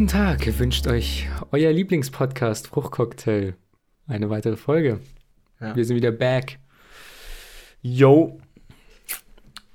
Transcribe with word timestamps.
Guten 0.00 0.12
Tag, 0.12 0.58
wünscht 0.58 0.86
euch 0.86 1.28
euer 1.50 1.70
Lieblingspodcast 1.72 2.68
Fruchtcocktail. 2.68 3.54
Eine 4.06 4.30
weitere 4.30 4.56
Folge. 4.56 5.00
Ja. 5.60 5.76
Wir 5.76 5.84
sind 5.84 5.94
wieder 5.94 6.10
back. 6.10 6.58
Yo. 7.82 8.40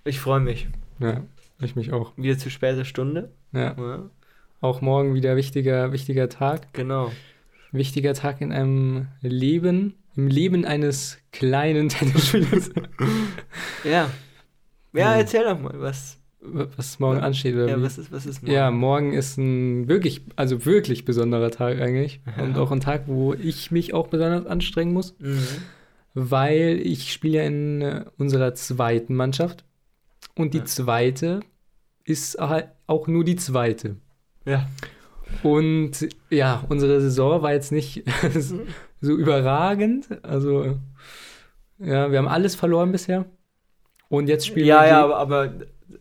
Ich 0.04 0.20
freue 0.20 0.40
mich. 0.40 0.68
Ja, 0.98 1.22
ich 1.62 1.76
mich 1.76 1.94
auch. 1.94 2.18
Wieder 2.18 2.40
zu 2.40 2.50
später 2.50 2.86
Stunde. 2.86 3.34
Ja, 3.52 3.76
Ja, 3.78 4.10
auch 4.62 4.82
morgen 4.82 5.14
wieder 5.14 5.36
wichtiger, 5.36 5.92
wichtiger 5.92 6.28
Tag. 6.28 6.74
genau. 6.74 7.12
Wichtiger 7.72 8.16
Tag 8.16 8.42
in 8.42 8.52
einem 8.52 9.10
Leben, 9.22 9.94
im 10.16 10.26
Leben 10.26 10.66
eines 10.66 11.20
kleinen 11.34 11.88
Tennisspielers. 11.90 12.72
Ja. 13.84 14.10
Ja, 14.92 15.14
erzähl 15.18 15.44
doch 15.44 15.60
mal, 15.60 15.80
was, 15.80 16.18
was 16.78 17.00
morgen 17.00 17.20
ansteht. 17.20 17.56
Oder 17.56 17.68
ja, 17.70 17.78
wie? 17.78 17.84
was 17.84 17.98
ist, 17.98 18.12
was 18.12 18.26
ist 18.26 18.48
Ja, 18.48 18.72
morgen 18.72 19.14
ist 19.14 19.38
ein 19.38 19.88
wirklich, 19.88 20.22
also 20.36 20.66
wirklich 20.66 21.06
besonderer 21.06 21.52
Tag 21.52 21.80
eigentlich. 21.80 22.22
Und 22.42 22.56
Ja. 22.56 22.62
auch 22.62 22.72
ein 22.72 22.80
Tag, 22.80 23.04
wo 23.08 23.34
ich 23.34 23.72
mich 23.72 23.94
auch 23.94 24.08
besonders 24.08 24.46
anstrengen 24.46 24.94
muss, 24.94 25.16
Mhm. 25.20 25.40
weil 26.14 26.80
ich 26.84 27.12
spiele 27.12 27.38
ja 27.40 27.44
in 27.44 27.82
äh, 27.82 28.06
unserer 28.18 28.54
zweiten 28.56 29.16
Mannschaft. 29.16 29.64
Und 30.36 30.54
die 30.54 30.60
Ja. 30.60 30.66
zweite 30.66 31.40
ist 32.04 32.38
halt 32.40 32.68
auch 32.88 33.08
nur 33.08 33.24
die 33.24 33.36
zweite. 33.36 33.96
Ja. 34.46 34.68
Und 35.44 36.08
ja, 36.30 36.64
unsere 36.70 37.02
Saison 37.02 37.42
war 37.42 37.52
jetzt 37.54 37.72
nicht 37.72 38.04
so 39.02 39.16
überragend. 39.16 40.08
Also, 40.24 40.78
ja, 41.80 42.12
wir 42.12 42.18
haben 42.20 42.28
alles 42.28 42.56
verloren 42.56 42.92
bisher. 42.92 43.26
Und 44.08 44.28
jetzt 44.30 44.46
spielen 44.48 44.68
Ja, 44.68 44.82
wir 44.82 44.88
ja, 44.88 44.98
je- 45.00 45.04
aber, 45.04 45.18
aber 45.18 45.54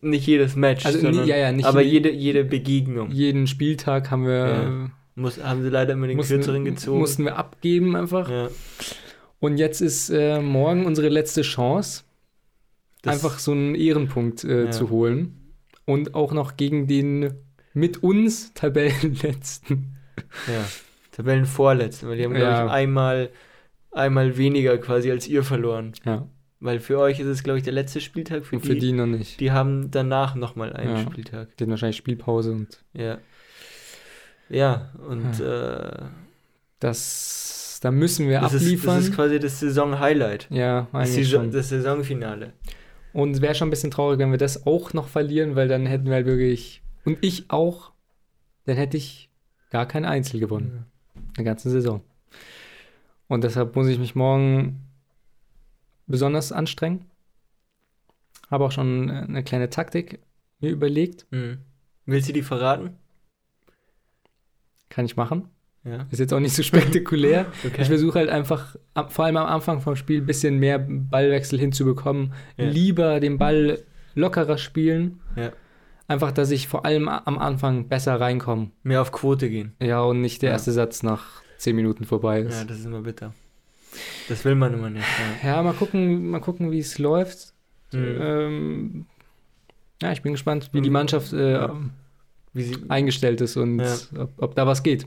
nicht 0.05 0.27
jedes 0.27 0.57
Match, 0.57 0.85
Also, 0.87 1.01
sondern, 1.01 1.27
ja, 1.27 1.37
ja, 1.37 1.53
nicht 1.53 1.65
aber 1.67 1.83
je- 1.83 1.91
jede, 1.93 2.11
jede 2.13 2.45
Begegnung. 2.45 3.11
jeden 3.11 3.47
Spieltag 3.47 4.11
haben 4.11 4.27
wir, 4.27 4.33
Ja. 4.47 4.91
Muss, 5.17 5.43
haben 5.43 5.63
sie 5.63 5.69
leider 5.69 5.93
immer 5.93 6.09
den 6.09 6.17
mussten, 6.17 6.35
kürzeren 6.35 6.65
gezogen. 6.65 6.99
mussten 6.99 7.25
wir 7.25 7.37
abgeben 7.37 7.95
einfach. 7.97 8.29
ja. 8.29 8.49
Und 9.41 9.59
jetzt 9.59 9.81
ist 9.83 10.09
äh, 10.11 10.41
morgen 10.41 10.87
unsere 10.87 11.09
letzte 11.09 11.43
Chance, 11.43 12.03
Das- 13.03 13.15
einfach 13.15 13.39
so 13.39 13.53
einen 13.53 13.75
Ehrenpunkt 13.75 14.43
äh, 14.45 14.65
Ja. 14.65 14.71
zu 14.71 14.91
holen. 14.91 15.53
Und 15.85 16.15
auch 16.15 16.33
noch 16.33 16.57
gegen 16.57 16.87
den 16.87 17.35
mit 17.75 18.03
uns 18.03 18.55
Tabellenletzten. 18.55 19.97
Ja. 20.49 20.65
Tabellenvorletzten, 21.13 22.09
weil 22.09 22.17
die 22.17 22.25
haben, 22.25 22.35
glaube 22.35 22.67
ich, 22.67 22.73
einmal, 22.73 23.31
einmal 23.93 24.37
weniger 24.37 24.79
quasi 24.79 25.11
als 25.11 25.29
ihr 25.29 25.43
verloren. 25.45 25.93
Ja, 26.05 26.27
Weil 26.65 26.81
für 26.81 26.99
euch 26.99 27.21
ist 27.21 27.27
es, 27.27 27.43
glaube 27.43 27.59
ich, 27.59 27.65
der 27.65 27.75
letzte 27.75 28.01
Spieltag. 28.01 28.47
Für, 28.47 28.57
und 28.57 28.63
für 28.65 28.73
die, 28.73 28.81
die 28.81 28.93
noch 28.93 29.05
nicht. 29.07 29.39
die 29.39 29.53
haben 29.53 29.91
danach 29.91 30.35
nochmal 30.35 30.73
einen 30.73 30.97
Ja. 30.97 31.03
Spieltag. 31.03 31.55
Die 31.57 31.65
hatten 31.65 31.71
wahrscheinlich 31.71 31.99
Spielpause 31.99 32.53
und 32.53 32.83
Ja. 32.95 33.19
Ja, 34.49 34.93
und 35.07 35.41
äh, 35.41 36.05
das, 36.81 37.79
da 37.83 37.91
müssen 37.91 38.29
wir 38.29 38.41
das, 38.41 38.55
ist, 38.55 38.63
abliefern. 38.63 38.97
das 38.97 39.05
ist 39.09 39.15
quasi 39.15 39.39
das 39.39 39.61
Saison-Highlight. 39.61 40.49
ja, 40.51 40.89
Das, 40.93 40.95
eigentlich 40.95 41.27
Saison, 41.29 41.43
schon. 41.45 41.53
das 41.53 41.69
Saisonfinale. 41.69 42.53
Und 43.13 43.33
es 43.33 43.41
wäre 43.41 43.55
schon 43.55 43.69
ein 43.69 43.71
bisschen 43.71 43.91
traurig, 43.91 44.19
wenn 44.19 44.31
wir 44.31 44.39
das 44.39 44.67
auch 44.67 44.93
noch 44.93 45.09
verlieren, 45.09 45.57
weil 45.57 45.69
dann 45.69 45.87
hätten 45.87 46.07
wir 46.07 46.15
halt 46.15 46.27
wirklich, 46.27 46.83
und 47.05 47.19
ich 47.23 47.51
auch, 47.51 47.93
dann 48.67 48.77
hätte 48.77 48.97
ich 48.97 49.31
gar 49.71 49.87
kein 49.87 50.05
Einzel 50.05 50.41
gewonnen. 50.41 50.87
Eine 51.37 51.45
ganze 51.45 51.71
Saison. 51.71 52.01
Und 53.29 53.45
deshalb 53.45 53.77
muss 53.77 53.87
ich 53.89 53.99
mich 53.99 54.15
morgen 54.15 54.81
besonders 56.07 56.53
anstrengen. 56.53 57.07
Habe 58.51 58.65
auch 58.65 58.73
schon 58.73 59.11
eine 59.11 59.43
kleine 59.43 59.71
Taktik 59.71 60.21
mir 60.61 60.71
überlegt. 60.71 61.27
Mhm. 61.31 61.59
Willst 62.07 62.29
du 62.29 62.33
die 62.33 62.43
verraten? 62.43 62.97
Kann 64.91 65.07
ich 65.07 65.17
machen. 65.17 65.49
Ja. 65.85 66.07
Ist 66.11 66.19
jetzt 66.19 66.33
auch 66.33 66.41
nicht 66.41 66.55
so 66.55 66.63
spektakulär. 66.63 67.47
Okay. 67.65 67.83
Ich 67.83 67.89
versuche 67.89 68.19
halt 68.19 68.31
einfach, 68.31 68.77
vor 69.09 69.25
allem 69.25 69.37
am 69.37 69.47
Anfang 69.47 69.81
vom 69.81 69.97
Spiel, 69.97 70.21
ein 70.21 70.27
bisschen 70.27 70.59
mehr 70.59 70.79
Ballwechsel 70.79 71.59
hinzubekommen. 71.59 72.33
Ja. 72.57 72.67
Lieber 72.67 73.21
den 73.21 73.39
Ball 73.39 73.83
lockerer 74.15 74.59
spielen. 74.59 75.21
Ja. 75.37 75.53
Einfach, 76.07 76.33
dass 76.33 76.51
ich 76.51 76.69
vor 76.69 76.85
allem 76.85 77.09
am 77.09 77.39
Anfang 77.39 77.89
besser 77.89 78.21
reinkomme. 78.21 78.71
Mehr 78.83 79.01
auf 79.01 79.13
Quote 79.13 79.49
gehen. 79.49 79.75
Ja, 79.81 80.03
und 80.03 80.21
nicht 80.21 80.43
der 80.43 80.51
erste 80.51 80.73
Satz 80.73 81.03
nach 81.03 81.43
zehn 81.57 81.75
Minuten 81.77 82.05
vorbei 82.05 82.41
ist. 82.41 82.59
Ja, 82.59 82.65
das 82.65 82.79
ist 82.79 82.85
immer 82.85 83.03
bitter. 83.03 83.33
Das 84.29 84.45
will 84.45 84.55
man 84.55 84.75
immer 84.75 84.91
nicht. 84.91 85.05
Ja, 85.43 85.63
mal 85.63 85.75
gucken, 85.75 86.29
mal 86.31 86.41
gucken, 86.41 86.71
wie 86.71 86.79
es 86.81 86.99
läuft. 86.99 87.53
Ja. 87.93 88.01
Mhm. 88.01 88.21
Ähm, 88.21 89.07
ja, 90.03 90.13
ich 90.13 90.23
bin 90.23 90.33
gespannt, 90.33 90.71
wie 90.73 90.81
die 90.81 90.89
Mhm. 90.91 90.95
Mannschaft 90.95 91.33
äh, 91.33 91.53
Ja. 91.53 91.77
Wie 92.53 92.63
sie, 92.63 92.77
eingestellt 92.89 93.41
ist 93.41 93.57
und 93.57 93.81
Ja. 93.81 93.97
ob, 94.19 94.31
ob 94.37 94.55
da 94.55 94.67
was 94.67 94.83
geht. 94.83 95.07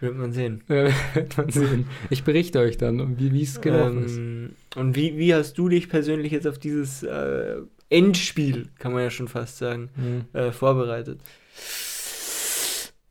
wird 0.00 0.16
man 0.16 0.32
sehen. 0.32 0.62
Wird 0.68 1.36
man 1.38 1.50
sehen. 1.50 1.86
Ich 2.10 2.24
berichte 2.24 2.58
euch 2.58 2.76
dann, 2.76 3.18
wie 3.18 3.42
es 3.42 3.60
gelaufen 3.60 4.04
ist. 4.04 4.16
Ähm, 4.18 4.50
und 4.76 4.96
wie, 4.96 5.16
wie 5.16 5.34
hast 5.34 5.56
du 5.56 5.68
dich 5.70 5.88
persönlich 5.88 6.30
jetzt 6.32 6.46
auf 6.46 6.58
dieses 6.58 7.02
äh, 7.02 7.56
Endspiel, 7.90 8.68
kann 8.78 8.92
man 8.92 9.02
ja 9.02 9.10
schon 9.10 9.28
fast 9.28 9.56
sagen, 9.58 9.88
Mhm. 9.96 10.24
äh, 10.38 10.52
vorbereitet? 10.52 11.20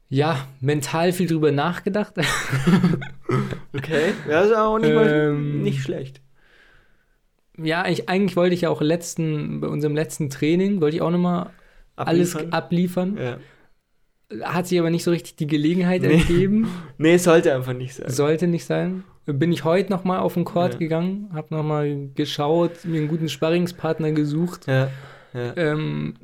Ja, 0.10 0.48
mental 0.62 1.12
viel 1.14 1.28
drüber 1.28 1.52
nachgedacht. 1.52 2.14
Okay. 3.76 4.14
Ja, 4.30 4.42
ist 4.42 4.54
auch 4.56 4.78
nicht, 4.80 4.94
mal, 4.94 5.08
Ähm, 5.10 5.62
nicht 5.64 5.82
schlecht. 5.82 6.22
ja, 7.58 7.88
ich, 7.88 8.10
eigentlich 8.10 8.36
wollte 8.36 8.54
ich 8.56 8.62
ja 8.62 8.70
auch 8.70 8.82
letzten, 8.82 9.62
bei 9.62 9.68
unserem 9.68 9.96
letzten 9.96 10.30
Training, 10.30 10.82
wollte 10.82 10.96
ich 10.98 11.02
auch 11.02 11.12
nochmal 11.12 11.50
alles 11.96 12.36
Abliefern. 12.36 13.18
Ja. 13.18 13.38
Hat 14.42 14.66
sich 14.68 14.80
aber 14.80 14.90
nicht 14.90 15.04
so 15.04 15.12
richtig 15.12 15.36
die 15.36 15.48
Gelegenheit 15.48 16.02
Nee. 16.02 16.14
ergeben. 16.18 16.68
Nee, 16.98 17.16
es 17.16 17.24
sollte 17.24 17.54
einfach 17.54 17.74
nicht 17.74 17.94
sein. 17.96 18.10
Sollte 18.10 18.48
nicht 18.48 18.66
sein. 18.66 19.04
Bin 19.26 19.52
ich 19.52 19.64
heute 19.64 19.92
nochmal 19.92 20.20
auf 20.20 20.34
den 20.34 20.44
Court 20.44 20.74
Ja. 20.74 20.80
gegangen, 20.80 21.30
habe 21.34 21.54
nochmal 21.56 22.10
geschaut, 22.16 22.84
mir 22.84 22.98
einen 23.00 23.08
guten 23.08 23.30
Sparringspartner 23.30 24.12
gesucht, 24.12 24.68
Ja, 24.68 24.90
ja. 25.34 25.54
ähm, 25.56 26.16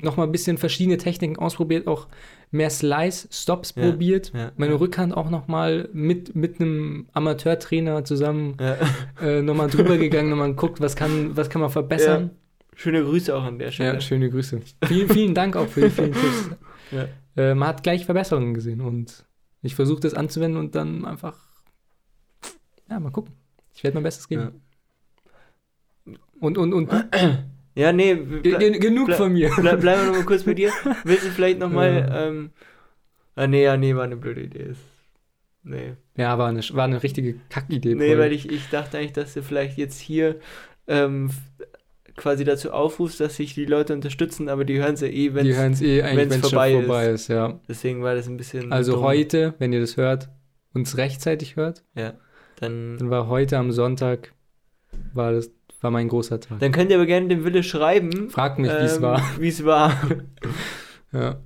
nochmal 0.00 0.26
ein 0.26 0.32
bisschen 0.32 0.58
verschiedene 0.58 0.98
Techniken 0.98 1.36
ausprobiert, 1.38 1.86
auch 1.86 2.06
mehr 2.54 2.70
Slice, 2.70 3.28
Stops 3.30 3.74
Ja. 3.76 3.90
probiert. 3.90 4.32
ja. 4.34 4.52
Meine 4.56 4.78
Rückhand 4.80 5.14
auch 5.16 5.28
nochmal 5.28 5.88
mit, 5.92 6.34
mit 6.34 6.60
einem 6.60 7.06
Amateurtrainer 7.12 8.04
zusammen 8.04 8.56
ja. 8.60 8.76
äh, 9.20 9.42
nochmal 9.42 9.68
drüber 9.68 9.98
gegangen, 9.98 10.30
nochmal 10.30 10.50
geguckt, 10.50 10.80
was 10.80 10.96
kann, 10.96 11.36
was 11.36 11.50
kann 11.50 11.60
man 11.60 11.70
verbessern. 11.70 12.30
Schöne 12.76 13.02
Grüße 13.04 13.34
auch 13.36 13.42
an 13.44 13.58
der 13.58 13.68
Ja, 13.68 13.72
Stelle. 13.72 14.00
schöne 14.00 14.30
Grüße. 14.30 14.60
Vielen, 14.86 15.08
vielen 15.08 15.34
Dank 15.34 15.56
auch 15.56 15.68
für 15.68 15.82
die 15.82 15.90
vielen 15.90 16.12
Tipps. 16.12 16.50
Ja. 16.90 17.08
Äh, 17.36 17.54
man 17.54 17.68
hat 17.68 17.82
gleich 17.82 18.04
Verbesserungen 18.04 18.54
gesehen 18.54 18.80
und 18.80 19.24
ich 19.62 19.74
versuche 19.74 20.00
das 20.00 20.14
anzuwenden 20.14 20.58
und 20.60 20.74
dann 20.74 21.04
einfach, 21.04 21.36
ja, 22.90 23.00
mal 23.00 23.10
gucken. 23.10 23.34
Ich 23.74 23.82
werde 23.82 23.94
mein 23.96 24.04
Bestes 24.04 24.28
geben. 24.28 24.60
Und, 26.40 26.58
und, 26.58 26.72
und 26.72 26.90
Ja, 27.74 27.92
nee, 27.92 28.14
ge 28.14 28.40
ble 28.40 28.58
ge 28.58 28.78
genug 28.78 29.12
von 29.14 29.32
mir. 29.32 29.50
ble 29.56 29.76
bleiben 29.84 30.02
wir 30.02 30.06
noch 30.12 30.18
mal 30.18 30.24
kurz 30.24 30.44
bei 30.44 30.54
dir. 30.54 30.70
Willst 31.04 31.24
du 31.26 31.30
vielleicht 31.30 31.58
noch 31.58 31.70
mal, 31.70 31.92
Ja. 31.92 32.26
ähm, 32.28 32.50
ah, 33.34 33.46
nee, 33.46 33.64
ja, 33.64 33.76
nee, 33.76 33.94
war 33.96 34.04
eine 34.04 34.16
blöde 34.16 34.42
Idee. 34.42 34.62
Ist- 34.70 34.80
Nee. 35.66 35.94
Ja, 36.14 36.36
war 36.36 36.48
eine, 36.50 36.60
war 36.72 36.84
eine 36.84 37.02
richtige 37.02 37.36
Kackidee. 37.48 37.94
Nee, 37.94 38.18
weil 38.18 38.32
ich, 38.32 38.50
ich 38.52 38.68
dachte 38.68 38.98
eigentlich, 38.98 39.14
dass 39.14 39.32
du 39.32 39.42
vielleicht 39.42 39.78
jetzt 39.78 39.98
hier 39.98 40.38
ähm, 40.86 41.30
quasi 42.16 42.44
dazu 42.44 42.70
aufrufst, 42.70 43.18
dass 43.18 43.36
sich 43.36 43.54
die 43.54 43.64
Leute 43.64 43.94
unterstützen, 43.94 44.50
aber 44.50 44.66
die 44.66 44.78
hören 44.78 44.92
es 44.92 45.00
ja 45.00 45.08
eh, 45.08 45.32
wenn 45.32 45.46
Die 45.46 45.56
hören 45.56 45.72
es 45.72 45.80
eh 45.80 46.02
wenn's 46.02 46.36
vorbei 46.36 46.72
vorbei 46.74 47.06
ist, 47.08 47.28
ja. 47.28 47.58
Deswegen 47.66 48.02
war 48.02 48.14
das 48.14 48.28
ein 48.28 48.36
bisschen. 48.36 48.72
Also 48.74 48.92
dumm. 48.92 49.04
heute, 49.04 49.54
wenn 49.58 49.72
ihr 49.72 49.80
das 49.80 49.96
hört, 49.96 50.28
uns 50.74 50.98
rechtzeitig 50.98 51.56
hört, 51.56 51.82
Ja. 51.94 52.12
Dann, 52.60 52.98
dann 52.98 53.08
war 53.10 53.26
heute 53.28 53.56
am 53.56 53.72
Sonntag, 53.72 54.32
war 55.14 55.32
das, 55.32 55.50
war 55.84 55.90
mein 55.92 56.08
großer 56.08 56.40
Tag. 56.40 56.58
dann 56.58 56.72
könnt 56.72 56.90
ihr 56.90 56.96
aber 56.96 57.06
gerne 57.06 57.28
dem 57.28 57.44
Wille 57.44 57.62
schreiben. 57.62 58.30
Fragt 58.30 58.58
mich, 58.58 58.70
wie 58.70 58.74
es 58.84 58.96
ähm, 58.96 59.02
war. 59.02 59.22
Wie 59.38 59.48
es 59.48 59.64
war. 59.64 59.92
Ja. 61.12 61.36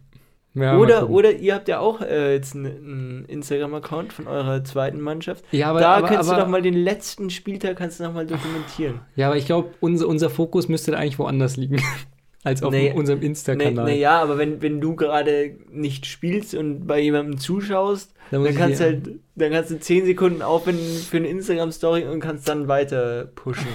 Ja, 0.54 0.76
oder, 0.78 1.10
oder 1.10 1.32
ihr 1.32 1.54
habt 1.54 1.68
ja 1.68 1.78
auch 1.78 2.00
äh, 2.00 2.32
jetzt 2.32 2.56
einen- 2.56 3.26
Instagram-Account 3.28 4.12
von 4.14 4.26
eurer 4.26 4.64
zweiten 4.64 4.98
Mannschaft. 5.00 5.44
ja, 5.52 5.68
aber, 5.68 5.80
da 5.80 5.96
aber, 5.96 6.08
kannst 6.08 6.28
aber, 6.30 6.38
du 6.38 6.44
doch 6.44 6.48
mal 6.50 6.62
den 6.62 6.74
letzten 6.74 7.28
Spieltag 7.30 7.76
kannst 7.76 8.00
du 8.00 8.04
noch 8.04 8.14
mal 8.14 8.26
dokumentieren. 8.26 9.00
Ja, 9.14 9.26
aber 9.28 9.36
ich 9.36 9.44
glaube, 9.46 9.68
unser, 9.80 10.08
unser 10.08 10.30
Fokus 10.30 10.66
müsste 10.68 10.96
eigentlich 10.96 11.18
woanders 11.18 11.58
liegen, 11.58 11.80
als 12.44 12.62
auf 12.62 12.72
Nee. 12.72 12.92
unserem 12.96 13.20
Nee, 13.20 13.26
Insta-Kanal. 13.26 13.84
nee, 13.84 14.00
ja, 14.00 14.20
aber 14.20 14.38
wenn, 14.38 14.62
wenn 14.62 14.80
du 14.80 14.96
gerade 14.96 15.54
nicht 15.70 16.06
spielst 16.06 16.54
und 16.54 16.86
bei 16.86 16.98
jemandem 16.98 17.38
zuschaust, 17.38 18.14
dann 18.30 18.44
ich 18.46 18.56
kannst, 18.56 18.80
du 18.80 18.84
halt, 18.84 19.10
dann 19.36 19.52
kannst 19.52 19.70
du 19.70 19.78
10 19.78 20.06
Sekunden 20.06 20.42
aufwenden 20.42 20.84
für 20.96 21.18
eine 21.18 21.28
Instagram-Story 21.28 22.04
und 22.06 22.20
kannst 22.20 22.48
dann 22.48 22.66
weiter 22.68 23.26
pushen. 23.34 23.68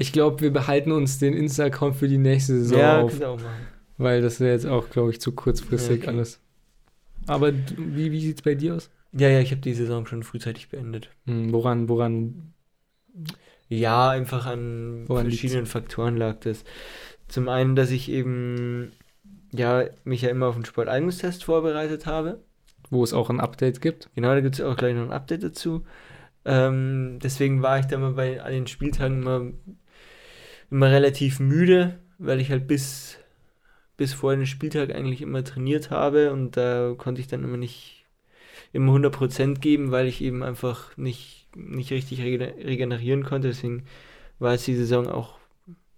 Ich 0.00 0.12
glaube, 0.12 0.40
wir 0.40 0.50
behalten 0.50 0.92
uns 0.92 1.18
den 1.18 1.34
Insta-Account 1.34 1.94
für 1.94 2.08
die 2.08 2.16
nächste 2.16 2.58
Saison 2.58 2.78
ja, 2.78 3.02
auf, 3.02 3.20
auch 3.20 3.36
machen. 3.36 3.68
weil 3.98 4.22
das 4.22 4.40
wäre 4.40 4.52
jetzt 4.52 4.64
auch, 4.64 4.88
glaube 4.88 5.10
ich, 5.10 5.20
zu 5.20 5.32
kurzfristig 5.32 5.98
Ja, 5.98 6.08
okay. 6.08 6.16
alles. 6.16 6.40
Aber 7.26 7.52
wie, 7.76 8.10
wie 8.10 8.20
sieht 8.20 8.38
es 8.38 8.42
bei 8.42 8.54
dir 8.54 8.76
aus? 8.76 8.90
Ja, 9.12 9.28
ja, 9.28 9.40
ich 9.40 9.50
habe 9.50 9.60
die 9.60 9.74
Saison 9.74 10.06
schon 10.06 10.22
frühzeitig 10.22 10.70
beendet. 10.70 11.10
Hm, 11.26 11.52
woran, 11.52 11.90
woran? 11.90 12.54
Ja, 13.68 14.08
einfach 14.08 14.46
an 14.46 15.04
Woran 15.06 15.26
verschiedenen 15.26 15.66
Faktoren 15.66 16.16
lag 16.16 16.40
das. 16.40 16.64
Zum 17.28 17.50
einen, 17.50 17.76
dass 17.76 17.90
ich 17.90 18.10
eben 18.10 18.92
ja, 19.52 19.84
mich 20.04 20.22
ja 20.22 20.30
immer 20.30 20.46
auf 20.46 20.54
den 20.54 20.64
Sporteignungstest 20.64 21.44
vorbereitet 21.44 22.06
habe. 22.06 22.40
Wo 22.88 23.04
es 23.04 23.12
auch 23.12 23.28
ein 23.28 23.38
Update 23.38 23.82
gibt. 23.82 24.08
Genau, 24.14 24.28
da 24.28 24.40
gibt 24.40 24.54
es 24.54 24.60
auch 24.62 24.76
gleich 24.76 24.94
noch 24.94 25.02
ein 25.02 25.12
Update 25.12 25.42
dazu. 25.42 25.84
Ähm, 26.44 27.18
deswegen 27.22 27.60
war 27.62 27.78
ich 27.78 27.86
da 27.86 27.98
mal 27.98 28.14
bei 28.14 28.42
an 28.42 28.52
den 28.52 28.66
Spieltagen 28.66 29.20
immer, 29.20 29.52
immer 30.70 30.90
relativ 30.90 31.40
müde, 31.40 31.98
weil 32.18 32.40
ich 32.40 32.50
halt 32.50 32.66
bis, 32.66 33.18
bis 33.96 34.14
vor 34.14 34.34
den 34.34 34.46
Spieltag 34.46 34.94
eigentlich 34.94 35.22
immer 35.22 35.44
trainiert 35.44 35.90
habe 35.90 36.32
und 36.32 36.56
da 36.56 36.94
konnte 36.96 37.20
ich 37.20 37.26
dann 37.28 37.44
immer 37.44 37.56
nicht 37.56 38.04
immer 38.72 38.92
100% 38.92 39.60
geben, 39.60 39.90
weil 39.90 40.06
ich 40.06 40.20
eben 40.22 40.42
einfach 40.42 40.96
nicht, 40.96 41.48
nicht 41.56 41.90
richtig 41.92 42.20
regenerieren 42.22 43.24
konnte. 43.24 43.48
Deswegen 43.48 43.84
war 44.38 44.52
jetzt 44.52 44.66
die 44.66 44.76
Saison 44.76 45.08
auch 45.08 45.38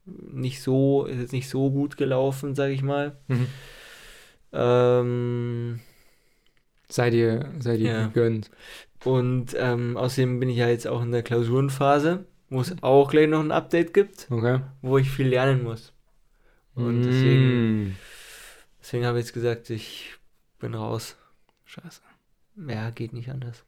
nicht 0.05 0.63
so, 0.63 1.05
ist 1.05 1.21
jetzt 1.21 1.33
nicht 1.33 1.49
so 1.49 1.71
gut 1.71 1.97
gelaufen, 1.97 2.55
sage 2.55 2.73
ich 2.73 2.83
mal. 2.83 3.17
Mhm. 3.29 3.47
Ähm, 4.53 5.81
Sei 6.89 7.09
dir, 7.11 7.53
sei 7.61 7.77
dir 7.79 7.87
Ja. 7.93 8.07
gegönnt. 8.09 8.51
und 9.05 9.57
ähm, 9.59 9.97
außerdem 9.97 10.39
bin 10.41 10.49
ich 10.49 10.59
ja 10.59 10.69
jetzt 10.69 10.87
auch 10.87 11.03
in 11.03 11.11
der 11.13 11.23
Klausurenphase, 11.23 12.27
wo 12.53 12.61
es 12.61 12.75
auch 12.83 13.11
gleich 13.11 13.29
noch 13.29 13.41
ein 13.41 13.51
Update 13.53 13.93
gibt, 13.95 14.27
Okay. 14.31 14.61
wo 14.83 14.99
ich 14.99 15.11
viel 15.11 15.29
lernen 15.29 15.63
muss. 15.65 15.93
Und 16.75 17.01
Mm. 17.01 17.05
deswegen, 17.05 17.97
deswegen 18.81 19.07
habe 19.07 19.19
ich 19.19 19.25
jetzt 19.27 19.33
gesagt, 19.35 19.71
ich 19.71 20.15
bin 20.59 20.75
raus. 20.75 21.17
Scheiße. 21.65 22.01
Ja, 22.69 22.91
geht 22.91 23.13
nicht 23.13 23.31
anders. 23.31 23.65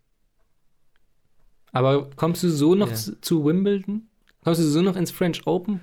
Aber 1.73 2.09
kommst 2.17 2.43
du 2.43 2.51
so 2.51 2.75
noch 2.75 2.89
Ja. 2.91 2.95
zu, 2.95 3.21
zu 3.21 3.45
Wimbledon? 3.45 4.09
Kommst 4.45 4.61
du 4.61 4.65
so 4.65 4.83
noch 4.83 4.97
ins 4.97 5.11
French 5.11 5.47
Open? 5.47 5.81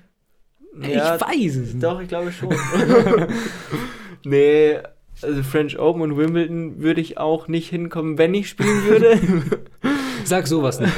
Ja, 0.82 1.16
ich 1.16 1.22
weiß 1.22 1.56
es 1.58 1.74
nicht. 1.74 1.84
Doch, 1.84 2.00
ich 2.00 2.08
glaube 2.08 2.32
schon. 2.32 2.50
nee, 4.24 4.80
also 5.22 5.44
French 5.44 5.78
Open 5.80 6.02
und 6.02 6.18
Wimbledon 6.18 6.82
würde 6.82 7.02
ich 7.02 7.18
auch 7.18 7.48
nicht 7.48 7.70
hinkommen, 7.70 8.18
wenn 8.18 8.34
ich 8.34 8.50
spielen 8.50 8.86
würde. 8.86 9.20
Sag 10.24 10.48
sowas 10.48 10.80
nicht. 10.80 10.94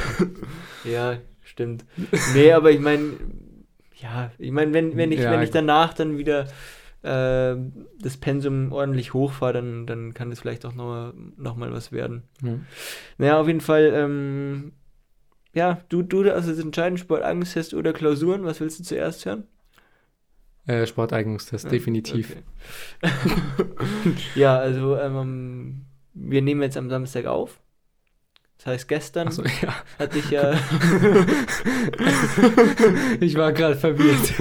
ja, 0.84 1.18
stimmt. 1.54 1.86
Nee, 2.34 2.52
aber 2.52 2.72
ich 2.72 2.80
meine, 2.80 3.14
ja, 4.02 4.32
ich 4.38 4.52
meine, 4.52 4.74
wenn, 4.74 4.98
wenn, 4.98 5.12
ich, 5.12 5.22
Ja, 5.22 5.32
wenn 5.32 5.42
ich 5.42 5.52
danach 5.52 5.94
dann 5.94 6.18
wieder 6.18 6.48
äh, 7.04 7.56
das 8.00 8.18
Pensum 8.20 8.72
ordentlich 8.72 9.14
hochfahre, 9.14 9.54
dann, 9.54 9.86
dann 9.88 10.14
kann 10.14 10.30
das 10.30 10.40
vielleicht 10.42 10.66
auch 10.66 10.74
nochmal 10.74 11.14
noch 11.38 11.56
mal 11.56 11.72
was 11.72 11.92
werden. 11.92 12.24
Ja. 12.42 12.60
Naja, 13.18 13.40
auf 13.40 13.48
jeden 13.48 13.62
Fall, 13.62 13.92
ähm, 13.94 14.74
ja, 15.54 15.82
du, 15.90 16.02
du, 16.02 16.34
also 16.34 16.50
das 16.50 16.60
entscheidende 16.60 17.02
Sportangst 17.02 17.74
oder 17.74 17.94
Klausuren, 17.94 18.44
was 18.44 18.60
willst 18.60 18.80
du 18.80 18.84
zuerst 18.84 19.26
hören? 19.26 19.46
Äh, 20.66 20.88
Sporteignungstest, 20.88 21.66
Ja, 21.66 21.70
definitiv. 21.72 22.36
okay. 23.02 23.12
ja, 24.36 24.58
also 24.58 24.98
ähm, 24.98 25.86
wir 26.14 26.42
nehmen 26.42 26.62
jetzt 26.62 26.78
am 26.78 26.90
Samstag 26.90 27.26
auf. 27.26 27.60
Das 28.64 28.74
heißt, 28.76 28.88
gestern 28.88 29.28
Achso, 29.28 29.44
ja. 29.44 29.76
hatte 30.00 30.20
ich 30.20 30.30
ja. 30.30 30.54
Ich 33.20 33.36
war 33.36 33.52
gerade 33.52 33.76
verwirrt. 33.76 34.34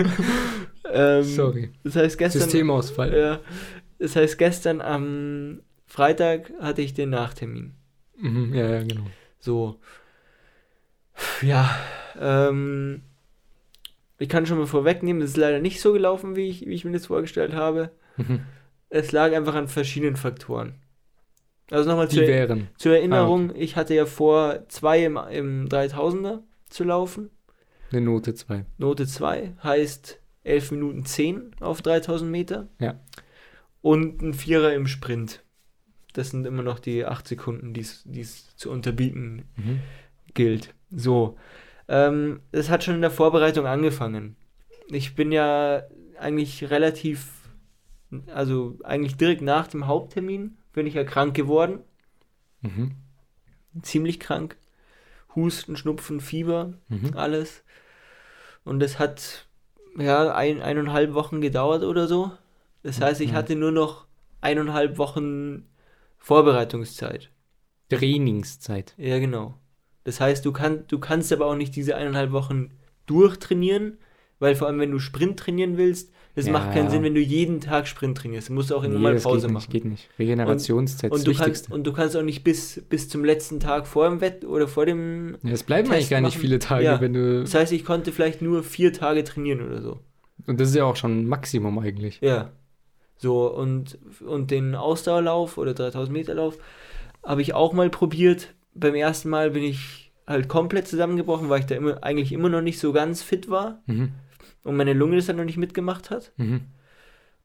ähm, 0.92 1.24
Sorry. 1.24 1.72
Das 1.82 1.96
heißt, 1.96 2.16
gestern. 2.18 2.42
Systemausfall. 2.42 3.16
Ja, 3.16 3.40
das 3.98 4.14
heißt, 4.14 4.38
gestern 4.38 4.80
am 4.80 5.62
Freitag 5.86 6.52
hatte 6.60 6.82
ich 6.82 6.94
den 6.94 7.10
Nachtermin. 7.10 7.74
Mhm, 8.16 8.54
ja, 8.54 8.68
ja, 8.70 8.82
genau. 8.84 9.06
So. 9.40 9.80
Ja, 11.40 11.76
ähm, 12.20 13.02
ich 14.18 14.28
kann 14.28 14.46
schon 14.46 14.58
mal 14.58 14.68
vorwegnehmen, 14.68 15.20
das 15.20 15.30
ist 15.30 15.36
leider 15.36 15.58
nicht 15.58 15.80
so 15.80 15.92
gelaufen, 15.92 16.36
wie 16.36 16.48
ich, 16.48 16.64
wie 16.64 16.74
ich 16.74 16.84
mir 16.84 16.92
das 16.92 17.06
vorgestellt 17.06 17.54
habe. 17.54 17.90
Mhm. 18.16 18.42
Es 18.88 19.10
lag 19.10 19.32
einfach 19.32 19.56
an 19.56 19.66
verschiedenen 19.66 20.14
Faktoren. 20.14 20.76
Also 21.72 21.88
nochmal 21.88 22.08
zur, 22.08 22.24
zur 22.76 22.94
Erinnerung, 22.96 23.52
ich 23.56 23.76
hatte 23.76 23.94
ja 23.94 24.04
vor, 24.06 24.68
zwei 24.68 25.04
im, 25.04 25.16
im 25.16 25.68
3000er 25.68 26.40
zu 26.68 26.84
laufen. 26.84 27.30
Eine 27.90 28.02
Note 28.02 28.34
2. 28.34 28.64
Note 28.78 29.06
2 29.06 29.54
heißt 29.62 30.20
11 30.44 30.70
Minuten 30.72 31.04
10 31.04 31.52
auf 31.60 31.82
3000 31.82 32.30
Meter. 32.30 32.68
Ja. 32.78 33.00
Und 33.80 34.22
ein 34.22 34.34
Vierer 34.34 34.72
im 34.74 34.86
Sprint. 34.86 35.42
Das 36.12 36.30
sind 36.30 36.46
immer 36.46 36.62
noch 36.62 36.78
die 36.78 37.04
8 37.06 37.26
Sekunden, 37.26 37.72
die 37.72 37.80
es 38.20 38.56
zu 38.56 38.70
unterbieten 38.70 39.44
Mhm. 39.56 39.80
gilt. 40.34 40.74
So. 40.90 41.36
Ähm, 41.88 42.40
es 42.52 42.68
hat 42.70 42.84
schon 42.84 42.96
in 42.96 43.00
der 43.00 43.10
Vorbereitung 43.10 43.66
angefangen. 43.66 44.36
Ich 44.88 45.14
bin 45.14 45.32
ja 45.32 45.82
eigentlich 46.18 46.70
relativ, 46.70 47.28
also 48.34 48.78
eigentlich 48.84 49.16
direkt 49.16 49.40
nach 49.42 49.68
dem 49.68 49.86
Haupttermin 49.86 50.58
bin 50.72 50.86
ich 50.86 50.94
ja 50.94 51.04
krank 51.04 51.34
geworden. 51.34 51.80
Mhm. 52.60 52.92
Ziemlich 53.82 54.20
krank. 54.20 54.56
Husten, 55.34 55.76
Schnupfen, 55.76 56.20
Fieber, 56.20 56.74
Mhm. 56.88 57.12
alles. 57.16 57.64
Und 58.64 58.80
das 58.80 58.98
hat 58.98 59.46
ja 59.98 60.34
ein, 60.34 60.60
eineinhalb 60.60 61.14
Wochen 61.14 61.40
gedauert 61.40 61.82
oder 61.82 62.06
so. 62.06 62.30
Das 62.82 63.00
heißt, 63.00 63.20
ich 63.20 63.32
Mhm. 63.32 63.36
hatte 63.36 63.56
nur 63.56 63.72
noch 63.72 64.06
eineinhalb 64.40 64.98
Wochen 64.98 65.66
Vorbereitungszeit. 66.18 67.30
Trainingszeit. 67.88 68.94
Ja, 68.96 69.18
genau. 69.18 69.58
Das 70.04 70.20
heißt, 70.20 70.44
du, 70.44 70.52
kann, 70.52 70.84
du 70.88 70.98
kannst 70.98 71.32
aber 71.32 71.46
auch 71.46 71.54
nicht 71.56 71.76
diese 71.76 71.96
eineinhalb 71.96 72.32
Wochen 72.32 72.70
durchtrainieren, 73.06 73.98
weil 74.38 74.54
vor 74.56 74.66
allem, 74.66 74.80
wenn 74.80 74.90
du 74.90 74.98
Sprint 74.98 75.38
trainieren 75.38 75.76
willst, 75.76 76.12
das 76.34 76.46
Ja. 76.46 76.52
macht 76.52 76.72
keinen 76.72 76.88
Sinn, 76.90 77.02
wenn 77.02 77.14
du 77.14 77.20
jeden 77.20 77.60
Tag 77.60 77.86
Sprint 77.86 78.16
trainierst. 78.18 78.48
Du 78.48 78.52
musst 78.54 78.72
auch 78.72 78.82
irgendwann 78.82 79.02
mal 79.02 79.14
das 79.14 79.22
Pause 79.24 79.46
geht 79.48 79.52
machen. 79.52 79.62
nicht, 79.64 79.70
geht 79.70 79.84
nicht. 79.84 80.08
Regenerationszeit 80.18 81.12
ist 81.12 81.18
Und 81.18 81.18
das 81.18 81.24
du, 81.24 81.30
kannst, 81.32 81.46
Wichtigste. 81.48 81.74
und 81.74 81.86
du 81.86 81.92
kannst 81.92 82.16
auch 82.16 82.22
nicht 82.22 82.42
bis, 82.44 82.82
bis 82.88 83.08
zum 83.08 83.24
letzten 83.24 83.60
Tag 83.60 83.86
vor 83.86 84.08
dem 84.08 84.20
Wett 84.20 84.44
oder 84.44 84.66
vor 84.68 84.86
dem. 84.86 85.36
Ja, 85.42 85.50
es 85.52 85.62
bleiben 85.62 85.84
Test 85.88 85.94
eigentlich 85.96 86.10
gar 86.10 86.20
nicht 86.20 86.34
machen. 86.34 86.40
viele 86.40 86.58
Tage, 86.58 86.84
Ja. 86.84 87.00
wenn 87.00 87.12
du. 87.12 87.40
Das 87.42 87.54
heißt, 87.54 87.72
ich 87.72 87.84
konnte 87.84 88.12
vielleicht 88.12 88.40
nur 88.42 88.62
vier 88.62 88.92
Tage 88.92 89.24
trainieren 89.24 89.60
oder 89.66 89.82
so. 89.82 90.00
Und 90.46 90.58
das 90.60 90.70
ist 90.70 90.74
ja 90.74 90.84
auch 90.84 90.96
schon 90.96 91.20
ein 91.22 91.26
Maximum 91.28 91.78
eigentlich. 91.78 92.18
Ja. 92.20 92.50
So, 93.18 93.46
und, 93.54 93.98
und 94.26 94.50
den 94.50 94.74
Ausdauerlauf 94.74 95.56
oder 95.58 95.74
3000 95.74 96.12
Meter 96.12 96.34
Lauf 96.34 96.58
habe 97.22 97.40
ich 97.42 97.54
auch 97.54 97.72
mal 97.72 97.88
probiert. 97.90 98.52
Beim 98.74 98.94
ersten 98.96 99.28
Mal 99.28 99.50
bin 99.52 99.62
ich 99.62 100.10
halt 100.26 100.48
komplett 100.48 100.88
zusammengebrochen, 100.88 101.48
weil 101.48 101.60
ich 101.60 101.66
da 101.66 101.74
immer, 101.76 102.02
eigentlich 102.02 102.32
immer 102.32 102.48
noch 102.48 102.62
nicht 102.62 102.78
so 102.80 102.92
ganz 102.92 103.22
fit 103.22 103.48
war 103.50 103.80
Mhm. 103.86 104.12
Und 104.64 104.76
meine 104.76 104.92
Lunge 104.92 105.16
das 105.16 105.26
dann 105.26 105.36
noch 105.36 105.44
nicht 105.44 105.58
mitgemacht 105.58 106.10
hat. 106.10 106.32
Mhm. 106.36 106.62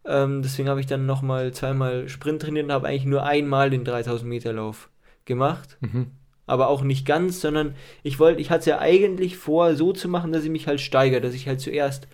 Ähm, 0.05 0.41
deswegen 0.41 0.69
habe 0.69 0.79
ich 0.79 0.85
dann 0.85 1.05
nochmal 1.05 1.51
zweimal 1.53 2.07
Sprint 2.07 2.41
trainiert 2.41 2.65
und 2.65 2.71
habe 2.71 2.87
eigentlich 2.87 3.05
nur 3.05 3.23
einmal 3.23 3.69
den 3.69 3.83
3000 3.83 4.27
Meter 4.27 4.53
Lauf 4.53 4.89
gemacht. 5.25 5.77
Mhm. 5.81 6.11
Aber 6.45 6.69
auch 6.69 6.81
nicht 6.81 7.05
ganz, 7.05 7.41
sondern 7.41 7.75
ich 8.03 8.19
wollte, 8.19 8.39
ich 8.39 8.49
hatte 8.49 8.61
es 8.61 8.65
ja 8.67 8.79
eigentlich 8.79 9.35
vor, 9.35 9.75
so 9.75 9.91
zu 9.91 10.07
machen, 10.07 10.31
dass 10.31 10.45
ich 10.45 10.49
mich 10.49 10.67
halt 10.67 10.79
steigere, 10.79 11.19
dass 11.19 11.33
ich 11.33 11.47
halt 11.47 11.59
zuerst 11.59 12.07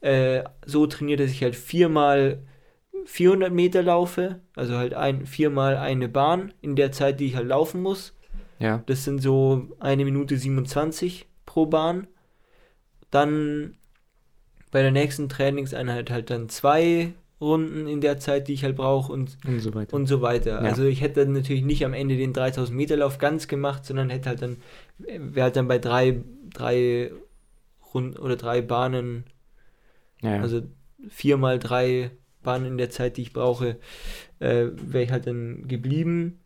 äh, 0.00 0.44
so 0.64 0.86
trainiere, 0.86 1.24
dass 1.24 1.32
ich 1.32 1.42
halt 1.42 1.56
viermal 1.56 2.42
400 3.04 3.52
Meter 3.52 3.82
laufe, 3.82 4.40
also 4.54 4.76
halt 4.76 4.94
ein, 4.94 5.26
viermal 5.26 5.76
eine 5.76 6.08
Bahn 6.08 6.52
in 6.60 6.76
der 6.76 6.92
Zeit, 6.92 7.18
die 7.18 7.26
ich 7.26 7.36
halt 7.36 7.48
laufen 7.48 7.82
muss. 7.82 8.14
Ja. 8.60 8.82
Das 8.86 9.04
sind 9.04 9.20
so 9.20 9.68
eine 9.80 10.04
Minute 10.04 10.36
27 10.36 11.26
pro 11.46 11.66
Bahn. 11.66 12.06
Dann 13.10 13.76
bei 14.70 14.82
der 14.82 14.90
nächsten 14.92 15.28
Trainingseinheit 15.28 16.10
halt 16.10 16.30
dann 16.30 16.48
zwei 16.48 17.12
Runden 17.40 17.86
in 17.88 18.00
der 18.02 18.18
Zeit, 18.18 18.48
die 18.48 18.52
ich 18.52 18.64
halt 18.64 18.76
brauche 18.76 19.12
und 19.12 19.38
Und 19.46 19.60
so 19.60 19.74
weiter. 19.74 19.94
und 19.96 20.06
so 20.06 20.20
weiter. 20.20 20.62
Ja. 20.62 20.68
Also 20.68 20.84
ich 20.84 21.00
hätte 21.00 21.24
dann 21.24 21.32
natürlich 21.32 21.62
nicht 21.62 21.84
am 21.84 21.94
Ende 21.94 22.16
den 22.16 22.32
3000 22.32 22.76
Meter 22.76 22.96
Lauf 22.96 23.18
ganz 23.18 23.48
gemacht, 23.48 23.86
sondern 23.86 24.10
hätte 24.10 24.28
halt 24.28 24.42
dann, 24.42 24.56
wäre 24.98 25.44
halt 25.44 25.56
dann 25.56 25.66
bei 25.66 25.78
drei, 25.78 26.20
drei 26.52 27.10
Runden 27.94 28.18
oder 28.18 28.36
drei 28.36 28.60
Bahnen, 28.60 29.24
ja, 30.22 30.36
ja. 30.36 30.42
also 30.42 30.62
viermal 31.08 31.58
drei 31.58 32.10
Bahnen 32.42 32.66
in 32.66 32.78
der 32.78 32.90
Zeit, 32.90 33.16
die 33.16 33.22
ich 33.22 33.32
brauche, 33.32 33.78
äh, 34.38 34.66
wäre 34.76 35.04
ich 35.04 35.10
halt 35.10 35.26
dann 35.26 35.66
geblieben, 35.66 36.40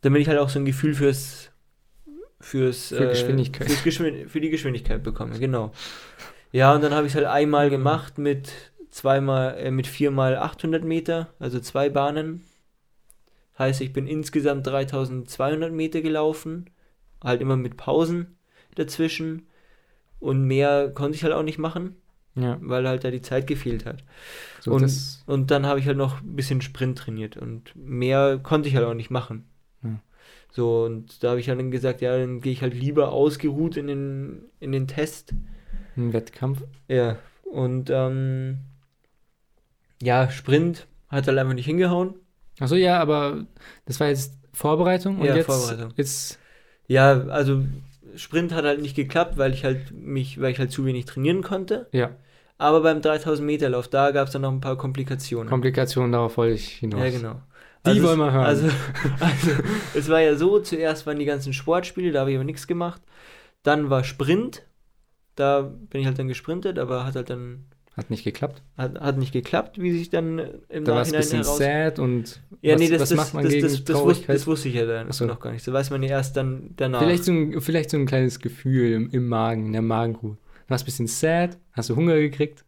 damit 0.00 0.22
ich 0.22 0.28
halt 0.28 0.38
auch 0.38 0.48
so 0.48 0.58
ein 0.58 0.64
Gefühl 0.64 0.94
fürs 0.94 1.50
fürs 2.40 2.88
Für 2.88 3.06
Geschwindigkeit. 3.08 3.68
fürs 3.68 3.84
Geschwind 3.84 4.30
für 4.30 4.40
die 4.40 4.50
Geschwindigkeit 4.50 5.02
bekomme, 5.02 5.38
genau. 5.38 5.72
Ja, 6.52 6.74
und 6.74 6.82
dann 6.82 6.92
habe 6.94 7.06
ich 7.06 7.12
es 7.12 7.16
halt 7.16 7.26
einmal 7.26 7.70
gemacht 7.70 8.18
mit 8.18 8.52
zweimal, 8.90 9.56
äh, 9.58 9.70
mit 9.70 9.86
viermal 9.86 10.36
800 10.36 10.84
Meter, 10.84 11.28
also 11.38 11.58
zwei 11.60 11.88
Bahnen. 11.88 12.44
Heißt, 13.58 13.80
ich 13.80 13.92
bin 13.92 14.06
insgesamt 14.06 14.66
3200 14.66 15.72
Meter 15.72 16.00
gelaufen, 16.00 16.70
halt 17.22 17.40
immer 17.40 17.56
mit 17.56 17.76
Pausen 17.76 18.36
dazwischen. 18.74 19.46
Und 20.20 20.44
mehr 20.44 20.90
konnte 20.94 21.16
ich 21.16 21.24
halt 21.24 21.32
auch 21.34 21.42
nicht 21.42 21.58
machen, 21.58 21.96
ja. 22.36 22.56
weil 22.60 22.86
halt 22.86 23.02
da 23.04 23.10
die 23.10 23.22
Zeit 23.22 23.46
gefehlt 23.46 23.84
hat. 23.86 24.04
So, 24.60 24.72
und- 24.72 24.82
Und 25.26 25.50
dann 25.50 25.66
habe 25.66 25.80
ich 25.80 25.86
halt 25.86 25.96
noch 25.96 26.22
ein 26.22 26.36
bisschen 26.36 26.60
Sprint 26.60 26.98
trainiert 26.98 27.36
und 27.36 27.74
mehr 27.74 28.38
konnte 28.42 28.68
ich 28.68 28.76
halt 28.76 28.86
auch 28.86 28.94
nicht 28.94 29.10
machen. 29.10 29.44
Ja. 29.82 29.98
So, 30.52 30.84
und 30.84 31.22
da 31.24 31.30
habe 31.30 31.40
ich 31.40 31.48
halt 31.48 31.58
dann 31.58 31.70
gesagt, 31.72 32.02
ja, 32.02 32.16
dann 32.16 32.40
gehe 32.40 32.52
ich 32.52 32.62
halt 32.62 32.74
lieber 32.74 33.10
ausgeruht 33.10 33.76
in 33.76 33.86
den, 33.88 34.42
in 34.60 34.70
den 34.70 34.86
Test. 34.86 35.34
Ein 35.96 36.12
Wettkampf. 36.12 36.62
Ja, 36.88 37.16
und 37.44 37.90
ähm, 37.90 38.58
ja, 40.02 40.30
Sprint 40.30 40.86
Hat 41.08 41.26
halt 41.26 41.38
einfach 41.38 41.54
nicht 41.54 41.66
hingehauen. 41.66 42.14
Achso, 42.60 42.74
ja, 42.74 42.98
aber 43.00 43.46
das 43.86 44.00
war 44.00 44.08
jetzt 44.08 44.34
Vorbereitung 44.52 45.18
und 45.20 45.26
Ja, 45.26 45.36
jetzt 45.36 45.46
Vorbereitung. 45.46 45.92
ist. 45.96 46.38
Ja, 46.88 47.22
also 47.28 47.62
Sprint 48.16 48.52
hat 48.52 48.64
halt 48.64 48.82
nicht 48.82 48.96
geklappt, 48.96 49.36
weil 49.38 49.52
ich 49.54 49.64
halt 49.64 49.92
mich, 49.92 50.40
weil 50.40 50.52
ich 50.52 50.58
halt 50.58 50.70
zu 50.72 50.84
wenig 50.84 51.04
trainieren 51.06 51.42
konnte. 51.42 51.88
Ja, 51.92 52.10
Aber 52.58 52.82
beim 52.82 53.00
3000 53.00 53.46
Meter 53.46 53.68
Lauf, 53.70 53.88
da 53.88 54.10
gab 54.10 54.26
es 54.26 54.32
dann 54.32 54.42
noch 54.42 54.52
ein 54.52 54.60
paar 54.60 54.76
Komplikationen. 54.76 55.48
Komplikationen, 55.48 56.12
darauf 56.12 56.36
wollte 56.36 56.54
ich 56.54 56.68
hinaus. 56.76 57.00
Ja, 57.04 57.10
genau. 57.10 57.40
Die 57.86 57.98
es- 57.98 58.02
wollen 58.02 58.18
wir 58.18 58.32
hören. 58.32 58.44
Also, 58.44 58.66
also, 59.20 59.50
es 59.94 60.08
war 60.08 60.20
ja 60.20 60.36
so, 60.36 60.60
zuerst 60.60 61.06
waren 61.06 61.18
die 61.18 61.24
ganzen 61.24 61.52
Sportspiele, 61.52 62.12
da 62.12 62.20
habe 62.20 62.30
ich 62.30 62.36
aber 62.36 62.44
nichts 62.44 62.66
gemacht. 62.66 63.00
Dann 63.62 63.88
war 63.90 64.04
Sprint, 64.04 64.62
da 65.42 65.62
bin 65.90 66.00
ich 66.00 66.06
halt 66.06 66.18
dann 66.18 66.28
gesprintet, 66.28 66.78
aber 66.78 67.04
hat 67.04 67.16
halt 67.16 67.28
dann, 67.28 67.64
Hat 67.96 68.10
nicht 68.10 68.22
geklappt. 68.22 68.62
hat, 68.76 69.00
hat 69.00 69.18
nicht 69.18 69.32
geklappt, 69.32 69.80
wie 69.80 69.90
sich 69.90 70.08
dann 70.08 70.38
im 70.68 70.84
Da 70.84 70.94
war 70.94 71.02
es 71.02 71.12
ein 71.12 71.18
Nachhinein 71.18 71.20
bisschen 71.20 71.42
heraus... 71.42 71.58
sad 71.58 71.98
und 71.98 72.40
Ja, 72.60 72.74
was, 72.74 72.80
nee, 72.80 72.88
das, 72.88 73.00
was 73.00 73.08
das, 73.08 73.18
macht 73.18 73.34
man 73.34 73.44
das, 73.44 73.52
gegen 73.52 73.62
das, 73.64 73.72
das, 73.72 73.80
wus 73.80 74.02
Traurigkeit? 74.02 74.36
das 74.36 74.46
wusste 74.46 74.68
ich 74.68 74.76
ja 74.76 74.86
dann 74.86 75.10
so. 75.10 75.26
noch 75.26 75.40
gar 75.40 75.50
nicht. 75.50 75.64
So 75.64 75.72
weiß 75.72 75.90
man 75.90 76.02
ja 76.04 76.10
erst 76.10 76.36
dann 76.36 76.70
danach. 76.76 77.00
Vielleicht 77.00 77.24
so, 77.24 77.32
ein, 77.32 77.60
vielleicht 77.60 77.90
so 77.90 77.96
ein 77.96 78.06
kleines 78.06 78.38
Gefühl 78.38 78.92
im, 78.92 79.10
im 79.10 79.26
Magen, 79.26 79.66
in 79.66 79.72
der 79.72 79.82
Magenruhe. 79.82 80.36
Du 80.66 80.70
warst 80.70 80.84
ein 80.84 80.86
bisschen 80.86 81.06
sad, 81.08 81.58
hast 81.72 81.90
du 81.90 81.96
Hunger 81.96 82.18
gekriegt, 82.18 82.64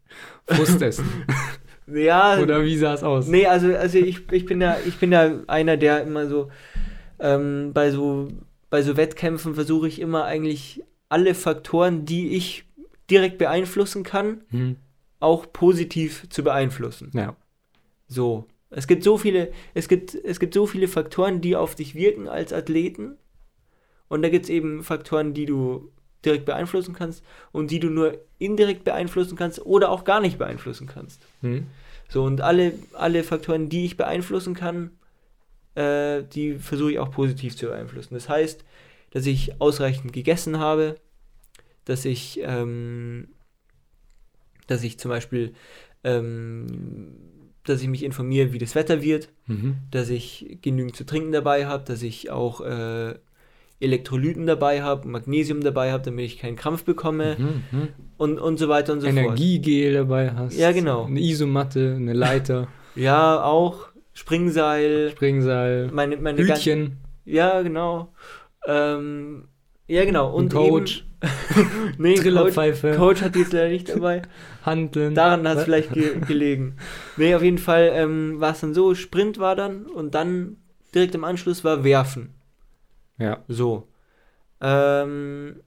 Frustessen. 0.47 1.05
ja, 1.87 2.39
Oder 2.41 2.65
wie 2.65 2.77
sah 2.77 2.95
es 2.95 3.05
aus? 3.05 3.29
Nee, 3.29 3.47
also, 3.47 3.73
also 3.75 3.99
ich, 3.99 4.21
ich 4.33 4.47
bin 4.47 4.61
ja, 4.61 4.77
ich 4.85 4.97
bin 4.97 5.13
ja 5.13 5.31
einer, 5.47 5.77
der 5.77 6.03
immer 6.03 6.27
so, 6.27 6.51
ähm, 7.21 7.71
bei 7.73 7.93
so, 7.93 8.29
bei 8.69 8.83
so 8.83 8.97
Wettkämpfen 8.97 9.55
versuche 9.55 9.87
ich 9.87 10.01
immer 10.01 10.25
eigentlich 10.25 10.83
alle 11.15 11.35
Faktoren, 11.35 12.05
die 12.05 12.31
ich 12.37 12.65
direkt 13.09 13.39
beeinflussen 13.39 14.03
kann, 14.03 14.43
Hm. 14.51 14.77
auch 15.21 15.47
positiv 15.53 16.29
zu 16.29 16.43
beeinflussen. 16.43 17.11
Ja. 17.15 17.37
So. 18.09 18.47
Es 18.71 18.89
gibt 18.89 19.05
so 19.05 19.17
viele, 19.17 19.53
es 19.75 19.87
gibt, 19.87 20.17
es 20.17 20.41
gibt 20.41 20.55
so 20.55 20.67
viele 20.67 20.89
Faktoren, 20.89 21.41
die 21.41 21.55
auf 21.55 21.77
dich 21.77 21.95
wirken 21.95 22.27
als 22.29 22.53
Athleten. 22.53 23.17
Und 24.09 24.23
da 24.23 24.29
gibt 24.29 24.47
es 24.47 24.51
eben 24.51 24.83
Faktoren, 24.83 25.33
die 25.35 25.47
du 25.47 25.93
direkt 26.25 26.47
beeinflussen 26.47 26.95
kannst 26.95 27.23
und 27.53 27.71
die 27.71 27.79
du 27.79 27.89
nur 27.91 28.19
indirekt 28.39 28.83
beeinflussen 28.83 29.37
kannst 29.37 29.65
oder 29.65 29.91
auch 29.91 30.03
gar 30.03 30.21
nicht 30.21 30.39
beeinflussen 30.39 30.89
kannst. 30.89 31.23
Hm. 31.43 31.69
So, 32.09 32.25
und 32.25 32.41
alle, 32.41 32.73
alle 32.95 33.23
Faktoren, 33.23 33.69
die 33.69 33.85
ich 33.85 33.97
beeinflussen 33.97 34.55
kann, 34.55 34.91
äh, 35.77 36.25
die 36.25 36.55
versuche 36.59 36.91
ich 36.93 36.99
auch 36.99 37.13
positiv 37.13 37.57
zu 37.57 37.67
beeinflussen. 37.67 38.15
Das 38.15 38.29
heißt, 38.29 38.65
dass 39.13 39.27
ich 39.27 39.61
ausreichend 39.61 40.13
gegessen 40.13 40.59
habe, 40.59 40.97
dass 41.85 42.05
ich, 42.05 42.41
ähm, 42.43 43.29
dass 44.67 44.83
ich 44.83 44.99
zum 44.99 45.11
Beispiel, 45.11 45.53
ähm, 46.05 47.13
dass 47.65 47.81
ich 47.83 47.89
mich 47.89 48.03
informiere, 48.03 48.53
wie 48.53 48.59
das 48.59 48.75
Wetter 48.75 49.03
wird, 49.03 49.29
Mhm. 49.47 49.77
dass 49.91 50.09
ich 50.11 50.59
genügend 50.63 50.97
zu 50.97 51.05
trinken 51.05 51.33
dabei 51.33 51.67
habe, 51.67 51.85
dass 51.85 52.03
ich 52.03 52.31
auch 52.31 52.61
äh, 52.61 53.15
Elektrolyten 53.81 54.47
dabei 54.47 54.83
habe, 54.83 55.09
Magnesium 55.09 55.61
dabei 55.61 55.93
habe, 55.93 56.05
damit 56.05 56.25
ich 56.27 56.39
keinen 56.39 56.57
Krampf 56.57 56.85
bekomme 56.85 57.37
Mhm. 57.39 57.63
Mhm. 57.79 57.89
und, 58.17 58.39
und 58.39 58.59
so 58.59 58.69
weiter 58.69 58.93
und 58.93 59.01
so 59.01 59.07
fort. 59.09 59.17
Energiegel 59.19 59.95
dabei 59.95 60.31
hast. 60.33 60.57
Ja, 60.59 60.73
genau. 60.73 61.05
Eine 61.07 61.21
Isomatte, 61.21 61.95
eine 61.97 62.13
Leiter, 62.13 62.69
Ja, 62.97 63.43
auch 63.43 63.89
Springseil, 64.13 65.11
Springseil, 65.11 65.91
meine, 65.93 66.17
meine 66.19 66.39
Hütchen, 66.39 66.99
Ja, 67.25 67.61
genau. 67.63 68.13
Ähm, 68.67 69.49
ja, 69.89 70.05
genau. 70.05 70.29
ein 70.29 70.35
Und 70.35 70.53
Coach, 70.53 70.99
Eben, 71.01 71.14
nee, 71.99 72.15
Coach, 72.15 72.55
Coach 72.97 73.23
hat 73.23 73.37
jetzt 73.37 73.53
leider 73.53 73.69
nicht 73.69 73.89
dabei. 73.89 74.23
Handeln. 74.65 75.15
Daran 75.15 75.47
hat 75.47 75.59
es 75.59 75.65
vielleicht 75.65 75.93
ge 75.93 76.21
gelegen. 76.21 76.77
Nee, 77.17 77.35
auf 77.35 77.43
jeden 77.43 77.59
Fall 77.59 77.91
ähm, 77.93 78.41
war 78.41 78.53
es 78.53 78.61
dann 78.61 78.75
so, 78.75 78.95
Sprint 78.95 79.39
war 79.39 79.57
dann 79.57 79.87
und 79.87 80.15
dann 80.15 80.57
direkt 80.95 81.15
im 81.15 81.25
Anschluss 81.25 81.65
war 81.65 81.85
Werfen. 81.85 82.35
Ja. 83.19 83.45
So. 83.49 83.89
Ähm, 84.61 85.61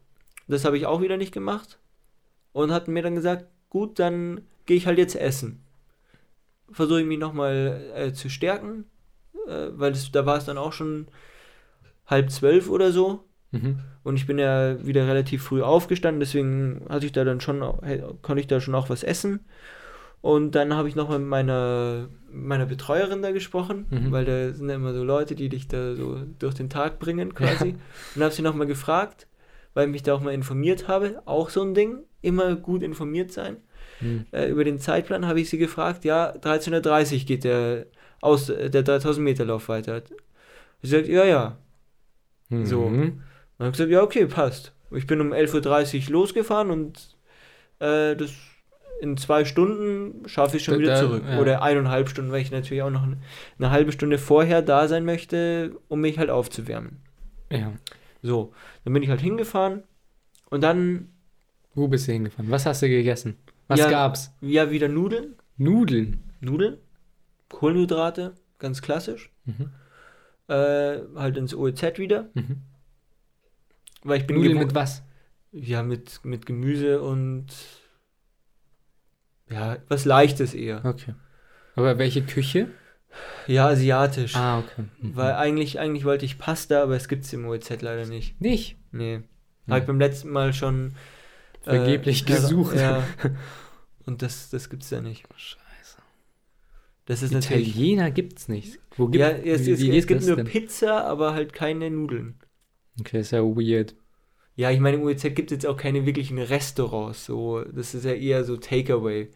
das 0.47 0.65
habe 0.65 0.77
ich 0.77 0.85
auch 0.85 1.01
wieder 1.01 1.17
nicht 1.17 1.33
gemacht. 1.33 1.79
Und 2.53 2.71
hatten 2.71 2.93
mir 2.93 3.03
dann 3.03 3.15
gesagt, 3.15 3.45
gut, 3.69 3.99
dann 3.99 4.41
gehe 4.65 4.77
ich 4.77 4.87
halt 4.87 4.97
jetzt 4.97 5.15
essen. 5.15 5.61
Versuche 6.71 7.01
ich 7.01 7.07
mich 7.07 7.19
nochmal 7.19 7.91
äh, 7.95 8.13
zu 8.13 8.29
stärken, 8.29 8.85
äh, 9.47 9.67
weil 9.71 9.91
das, 9.91 10.11
da 10.11 10.25
war 10.25 10.37
es 10.37 10.45
dann 10.45 10.57
auch 10.57 10.73
schon 10.73 11.07
halb 12.07 12.31
zwölf 12.31 12.69
oder 12.69 12.91
so. 12.91 13.23
Mhm. 13.51 13.79
Und 14.03 14.15
ich 14.17 14.27
bin 14.27 14.39
ja 14.39 14.85
wieder 14.85 15.07
relativ 15.07 15.43
früh 15.43 15.61
aufgestanden, 15.61 16.19
deswegen 16.19 16.85
hatte 16.89 17.05
ich 17.05 17.11
da 17.11 17.23
dann 17.23 17.39
schon, 17.41 17.59
konnte 18.21 18.39
ich 18.39 18.47
da 18.47 18.59
schon 18.59 18.75
auch 18.75 18.89
was 18.89 19.03
essen. 19.03 19.41
Und 20.21 20.55
dann 20.55 20.73
habe 20.73 20.89
ich 20.89 20.95
nochmal 20.95 21.19
mit 21.19 21.27
meiner, 21.29 22.09
meiner 22.31 22.65
Betreuerin 22.65 23.21
da 23.21 23.31
gesprochen, 23.31 23.85
Mhm. 23.89 24.11
weil 24.11 24.25
da 24.25 24.51
sind 24.51 24.67
ja 24.67 24.75
immer 24.75 24.93
so 24.93 25.03
Leute, 25.03 25.35
die 25.35 25.47
dich 25.47 25.67
da 25.67 25.95
so 25.95 26.21
durch 26.39 26.55
den 26.55 26.69
Tag 26.69 26.99
bringen 26.99 27.33
quasi. 27.35 27.75
Und 28.15 28.23
habe 28.23 28.33
sie 28.33 28.41
nochmal 28.41 28.67
gefragt, 28.67 29.27
weil 29.73 29.85
ich 29.85 29.91
mich 29.91 30.03
da 30.03 30.13
auch 30.15 30.21
mal 30.21 30.33
informiert 30.33 30.87
habe, 30.87 31.21
auch 31.25 31.49
so 31.49 31.61
ein 31.61 31.73
Ding, 31.73 31.99
immer 32.21 32.55
gut 32.55 32.81
informiert 32.83 33.31
sein. 33.31 33.57
Mhm. 34.01 34.25
Äh, 34.31 34.49
über 34.49 34.63
den 34.63 34.79
Zeitplan 34.79 35.25
habe 35.27 35.39
ich 35.39 35.49
sie 35.49 35.57
gefragt, 35.59 36.03
ja, 36.03 36.31
13.30 36.35 37.19
Uhr 37.21 37.25
geht 37.25 37.43
der, 37.43 37.85
aus, 38.21 38.49
äh, 38.49 38.69
der 38.69 38.83
3000 38.83 39.23
Meter 39.23 39.45
Lauf 39.45 39.69
weiter. 39.69 40.01
Sie 40.81 40.89
sagt, 40.89 41.07
ja, 41.07 41.25
ja. 41.25 41.57
So. 42.49 42.89
Und 43.57 43.65
habe 43.65 43.71
gesagt, 43.71 43.89
ja, 43.91 44.01
okay, 44.01 44.25
passt. 44.27 44.73
Ich 44.91 45.07
bin 45.07 45.19
um 45.21 45.33
11.30 45.33 46.05
Uhr 46.07 46.11
losgefahren 46.13 46.71
und 46.71 47.15
äh, 47.79 48.15
das 48.15 48.31
in 49.01 49.15
zwei 49.17 49.45
Stunden 49.45 50.27
schaffe 50.27 50.57
ich 50.57 50.63
schon 50.63 50.79
wieder 50.79 50.95
zurück. 50.95 51.23
ja. 51.29 51.39
Oder 51.39 51.61
eineinhalb 51.61 52.09
Stunden, 52.09 52.31
weil 52.31 52.41
ich 52.41 52.51
natürlich 52.51 52.81
auch 52.81 52.89
noch 52.89 53.03
eine, 53.03 53.17
eine 53.59 53.69
halbe 53.69 53.91
Stunde 53.91 54.17
vorher 54.17 54.61
da 54.63 54.87
sein 54.87 55.05
möchte, 55.05 55.75
um 55.87 56.01
mich 56.01 56.17
halt 56.17 56.29
aufzuwärmen. 56.31 56.97
Ja. 57.51 57.73
So, 58.23 58.53
dann 58.83 58.93
bin 58.93 59.03
ich 59.03 59.09
halt 59.09 59.21
hingefahren 59.21 59.83
und 60.49 60.61
dann, 60.63 61.09
Wo 61.75 61.87
bist 61.87 62.07
du 62.07 62.13
hingefahren? 62.13 62.49
Was 62.49 62.65
hast 62.65 62.81
du 62.81 62.89
gegessen? 62.89 63.37
Was 63.67 63.81
Ja. 63.81 63.89
gab's? 63.89 64.33
ja, 64.41 64.71
wieder 64.71 64.87
Nudeln. 64.87 65.35
Nudeln. 65.57 66.19
Nudeln, 66.39 66.77
Kohlenhydrate, 67.49 68.33
ganz 68.59 68.81
klassisch. 68.81 69.31
Mhm. 69.45 69.69
Äh, 70.47 70.99
halt 71.15 71.37
ins 71.37 71.53
OEZ 71.53 71.97
wieder, 71.99 72.29
Mhm. 72.33 72.61
Weil 74.03 74.21
ich 74.21 74.27
bin 74.27 74.37
Nudeln 74.37 74.57
mit 74.57 74.75
was? 74.75 75.03
Ja, 75.51 75.83
mit, 75.83 76.23
mit 76.23 76.45
Gemüse 76.45 77.01
und 77.01 77.47
ja, 79.49 79.77
was 79.87 80.05
Leichtes 80.05 80.53
eher. 80.53 80.83
Okay. 80.83 81.13
Aber 81.75 81.97
welche 81.97 82.21
Küche? 82.23 82.69
Ja, 83.47 83.67
asiatisch. 83.67 84.35
Ah, 84.35 84.59
okay. 84.59 84.83
Mhm. 84.99 85.15
Weil 85.15 85.33
eigentlich, 85.33 85.79
eigentlich 85.79 86.05
wollte 86.05 86.25
ich 86.25 86.37
Pasta, 86.37 86.83
aber 86.83 86.95
es 86.95 87.07
gibt 87.07 87.25
es 87.25 87.33
im 87.33 87.45
OEZ 87.45 87.81
leider 87.81 88.05
nicht. 88.05 88.39
Nicht. 88.41 88.77
Nee. 88.91 89.15
Hm. 89.15 89.23
Habe 89.67 89.79
ich 89.79 89.85
beim 89.85 89.99
letzten 89.99 90.29
Mal 90.29 90.53
schon 90.53 90.93
äh, 91.65 91.71
Vergeblich 91.71 92.25
gesucht. 92.25 92.75
Ja. 92.75 93.03
Und 94.05 94.21
das, 94.21 94.49
das 94.49 94.69
gibt's 94.69 94.89
ja 94.89 95.01
nicht. 95.01 95.25
Scheiße. 95.35 95.97
Das 97.05 97.21
ist. 97.21 97.33
Italiener 97.33 98.11
gibt's 98.11 98.47
nicht. 98.47 98.79
Wo 98.95 99.07
gibt 99.07 99.21
Ja, 99.21 99.29
es, 99.29 99.67
es, 99.67 99.81
es 99.81 100.07
gibt 100.07 100.23
nur 100.25 100.35
denn? 100.35 100.47
Pizza, 100.47 101.05
aber 101.05 101.33
halt 101.33 101.53
keine 101.53 101.89
Nudeln. 101.89 102.35
Okay, 102.99 103.21
ja 103.21 103.41
weird. 103.43 103.95
Ja, 104.55 104.71
ich 104.71 104.79
meine, 104.79 104.97
im 104.97 105.03
OEZ 105.03 105.21
gibt 105.35 105.51
es 105.51 105.57
jetzt 105.57 105.65
auch 105.67 105.77
keine 105.77 106.05
wirklichen 106.05 106.39
Restaurants. 106.39 107.25
So, 107.25 107.63
das 107.63 107.93
ist 107.93 108.05
ja 108.05 108.13
eher 108.13 108.43
so 108.43 108.57
Takeaway 108.57 109.29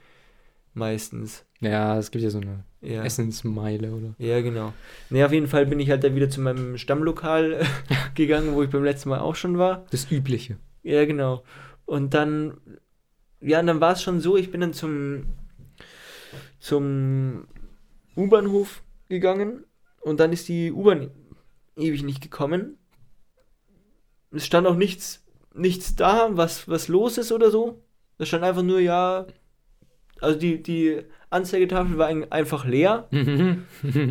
meistens. 0.73 1.45
Ja, 1.59 1.97
es 1.97 2.09
gibt 2.09 2.23
ja 2.23 2.31
so 2.31 2.39
eine 2.39 2.63
Ja. 2.81 3.03
Essensmeile 3.03 3.91
oder. 3.91 4.15
Ja, 4.17 4.41
genau. 4.41 4.73
Ne, 5.11 5.23
auf 5.23 5.31
jeden 5.31 5.47
Fall 5.47 5.67
bin 5.67 5.79
ich 5.79 5.91
halt 5.91 6.03
da 6.03 6.15
wieder 6.15 6.29
zu 6.29 6.41
meinem 6.41 6.77
Stammlokal 6.77 7.63
gegangen, 8.15 8.55
wo 8.55 8.63
ich 8.63 8.71
beim 8.71 8.83
letzten 8.83 9.09
Mal 9.09 9.19
auch 9.19 9.35
schon 9.35 9.59
war. 9.59 9.85
Das 9.91 10.11
Übliche. 10.11 10.57
Ja, 10.81 11.05
genau. 11.05 11.43
Und 11.85 12.15
dann, 12.15 12.57
ja, 13.41 13.59
und 13.59 13.67
dann 13.67 13.79
war 13.81 13.93
es 13.93 14.01
schon 14.01 14.21
so, 14.21 14.37
ich 14.37 14.49
bin 14.49 14.61
dann 14.61 14.73
zum, 14.73 15.25
zum 16.59 17.47
U-Bahnhof 18.17 18.83
gegangen 19.09 19.65
und 19.99 20.19
dann 20.19 20.33
ist 20.33 20.47
die 20.47 20.71
U-Bahn 20.71 21.11
ewig 21.75 22.01
nicht 22.03 22.21
gekommen. 22.21 22.77
Es 24.31 24.45
stand 24.45 24.67
auch 24.67 24.75
nichts, 24.75 25.23
nichts 25.53 25.95
da, 25.95 26.29
was, 26.31 26.67
was 26.67 26.87
los 26.87 27.17
ist 27.17 27.31
oder 27.31 27.51
so. 27.51 27.81
Es 28.17 28.27
stand 28.27 28.43
einfach 28.43 28.63
nur, 28.63 28.79
ja, 28.79 29.25
also 30.21 30.37
die, 30.39 30.61
die 30.61 31.01
Anzeigetafel 31.29 31.97
war 31.97 32.07
ein- 32.07 32.31
einfach 32.31 32.65
leer. 32.65 33.07
Und 33.11 33.65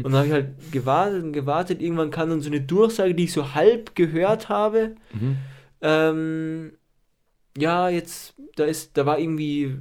dann 0.05 0.15
habe 0.15 0.27
ich 0.27 0.33
halt 0.33 0.73
gewartet 0.73 1.23
und 1.23 1.33
gewartet. 1.33 1.81
Irgendwann 1.81 2.11
kam 2.11 2.31
dann 2.31 2.41
so 2.41 2.49
eine 2.51 2.61
Durchsage, 2.61 3.15
die 3.15 3.25
ich 3.25 3.33
so 3.33 3.55
halb 3.55 3.95
gehört 3.95 4.49
habe. 4.49 4.97
Mhm. 5.13 5.37
Ähm, 5.83 6.73
ja, 7.57 7.89
jetzt, 7.89 8.35
da 8.57 8.65
ist, 8.65 8.97
da 8.97 9.07
war 9.07 9.19
irgendwie, 9.19 9.77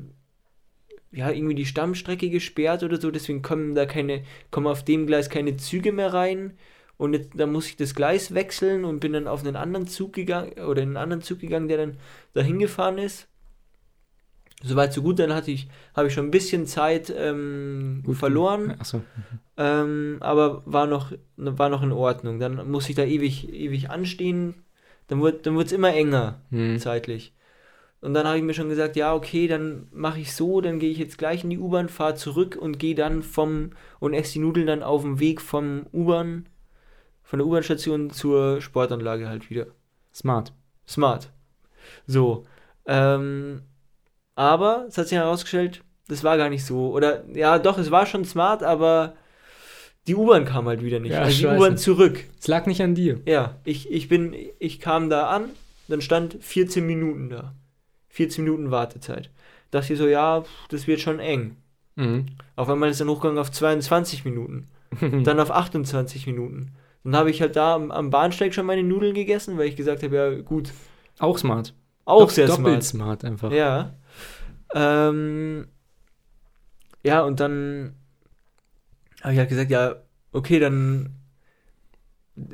ja, 1.12 1.32
irgendwie 1.32 1.56
die 1.56 1.66
Stammstrecke 1.66 2.30
gesperrt 2.30 2.84
oder 2.84 3.00
so, 3.02 3.10
deswegen 3.12 3.42
kommen 3.42 3.74
da 3.76 3.86
keine, 3.86 4.24
kommen 4.52 4.68
auf 4.68 4.84
dem 4.84 5.08
Gleis 5.08 5.30
keine 5.30 5.58
Züge 5.58 5.92
mehr 5.92 6.14
rein. 6.14 6.54
Und 7.00 7.14
jetzt, 7.14 7.32
da 7.34 7.46
muss 7.46 7.68
ich 7.68 7.78
das 7.78 7.96
Gleis 7.96 8.34
wechseln 8.34 8.84
und 8.84 9.00
bin 9.00 9.14
dann 9.14 9.26
auf 9.26 9.40
einen 9.40 9.56
anderen 9.56 9.88
Zug 9.88 10.12
gegangen, 10.12 10.52
oder 10.60 10.82
in 10.82 10.90
einen 10.90 10.98
anderen 10.98 11.22
Zug 11.22 11.40
gegangen, 11.40 11.70
der 11.70 11.78
dann 11.78 11.98
dahin 12.34 12.60
gefahren 12.60 12.98
ist. 12.98 13.30
Soweit 14.62 14.92
so 14.92 15.02
gut, 15.02 15.18
dann 15.18 15.34
hatte 15.34 15.50
ich, 15.50 15.70
habe 15.96 16.10
ich 16.10 16.14
schon 16.14 16.26
ein 16.26 16.32
bisschen 16.32 16.68
Zeit 16.68 17.10
ähm, 17.16 18.04
verloren, 18.12 18.76
Achso. 18.78 19.02
ähm, 19.56 20.18
aber 20.20 20.62
war 20.66 20.88
noch, 20.88 21.14
war 21.38 21.70
noch 21.70 21.84
in 21.84 21.94
Ordnung. 21.94 22.38
Dann 22.38 22.70
muss 22.70 22.90
ich 22.90 22.98
da 22.98 23.06
ewig, 23.06 23.48
ewig 23.48 23.90
anstehen. 23.90 24.56
Dann 25.08 25.22
wird 25.22 25.46
dann 25.46 25.58
es 25.58 25.72
immer 25.72 25.94
enger 25.94 26.42
Hm. 26.50 26.80
zeitlich. 26.80 27.34
Und 28.02 28.14
dann 28.14 28.28
habe 28.28 28.38
ich 28.38 28.44
mir 28.44 28.54
schon 28.54 28.68
gesagt, 28.68 28.98
ja, 28.98 29.16
okay, 29.16 29.48
dann 29.48 29.88
mache 29.94 30.20
ich 30.20 30.34
so, 30.34 30.60
dann 30.60 30.80
gehe 30.80 30.92
ich 30.92 30.98
jetzt 30.98 31.18
gleich 31.18 31.46
in 31.46 31.50
die 31.50 31.60
U-Bahn, 31.60 31.88
fahre 31.88 32.16
zurück 32.16 32.58
und 32.60 32.78
gehe 32.78 32.96
dann 32.96 33.24
vom 33.24 33.72
und 34.02 34.14
esse 34.14 34.34
die 34.34 34.40
Nudeln 34.40 34.68
dann 34.68 34.84
auf 34.84 35.04
dem 35.04 35.22
Weg 35.22 35.40
vom 35.40 35.86
U-Bahn, 35.94 36.49
von 37.30 37.38
der 37.38 37.46
U-Bahn-Station 37.46 38.10
zur 38.10 38.60
Sportanlage 38.60 39.30
halt 39.30 39.52
wieder. 39.52 39.68
Smart. 40.12 40.52
Smart. 40.88 41.30
So. 42.08 42.48
Ähm, 42.88 43.62
aber 44.34 44.86
es 44.88 44.98
hat 44.98 45.10
sich 45.10 45.18
herausgestellt, 45.20 45.84
das 46.08 46.24
war 46.24 46.38
gar 46.38 46.50
nicht 46.50 46.66
so. 46.66 46.90
Oder 46.90 47.24
ja, 47.30 47.60
doch, 47.60 47.78
es 47.78 47.92
war 47.92 48.08
schon 48.08 48.26
smart, 48.26 48.64
aber 48.64 49.14
die 50.08 50.16
U-Bahn 50.16 50.44
kam 50.44 50.68
halt 50.68 50.82
wieder 50.82 51.00
nicht. 51.00 51.12
Ja, 51.12 51.22
also 51.22 51.48
die. 51.48 51.56
U-Bahn 51.56 51.78
zurück. 51.78 52.26
Es 52.40 52.48
lag 52.48 52.66
nicht 52.66 52.82
an 52.82 52.96
dir. 52.96 53.22
Ja, 53.28 53.60
ich, 53.64 53.92
ich 53.92 54.08
bin, 54.08 54.36
ich 54.58 54.80
kam 54.80 55.12
da 55.12 55.30
an, 55.30 55.50
dann 55.88 56.02
stand 56.02 56.44
14 56.44 56.84
Minuten 56.84 57.30
da. 57.30 57.54
14 58.08 58.44
Minuten 58.44 58.72
Wartezeit. 58.72 59.30
Dachte 59.70 59.94
ich 59.94 60.00
so, 60.00 60.08
ja, 60.08 60.44
das 60.70 60.88
wird 60.88 61.00
schon 61.00 61.20
eng. 61.20 61.58
Mhm. 61.96 62.26
Auf 62.56 62.70
einmal 62.70 62.90
ist 62.90 63.00
dann 63.00 63.10
hochgegangen 63.10 63.38
auf 63.38 63.52
22 63.52 64.26
Minuten. 64.26 64.66
Dann 65.24 65.40
auf 65.40 65.52
28 65.52 66.26
Minuten. 66.26 66.72
Dann 67.04 67.16
habe 67.16 67.30
ich 67.32 67.42
halt 67.42 67.56
da 67.56 67.76
am, 67.76 67.92
am 67.92 68.10
Bahnsteig 68.10 68.54
schon 68.54 68.66
meine 68.66 68.84
Nudeln 68.84 69.14
gegessen, 69.14 69.58
weil 69.58 69.68
ich 69.68 69.76
gesagt 69.76 70.04
habe, 70.04 70.16
ja 70.16 70.42
gut, 70.42 70.72
Auch 71.20 71.38
smart. 71.38 71.74
auch 72.06 72.24
Dopp- 72.24 72.32
sehr 72.32 72.48
doppelt 72.48 72.84
smart. 72.84 73.22
smart 73.22 73.26
einfach. 73.26 73.52
Ja. 73.52 73.96
Ähm, 74.76 75.68
ja, 77.04 77.22
und 77.22 77.40
dann 77.40 77.96
habe 79.22 79.34
ich 79.34 79.40
halt 79.40 79.50
gesagt, 79.50 79.72
ja, 79.72 79.96
okay, 80.34 80.60
dann. 80.60 81.16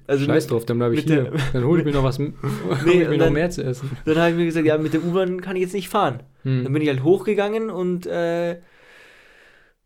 Also 0.07 0.25
Scheiß 0.25 0.47
drauf, 0.47 0.65
dann 0.65 0.77
bleibe 0.79 0.95
ich 0.95 1.03
hier. 1.03 1.25
der- 1.25 1.33
dann 1.53 1.63
hole 1.63 1.79
ich 1.81 1.85
mir 1.85 1.91
noch 1.91 2.03
was, 2.03 2.17
Nee, 2.19 2.31
ich 2.31 2.85
mir 2.85 3.09
und 3.09 3.17
noch 3.17 3.25
dann- 3.25 3.33
mehr 3.33 3.49
zu 3.51 3.63
essen. 3.63 3.89
Dann 4.05 4.17
habe 4.17 4.31
ich 4.31 4.35
mir 4.35 4.45
gesagt, 4.45 4.65
ja, 4.65 4.77
mit 4.77 4.93
der 4.93 5.03
U-Bahn 5.03 5.41
kann 5.41 5.55
ich 5.55 5.61
jetzt 5.63 5.73
nicht 5.73 5.89
fahren. 5.89 6.23
Dann 6.43 6.65
Hm. 6.65 6.73
bin 6.73 6.81
ich 6.81 6.87
halt 6.87 7.03
hochgegangen 7.03 7.69
und, 7.69 8.05
äh, 8.07 8.61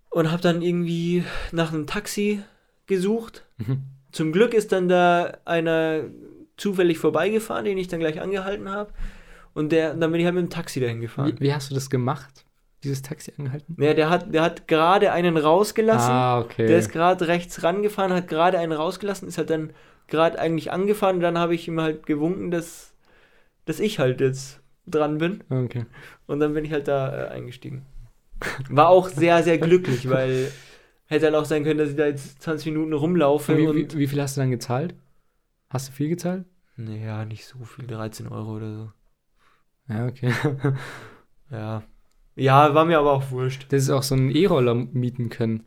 und 0.10 0.32
habe 0.32 0.42
dann 0.42 0.62
irgendwie 0.62 1.24
nach 1.52 1.72
einem 1.74 1.86
Taxi 1.88 2.42
gesucht. 2.88 3.46
Mhm. 3.58 3.84
Zum 4.12 4.32
Glück 4.32 4.54
ist 4.54 4.72
dann 4.72 4.90
da 4.90 5.38
einer 5.46 6.04
zufällig 6.58 6.98
vorbeigefahren, 6.98 7.66
den 7.66 7.78
ich 7.78 7.88
dann 7.88 8.00
gleich 8.00 8.22
angehalten 8.22 8.70
habe. 8.70 8.92
Und 9.54 9.72
der, 9.72 9.94
dann 9.94 10.12
bin 10.12 10.20
ich 10.20 10.26
halt 10.26 10.36
mit 10.36 10.44
dem 10.46 10.50
Taxi 10.50 10.80
dahin 10.80 11.02
gefahren. 11.02 11.34
Wie, 11.40 11.48
wie 11.48 11.54
hast 11.54 11.72
du 11.72 11.76
das 11.76 11.90
gemacht? 11.90 12.46
Dieses 12.84 13.02
Taxi 13.02 13.34
angehalten? 13.38 13.76
Ja, 13.80 13.94
der 13.94 14.10
hat, 14.10 14.34
der 14.34 14.42
hat 14.42 14.68
gerade 14.68 15.12
einen 15.12 15.36
rausgelassen. 15.36 16.12
Ah, 16.12 16.40
okay. 16.40 16.66
Der 16.68 16.78
ist 16.78 16.92
gerade 16.92 17.28
rechts 17.28 17.64
rangefahren, 17.64 18.14
hat 18.14 18.28
gerade 18.28 18.58
einen 18.58 18.72
rausgelassen, 18.72 19.28
ist 19.28 19.38
halt 19.38 19.50
dann 19.50 19.72
gerade 20.08 20.40
eigentlich 20.40 20.72
angefahren. 20.72 21.18
Und 21.18 21.22
dann 21.22 21.38
habe 21.38 21.56
ich 21.56 21.68
ihm 21.68 21.82
halt 21.82 22.06
gewunken, 22.06 22.52
dass, 22.52 22.94
dass 23.66 23.80
ich 23.80 24.00
halt 24.00 24.22
jetzt 24.22 24.62
dran 24.88 25.18
bin. 25.18 25.44
okay. 25.50 25.86
Und 26.26 26.40
dann 26.40 26.54
bin 26.54 26.64
ich 26.64 26.72
halt 26.72 26.88
da 26.88 27.26
äh, 27.26 27.28
eingestiegen. 27.30 27.86
War 28.70 28.90
auch 28.90 29.10
sehr, 29.10 29.44
sehr 29.44 29.58
glücklich, 29.58 30.10
weil 30.10 30.52
hätte 31.10 31.26
dann 31.26 31.36
auch 31.36 31.46
sein 31.46 31.64
können, 31.64 31.80
dass 31.80 31.90
ich 31.90 31.96
da 31.96 32.06
jetzt 32.06 32.42
20 32.42 32.72
Minuten 32.72 32.94
rumlaufe 32.94 33.54
Und 33.54 33.76
wie, 33.76 33.92
wie, 33.92 33.98
wie 33.98 34.08
viel 34.08 34.22
hast 34.22 34.38
du 34.38 34.42
dann 34.42 34.52
gezahlt? 34.52 34.96
Hast 35.70 35.90
du 35.90 35.92
viel 35.92 36.10
gezahlt? 36.10 36.46
Naja, 36.78 37.26
nicht 37.26 37.46
so 37.46 37.64
viel, 37.66 37.88
13 37.88 38.28
Euro 38.28 38.56
oder 38.56 38.74
so. 38.74 38.92
Ja, 39.90 40.08
okay. 40.08 40.32
Ja. 41.52 41.84
Ja, 42.36 42.76
war 42.76 42.86
mir 42.86 43.00
aber 43.00 43.12
auch 43.12 43.32
wurscht. 43.32 43.66
Das 43.70 43.82
ist 43.82 43.90
auch 43.90 44.04
so 44.04 44.14
ein 44.14 44.30
E-Roller 44.30 44.76
mieten 44.76 45.30
können. 45.30 45.66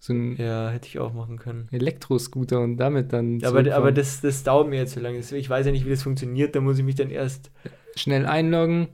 So 0.00 0.12
ein 0.12 0.36
Ja, 0.36 0.68
hätte 0.68 0.88
ich 0.88 0.98
auch 0.98 1.14
machen 1.14 1.38
können. 1.38 1.68
Elektroscooter 1.70 2.60
und 2.60 2.76
damit 2.76 3.12
dann 3.12 3.38
Ja, 3.38 3.50
aber, 3.50 3.72
aber 3.72 3.92
das, 3.92 4.20
das 4.20 4.42
dauert 4.42 4.68
mir 4.68 4.76
jetzt 4.76 4.94
so 4.94 5.00
lange. 5.00 5.18
Ich 5.18 5.48
weiß 5.48 5.64
ja 5.64 5.70
nicht, 5.70 5.86
wie 5.86 5.90
das 5.90 6.02
funktioniert. 6.02 6.56
Da 6.56 6.60
muss 6.60 6.76
ich 6.78 6.84
mich 6.84 6.96
dann 6.96 7.10
erst. 7.10 7.52
schnell 7.94 8.26
einloggen, 8.26 8.88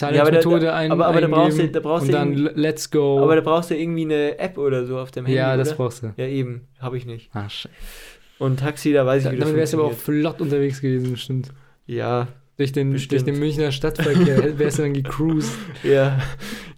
Ja, 0.00 0.22
aber 0.22 0.30
da- 0.30 0.40
Zahlungsmethode 0.40 0.72
aber- 0.92 1.06
aber 1.06 1.20
da 1.20 1.26
brauchst 1.28 1.58
du- 1.58 1.68
da 1.68 1.80
brauchst 1.80 2.06
und 2.06 2.12
dann 2.12 2.34
let's 2.34 2.90
go. 2.90 3.20
Aber 3.22 3.36
da 3.36 3.40
brauchst 3.42 3.70
du 3.70 3.76
irgendwie 3.76 4.02
eine 4.04 4.38
App 4.38 4.58
oder 4.58 4.84
so 4.86 4.98
auf 4.98 5.10
dem 5.10 5.26
Handy. 5.26 5.36
ja, 5.38 5.56
das 5.56 5.68
oder? 5.68 5.76
brauchst 5.76 6.02
du. 6.02 6.12
Ja, 6.16 6.26
eben. 6.26 6.66
Habe 6.78 6.96
ich 6.96 7.06
nicht. 7.06 7.30
Ah, 7.34 7.48
scheiße. 7.48 7.68
Und 8.38 8.60
Taxi, 8.60 8.92
da 8.92 9.04
weiß 9.04 9.22
ich, 9.22 9.28
Da, 9.28 9.32
wie 9.32 9.36
das 9.36 9.44
damit 9.48 9.58
wärst 9.60 9.72
du 9.74 9.78
aber 9.78 9.86
auch 9.88 9.92
flott 9.92 10.40
unterwegs 10.40 10.80
gewesen, 10.80 11.12
bestimmt. 11.12 11.50
Ja, 11.86 12.28
Durch 12.56 12.72
den, 12.72 12.90
durch 12.90 13.08
Bestimmt. 13.08 13.28
den 13.28 13.38
Münchner 13.40 13.72
Stadtverkehr 13.72 14.58
wärst 14.58 14.78
du 14.78 14.82
dann 14.82 14.92
gecruised. 14.94 15.52
Ja, 15.82 16.20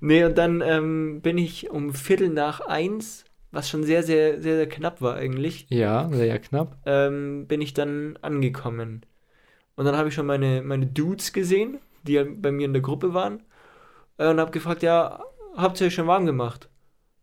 nee, 0.00 0.24
und 0.24 0.38
dann 0.38 0.61
ähm, 0.64 1.20
bin 1.22 1.38
ich 1.38 1.70
um 1.70 1.92
Viertel 1.92 2.28
nach 2.28 2.61
eins, 2.61 3.24
was 3.50 3.68
schon 3.68 3.82
sehr, 3.85 4.02
sehr, 4.04 4.40
sehr, 4.40 4.56
sehr 4.56 4.68
knapp 4.68 5.02
war 5.02 5.16
eigentlich, 5.16 5.66
Ja, 5.70 6.08
sehr 6.12 6.38
knapp. 6.38 6.76
ähm, 6.87 7.46
bin 7.48 7.61
ich 7.61 7.74
dann 7.74 8.16
angekommen. 8.22 9.02
Und 9.74 9.85
dann 9.85 9.96
habe 9.96 10.08
ich 10.08 10.14
schon 10.14 10.26
meine, 10.26 10.62
meine 10.62 10.87
Dudes 10.87 11.32
gesehen, 11.32 11.78
die 12.02 12.14
ja 12.14 12.24
bei 12.24 12.52
mir 12.52 12.66
in 12.66 12.72
der 12.72 12.82
Gruppe 12.82 13.14
waren, 13.14 13.42
äh, 14.18 14.28
und 14.28 14.40
habe 14.40 14.50
gefragt, 14.50 14.82
ja, 14.82 15.22
habt 15.56 15.80
ihr 15.80 15.86
euch 15.86 15.94
schon 15.94 16.06
warm 16.06 16.26
gemacht? 16.26 16.68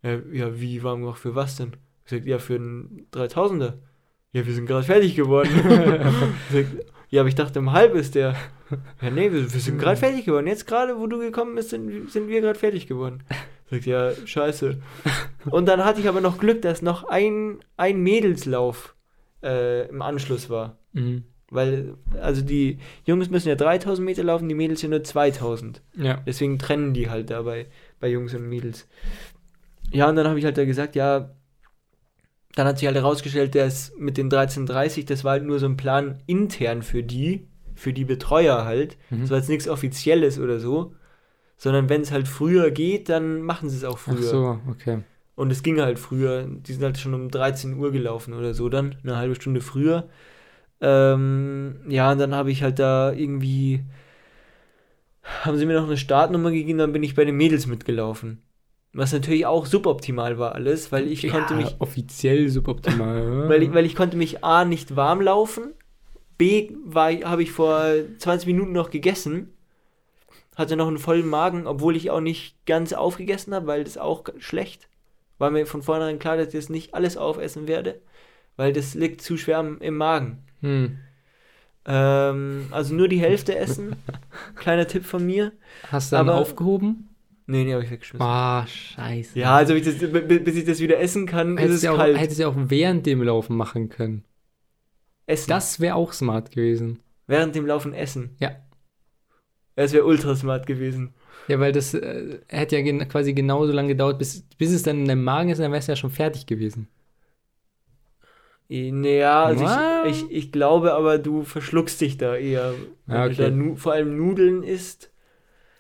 Ja, 0.02 0.20
ja, 0.32 0.60
wie 0.60 0.84
warm 0.84 1.02
gemacht? 1.02 1.20
Für 1.20 1.36
was 1.36 1.56
denn? 1.56 1.76
Ich 2.06 2.12
sag, 2.12 2.26
ja, 2.26 2.40
für 2.40 2.56
einen 2.56 3.08
3000er. 3.14 3.74
Ja, 4.32 4.46
wir 4.46 4.54
sind 4.54 4.66
gerade 4.66 4.86
fertig 4.86 5.16
geworden. 5.16 5.50
ich 6.50 6.56
sag, 6.56 6.66
ja, 7.10 7.22
aber 7.22 7.30
ich 7.30 7.36
dachte, 7.36 7.60
um 7.60 7.72
halb 7.72 7.96
ist 7.96 8.16
der. 8.16 8.36
Ja, 9.02 9.10
nee, 9.10 9.32
wir, 9.32 9.52
wir 9.52 9.60
sind 9.60 9.80
gerade 9.80 9.98
fertig 9.98 10.26
geworden. 10.26 10.46
Jetzt 10.46 10.68
gerade, 10.68 11.00
wo 11.00 11.08
du 11.08 11.18
gekommen 11.18 11.56
bist, 11.56 11.72
sind, 11.72 12.12
sind 12.12 12.28
wir 12.28 12.40
gerade 12.40 12.58
fertig 12.58 12.86
geworden. 12.86 13.24
Sagt, 13.70 13.86
ja, 13.86 14.12
scheiße. 14.14 14.80
Und 15.50 15.68
dann 15.68 15.84
hatte 15.84 16.02
ich 16.02 16.08
aber 16.08 16.22
noch 16.22 16.38
Glück, 16.38 16.62
dass 16.62 16.82
noch 16.82 17.06
ein, 17.06 17.60
ein 17.78 18.02
Mädelslauf 18.02 18.96
äh, 19.42 19.88
im 19.88 20.02
Anschluss 20.02 20.50
war. 20.50 20.78
Mhm. 20.94 21.24
Weil, 21.52 21.96
also 22.22 22.42
die 22.42 22.78
Jungs 23.06 23.30
müssen 23.30 23.50
ja 23.50 23.56
3000 23.56 24.06
Meter 24.06 24.24
laufen, 24.24 24.48
die 24.48 24.56
Mädels 24.56 24.82
ja 24.82 24.90
nur 24.90 25.04
2000. 25.04 25.82
Ja. 25.96 26.22
Deswegen 26.26 26.60
trennen 26.60 26.94
die 26.94 27.10
halt 27.10 27.30
dabei 27.30 27.68
bei 28.00 28.08
Jungs 28.08 28.34
und 28.34 28.48
Mädels. 28.48 28.88
Ja, 29.92 30.08
und 30.08 30.16
dann 30.16 30.28
habe 30.28 30.38
ich 30.38 30.46
halt 30.46 30.58
da 30.58 30.66
gesagt, 30.66 30.96
ja, 30.96 31.32
dann 32.56 32.68
hat 32.68 32.78
sich 32.78 32.88
halt 32.88 32.98
herausgestellt, 32.98 33.56
dass 33.56 33.94
mit 33.98 34.18
den 34.18 34.26
1330, 34.26 35.06
das 35.06 35.24
war 35.24 35.32
halt 35.32 35.44
nur 35.44 35.60
so 35.60 35.66
ein 35.66 35.78
Plan 35.78 36.20
intern 36.28 36.84
für 36.84 37.04
die, 37.04 37.48
für 37.76 37.94
die 37.94 38.06
Betreuer 38.06 38.66
halt. 38.66 38.98
Mhm. 39.10 39.22
Das 39.22 39.30
war 39.32 39.38
jetzt 39.38 39.50
nichts 39.50 39.68
Offizielles 39.68 40.40
oder 40.40 40.60
so. 40.60 40.94
Sondern 41.58 41.90
wenn 41.90 42.02
es 42.02 42.12
halt 42.12 42.28
früher 42.28 42.72
geht, 42.72 43.10
dann 43.10 43.42
machen 43.42 43.70
sie 43.70 43.78
es 43.78 43.84
auch 43.84 43.98
früher. 43.98 44.20
Ach 44.20 44.24
so, 44.24 44.60
okay. 44.70 45.00
Und 45.36 45.52
es 45.52 45.64
ging 45.64 45.80
halt 45.82 46.00
früher. 46.00 46.48
Die 46.48 46.74
sind 46.74 46.84
halt 46.84 46.98
schon 46.98 47.14
um 47.14 47.30
13 47.30 47.78
Uhr 47.78 47.92
gelaufen 47.92 48.34
oder 48.34 48.54
so 48.54 48.70
dann, 48.70 48.96
eine 49.04 49.18
halbe 49.18 49.36
Stunde 49.36 49.62
früher. 49.62 50.10
Ähm, 50.82 51.82
ja, 51.88 52.12
und 52.12 52.20
dann 52.20 52.34
habe 52.34 52.52
ich 52.52 52.64
halt 52.64 52.80
da 52.80 53.12
irgendwie, 53.12 53.84
haben 55.44 55.58
sie 55.58 55.66
mir 55.66 55.80
noch 55.80 55.88
eine 55.88 55.98
Startnummer 55.98 56.52
gegeben, 56.52 56.80
dann 56.80 56.94
bin 56.94 57.04
ich 57.04 57.16
bei 57.16 57.26
den 57.26 57.38
Mädels 57.38 57.68
mitgelaufen. 57.68 58.42
Was 58.94 59.14
natürlich 59.14 59.46
auch 59.46 59.66
suboptimal 59.66 60.40
war 60.40 60.56
alles, 60.56 60.92
weil 60.92 61.08
ich 61.08 61.28
konnte 61.28 61.54
ja, 61.54 61.60
mich, 61.60 61.76
offiziell 61.80 62.50
suboptimal. 62.50 63.48
weil 63.50 63.62
ich, 63.62 63.74
weil 63.74 63.86
ich 63.86 63.96
konnte 63.96 64.18
mich 64.18 64.44
A 64.44 64.66
nicht 64.66 64.96
warm 64.96 65.22
laufen, 65.22 65.74
B 66.40 66.72
habe 66.96 67.44
ich 67.44 67.52
vor 67.52 67.84
20 68.18 68.48
Minuten 68.48 68.72
noch 68.72 68.90
gegessen, 68.90 69.54
hatte 70.56 70.76
noch 70.76 70.88
einen 70.88 70.98
vollen 70.98 71.28
Magen, 71.28 71.68
obwohl 71.68 71.96
ich 71.96 72.10
auch 72.10 72.22
nicht 72.22 72.66
ganz 72.66 72.94
aufgegessen 72.94 73.54
habe, 73.54 73.68
weil 73.68 73.84
das 73.84 73.98
auch 73.98 74.24
schlecht. 74.40 74.88
War 75.38 75.52
mir 75.52 75.66
von 75.66 75.84
vornherein 75.84 76.20
klar, 76.20 76.38
dass 76.38 76.48
ich 76.48 76.54
das 76.54 76.70
nicht 76.70 76.94
alles 76.94 77.16
aufessen 77.18 77.68
werde, 77.68 78.02
weil 78.56 78.74
das 78.74 78.96
liegt 78.96 79.22
zu 79.22 79.38
schwer 79.38 79.78
im 79.80 79.98
Magen. 79.98 80.44
Hm. 80.62 80.98
Ähm, 81.86 82.68
also 82.72 82.94
nur 82.94 83.08
die 83.08 83.20
Hälfte 83.20 83.56
essen. 83.58 83.96
Kleiner 84.56 84.88
Tipp 84.88 85.06
von 85.06 85.26
mir. 85.26 85.54
Hast 85.92 86.12
du 86.12 86.18
dann 86.18 86.30
aber- 86.30 86.38
aufgehoben? 86.40 87.06
Nee, 87.48 87.64
nee, 87.64 87.74
habe 87.74 87.84
ich 87.84 87.90
weggeschmissen. 87.90 88.24
Ah, 88.24 88.68
scheiße. 88.68 89.40
Ja, 89.40 89.56
also 89.56 89.74
bis 89.74 89.88
ich, 89.88 89.98
das, 90.00 90.12
bis 90.12 90.56
ich 90.56 90.66
das 90.66 90.80
wieder 90.82 91.00
essen 91.00 91.26
kann, 91.26 91.58
ist 91.58 91.64
Hättest 91.64 91.76
es 91.78 91.82
du 91.82 91.86
ja 91.88 91.94
auch, 91.94 91.98
kalt. 91.98 92.18
hättest 92.20 92.40
ja 92.40 92.48
auch 92.48 92.54
während 92.56 93.08
dem 93.08 93.24
Laufen 93.24 93.58
machen 93.58 93.90
können. 93.90 94.24
essen. 95.26 95.50
Das 95.50 95.80
wäre 95.80 95.96
auch 95.96 96.14
smart 96.14 96.52
gewesen. 96.52 97.00
Während 97.26 97.56
dem 97.56 97.66
Laufen 97.66 97.94
essen. 97.96 98.36
Ja. 98.40 98.52
Das 99.76 99.94
wäre 99.94 100.06
ultra 100.06 100.36
smart 100.36 100.68
gewesen. 100.68 101.16
Ja, 101.48 101.60
weil 101.60 101.72
das 101.72 101.96
äh, 101.96 102.38
hätte 102.50 102.76
ja 102.76 102.84
gen 102.84 103.08
quasi 103.08 103.34
genauso 103.34 103.72
lange 103.74 103.88
gedauert, 103.90 104.20
bis, 104.20 104.44
bis 104.60 104.72
es 104.72 104.84
dann 104.84 105.00
in 105.00 105.08
deinem 105.08 105.24
Magen 105.24 105.50
ist, 105.50 105.58
dann 105.60 105.72
wärst 105.72 105.88
du 105.88 105.94
ja 105.94 105.96
schon 105.96 106.12
fertig 106.12 106.46
gewesen. 106.46 106.88
Naja, 108.70 109.46
also 109.46 109.66
ich, 109.66 110.24
ich, 110.26 110.32
ich 110.32 110.52
glaube 110.52 110.94
aber, 110.94 111.18
du 111.18 111.44
verschluckst 111.44 112.00
dich 112.02 112.18
da 112.18 112.36
eher. 112.36 112.74
Wenn 113.08 113.16
Ja, 113.16 113.26
du 113.26 113.34
okay. 113.34 113.42
da 113.44 113.50
nu 113.50 113.76
vor 113.76 113.94
allem 113.94 114.16
Nudeln 114.18 114.64
isst, 114.64 115.12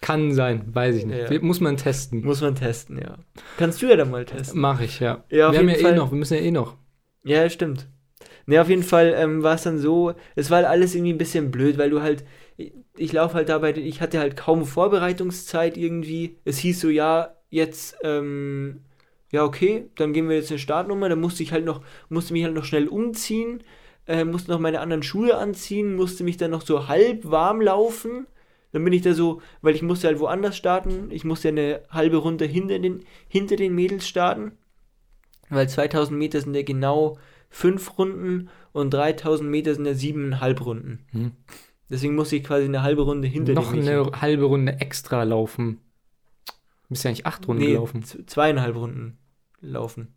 Kann 0.01 0.31
sein, 0.33 0.63
weiß 0.73 0.95
ich 0.95 1.05
nicht. 1.05 1.29
Ja. 1.29 1.39
Muss 1.41 1.59
man 1.59 1.77
testen. 1.77 2.23
muss 2.23 2.41
man 2.41 2.55
testen, 2.55 2.97
ja. 2.99 3.17
Kannst 3.57 3.81
du 3.81 3.87
ja 3.89 3.95
dann 3.97 4.09
mal 4.11 4.25
testen. 4.25 4.59
Mache 4.61 4.85
ich, 4.85 4.99
ja. 4.99 5.23
Ja, 5.29 5.51
wir 5.51 5.59
haben 5.59 5.69
ja 5.69 5.75
eh 5.75 5.81
Fall. 5.81 5.95
noch, 5.95 6.11
wir 6.11 6.17
müssen 6.17 6.35
ja 6.35 6.41
eh 6.41 6.51
noch. 6.51 6.77
Ja, 7.23 7.49
stimmt. 7.49 7.87
Ne, 8.45 8.59
auf 8.61 8.69
jeden 8.69 8.83
Fall 8.83 9.13
ähm, 9.17 9.43
war 9.43 9.55
es 9.55 9.63
dann 9.63 9.77
so, 9.77 10.13
es 10.35 10.49
war 10.49 10.57
halt 10.57 10.67
alles 10.67 10.95
irgendwie 10.95 11.13
ein 11.13 11.17
bisschen 11.17 11.51
blöd, 11.51 11.77
weil 11.77 11.89
du 11.89 12.01
halt, 12.01 12.25
ich, 12.57 12.73
ich 12.97 13.13
laufe 13.13 13.35
halt 13.35 13.49
dabei, 13.49 13.73
ich 13.75 14.01
hatte 14.01 14.19
halt 14.19 14.35
kaum 14.37 14.65
Vorbereitungszeit 14.65 15.77
irgendwie. 15.77 16.39
Es 16.45 16.57
hieß 16.59 16.79
so, 16.81 16.89
ja, 16.89 17.35
jetzt, 17.49 17.97
ähm, 18.03 18.81
ja, 19.31 19.43
okay, 19.43 19.89
dann 19.95 20.13
gehen 20.13 20.27
wir 20.27 20.35
jetzt 20.35 20.49
eine 20.49 20.59
Startnummer, 20.59 21.09
dann 21.09 21.21
musste 21.21 21.43
ich 21.43 21.51
halt 21.51 21.65
noch, 21.65 21.81
musste 22.09 22.33
mich 22.33 22.43
halt 22.43 22.55
noch 22.55 22.65
schnell 22.65 22.87
umziehen, 22.87 23.63
äh, 24.07 24.23
musste 24.23 24.51
noch 24.51 24.59
meine 24.59 24.79
anderen 24.79 25.03
Schuhe 25.03 25.37
anziehen, 25.37 25.95
musste 25.95 26.23
mich 26.23 26.37
dann 26.37 26.51
noch 26.51 26.61
so 26.61 26.87
halb 26.87 27.29
warm 27.29 27.61
laufen. 27.61 28.25
Dann 28.71 28.83
bin 28.83 28.93
ich 28.93 29.01
da 29.01 29.13
so, 29.13 29.41
weil 29.61 29.75
ich 29.75 29.81
musste 29.81 30.07
halt 30.07 30.19
woanders 30.19 30.55
starten, 30.55 31.09
ich 31.11 31.23
musste 31.23 31.49
ja 31.49 31.53
eine 31.53 31.81
halbe 31.89 32.17
Runde 32.17 32.45
hinter 32.45 32.77
den, 32.79 33.03
hinter 33.27 33.55
den 33.55 33.73
Mädels 33.73 34.07
starten, 34.07 34.51
weil 35.49 35.67
2000 35.67 36.17
Meter 36.17 36.39
sind 36.41 36.55
ja 36.55 36.61
genau 36.61 37.17
fünf 37.49 37.97
Runden 37.97 38.49
und 38.71 38.93
3000 38.93 39.49
Meter 39.49 39.73
sind 39.73 39.85
ja 39.85 39.95
siebeneinhalb 39.95 40.63
Runden. 40.63 40.99
Hm. 41.11 41.31
Deswegen 41.89 42.13
musste 42.13 42.35
ich 42.35 42.43
quasi 42.43 42.65
eine 42.65 42.83
halbe 42.83 43.01
Runde 43.01 43.27
hinter 43.27 43.53
Noch 43.53 43.71
den 43.71 43.79
Mädchen. 43.79 43.97
eine 43.97 44.21
halbe 44.21 44.45
Runde 44.45 44.73
extra 44.79 45.23
laufen. 45.23 45.79
Du 46.89 46.93
bist 46.93 47.03
ja 47.03 47.09
eigentlich 47.11 47.25
acht 47.27 47.47
Runden 47.47 47.61
nee, 47.63 47.69
gelaufen. 47.73 48.03
zweieinhalb 48.03 48.75
Runden 48.75 49.17
laufen. 49.61 50.15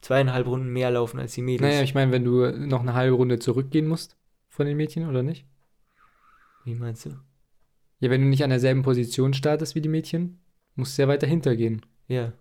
Zweieinhalb 0.00 0.46
Runden 0.46 0.72
mehr 0.72 0.90
laufen 0.90 1.20
als 1.20 1.34
die 1.34 1.42
Mädels. 1.42 1.70
Naja, 1.70 1.82
ich 1.82 1.94
meine, 1.94 2.12
wenn 2.12 2.24
du 2.24 2.50
noch 2.50 2.80
eine 2.80 2.94
halbe 2.94 3.14
Runde 3.16 3.38
zurückgehen 3.38 3.86
musst 3.86 4.16
von 4.48 4.66
den 4.66 4.76
Mädchen, 4.76 5.08
oder 5.08 5.22
nicht? 5.22 5.46
Wie 6.64 6.74
meinst 6.74 7.06
du? 7.06 7.10
Ja, 8.00 8.10
wenn 8.10 8.22
du 8.22 8.26
nicht 8.26 8.42
an 8.44 8.50
derselben 8.50 8.82
Position 8.82 9.34
startest 9.34 9.74
wie 9.74 9.80
die 9.80 9.88
Mädchen, 9.88 10.40
musst 10.74 10.96
du 10.98 11.02
ja 11.02 11.08
weiter 11.08 11.26
hintergehen. 11.26 11.82
Ja. 12.08 12.32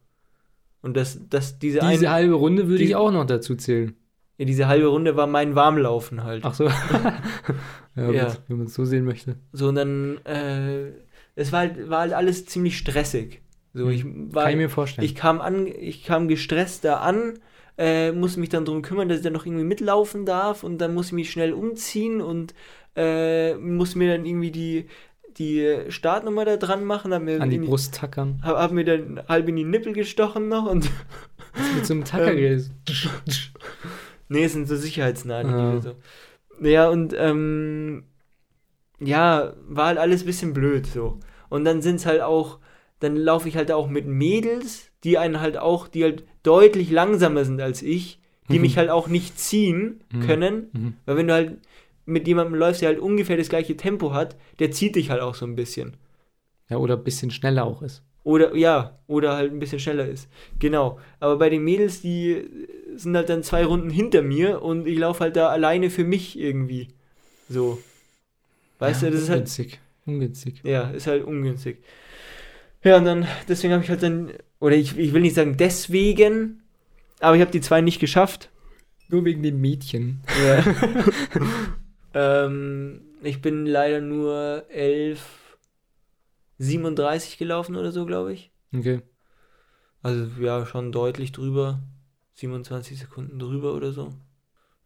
Und 0.82 0.98
das, 0.98 1.20
das, 1.30 1.60
diese, 1.60 1.80
Diese 1.80 1.88
eine, 2.08 2.10
halbe 2.12 2.34
Runde 2.36 2.68
würde 2.68 2.80
die- 2.80 2.86
ich 2.90 2.96
auch 2.96 3.12
noch 3.12 3.26
dazu 3.26 3.56
zählen. 3.56 3.96
ja, 4.38 4.46
diese 4.46 4.68
halbe 4.68 4.88
Runde 4.88 5.16
war 5.16 5.28
mein 5.28 5.56
Warmlaufen 5.56 6.24
halt. 6.24 6.44
Ach 6.46 6.54
so. 6.54 6.66
ja, 7.96 8.12
Ja. 8.12 8.38
wenn 8.48 8.58
man 8.58 8.68
es 8.68 8.74
so 8.74 8.84
sehen 8.86 9.06
möchte. 9.06 9.38
So, 9.54 9.68
und 9.70 9.76
dann, 9.76 10.18
äh, 10.26 10.92
es 11.36 11.52
war 11.52 11.60
halt, 11.62 11.90
war 11.90 12.02
halt 12.02 12.14
alles 12.14 12.46
ziemlich 12.46 12.78
stressig. 12.78 13.42
So, 13.74 13.90
ich 13.90 14.06
war, 14.06 14.44
Kann 14.44 14.52
ich 14.52 14.58
mir 14.58 14.70
vorstellen. 14.70 15.06
ich 15.06 15.16
kam 15.16 15.42
an, 15.42 15.66
ich 15.68 16.04
kam 16.04 16.28
gestresst 16.28 16.86
da 16.86 16.98
an, 16.98 17.40
äh, 17.78 18.12
musste 18.12 18.40
mich 18.40 18.50
dann 18.50 18.66
darum 18.66 18.82
kümmern, 18.84 19.10
dass 19.10 19.18
ich 19.20 19.24
dann 19.24 19.34
noch 19.34 19.46
irgendwie 19.48 19.64
mitlaufen 19.64 20.26
darf 20.26 20.64
und 20.64 20.78
dann 20.80 20.94
musste 20.94 21.10
ich 21.10 21.14
mich 21.16 21.32
schnell 21.32 21.54
umziehen 21.54 22.22
und 22.22 22.54
äh, 22.96 23.56
musste 23.56 23.98
mir 23.98 24.16
dann 24.16 24.26
irgendwie 24.28 24.52
die, 24.52 24.86
die 25.38 25.78
Startnummer 25.90 26.46
da 26.46 26.58
dran 26.58 26.86
machen, 26.86 27.14
hab 27.14 27.24
mir, 27.24 27.42
An 27.42 27.50
die 27.50 27.58
Brust 27.58 27.96
tackern. 27.96 28.40
hab, 28.44 28.58
hab 28.58 28.72
mir 28.72 28.86
dann 28.86 29.22
halb 29.28 29.48
in 29.50 29.56
die 29.56 29.64
Nippel 29.64 29.94
gestochen 29.94 30.48
noch 30.50 30.70
und 30.70 30.88
Mit 31.76 31.86
so 31.86 31.94
einem 31.96 32.06
Tackergerät. 32.06 32.70
Nee, 34.30 34.44
es 34.46 34.54
sind 34.54 34.68
so 34.68 34.76
Sicherheitsnadeln. 34.76 35.54
Ah. 35.54 35.74
wir 35.74 35.82
So. 35.82 35.96
Ja, 36.68 36.90
und 36.90 37.14
ähm, 37.18 38.04
ja, 39.00 39.54
war 39.68 39.88
halt 39.88 39.98
alles 39.98 40.22
ein 40.24 40.26
bisschen 40.28 40.54
blöd 40.54 40.86
so. 40.88 41.20
Und 41.50 41.66
dann 41.66 41.82
sind 41.82 41.96
es 41.98 42.06
halt 42.06 42.22
auch, 42.22 42.60
dann 43.04 43.16
laufe 43.16 43.48
ich 43.50 43.56
halt 43.56 43.72
auch 43.72 43.88
mit 43.88 44.06
Mädels, 44.08 44.90
die 45.04 45.18
einen 45.18 45.40
halt 45.42 45.58
auch, 45.58 45.88
die 45.88 46.04
halt 46.04 46.24
deutlich 46.44 46.90
langsamer 46.92 47.46
sind 47.46 47.60
als 47.62 47.82
ich, 47.82 48.20
die 48.52 48.56
Mhm. 48.56 48.62
mich 48.62 48.78
halt 48.78 48.90
auch 48.90 49.08
nicht 49.08 49.40
ziehen 49.40 50.04
Mhm. 50.12 50.20
können. 50.22 50.70
Mhm. 50.74 50.94
Weil 51.06 51.18
wenn 51.18 51.28
du 51.28 51.34
halt 51.34 51.58
mit 52.06 52.28
jemandem 52.28 52.56
läufst, 52.56 52.82
der 52.82 52.90
halt 52.90 53.00
ungefähr 53.00 53.38
das 53.38 53.50
gleiche 53.50 53.78
Tempo 53.78 54.14
hat, 54.14 54.36
der 54.60 54.72
zieht 54.72 54.96
dich 54.96 55.10
halt 55.10 55.22
auch 55.22 55.36
so 55.36 55.46
ein 55.46 55.56
bisschen. 55.56 55.96
Ja, 56.70 56.78
oder 56.78 56.98
ein 56.98 57.04
bisschen 57.04 57.32
schneller 57.32 57.66
auch 57.66 57.82
ist. 57.82 58.04
Oder 58.24 58.56
ja, 58.56 58.98
oder 59.08 59.36
halt 59.36 59.52
ein 59.52 59.60
bisschen 59.60 59.80
schneller 59.80 60.08
ist. 60.08 60.30
Genau. 60.60 61.00
Aber 61.20 61.38
bei 61.38 61.50
den 61.50 61.64
Mädels, 61.64 62.02
die 62.02 62.48
sind 62.96 63.16
halt 63.18 63.28
dann 63.30 63.44
zwei 63.44 63.66
Runden 63.66 63.90
hinter 63.90 64.22
mir 64.22 64.62
und 64.62 64.88
ich 64.88 64.98
laufe 64.98 65.22
halt 65.22 65.36
da 65.36 65.50
alleine 65.50 65.90
für 65.90 66.06
mich 66.06 66.40
irgendwie. 66.40 66.88
So. 67.50 67.80
Weißt 68.80 69.02
ja, 69.04 69.10
du, 69.10 69.14
das 69.14 69.24
ist 69.24 69.30
halt. 69.30 69.40
ungünstig. 69.40 69.80
Ungünstig. 70.06 70.62
Ja, 70.64 70.90
ist 70.90 71.08
halt 71.08 71.24
ungünstig. 71.24 71.78
Ja, 72.84 72.98
und 72.98 73.06
dann, 73.06 73.28
deswegen 73.48 73.74
habe 73.74 73.84
ich 73.84 73.90
halt 73.90 74.04
dann, 74.04 74.32
oder 74.60 74.76
ich, 74.76 74.98
ich 74.98 75.14
will 75.14 75.22
nicht 75.22 75.36
sagen 75.36 75.56
deswegen, 75.58 76.64
aber 77.20 77.36
ich 77.36 77.42
habe 77.42 77.52
die 77.52 77.62
zwei 77.62 77.82
nicht 77.82 78.00
geschafft. 78.00 78.50
Nur 79.10 79.24
wegen 79.26 79.44
dem 79.44 79.62
Mädchen. 79.62 80.22
Ja. 80.44 80.64
ähm, 82.46 83.02
ich 83.22 83.42
bin 83.42 83.66
leider 83.66 84.02
nur 84.02 84.66
11,37 86.60 87.38
gelaufen 87.38 87.76
oder 87.76 87.92
so, 87.92 88.06
glaube 88.06 88.34
ich. 88.34 88.52
Okay. 88.76 89.02
Also 90.02 90.26
ja, 90.42 90.66
schon 90.66 90.92
deutlich 90.92 91.32
drüber. 91.32 91.80
27 92.34 93.00
Sekunden 93.00 93.40
drüber 93.40 93.74
oder 93.74 93.94
so. 93.94 94.14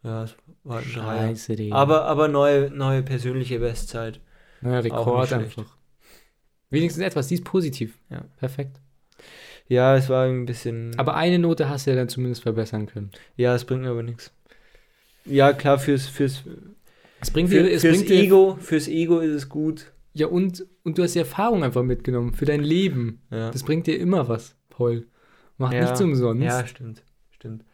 Ja, 0.04 0.24
es 0.26 0.36
war 0.64 0.80
ein 0.80 0.94
Dreier. 0.94 1.28
Scheiße, 1.30 1.56
Digga. 1.56 1.76
Aber, 1.76 2.06
aber 2.06 2.28
neue, 2.28 2.70
neue 2.70 3.02
persönliche 3.02 3.60
Bestzeit. 3.60 4.20
ja, 4.62 4.80
auch 4.80 4.84
Rekord 4.84 5.34
einfach. 5.34 5.77
Wenigstens 6.70 7.04
etwas, 7.04 7.28
die 7.28 7.36
ist 7.36 7.44
positiv. 7.46 7.98
Ja. 8.10 8.26
Perfekt. 8.38 8.80
Ja, 9.70 9.96
es 9.98 10.10
war 10.10 10.26
ein 10.26 10.46
bisschen. 10.46 10.98
Aber 10.98 11.16
eine 11.16 11.40
Note 11.40 11.70
hast 11.70 11.86
du 11.88 11.92
ja 11.92 11.96
dann 11.98 12.10
zumindest 12.10 12.44
verbessern 12.44 12.86
können. 12.88 13.12
ja, 13.36 13.54
es 13.56 13.66
bringt 13.66 13.82
mir 13.82 13.90
aber 13.90 14.04
nichts. 14.04 14.32
Ja, 15.26 15.52
klar, 15.54 15.78
fürs, 15.78 16.08
fürs, 16.08 16.44
Es 17.20 17.32
bringt 17.32 17.50
für, 17.50 17.64
dir, 17.64 17.72
es 17.74 17.82
fürs 17.82 17.98
bringt 17.98 18.10
dir, 18.10 18.20
Ego, 18.24 18.58
fürs 18.62 18.88
Ego 18.88 19.20
ist 19.20 19.32
es 19.34 19.50
gut. 19.50 19.92
ja 20.14 20.28
und, 20.28 20.66
und 20.84 20.98
du 20.98 21.04
hast 21.04 21.16
die 21.16 21.20
Erfahrung 21.20 21.64
einfach 21.66 21.84
mitgenommen 21.84 22.34
für 22.34 22.46
dein 22.46 22.62
Leben. 22.64 23.22
Ja, 23.30 23.52
Das 23.52 23.64
bringt 23.64 23.88
dir 23.88 24.00
immer 24.00 24.30
was, 24.30 24.56
Paul. 24.70 25.08
Macht 25.58 25.74
Ja. 25.74 25.82
nichts 25.82 26.00
umsonst. 26.00 26.44
ja 26.44 26.66
stimmt. 26.66 27.04
Stimmt. 27.32 27.66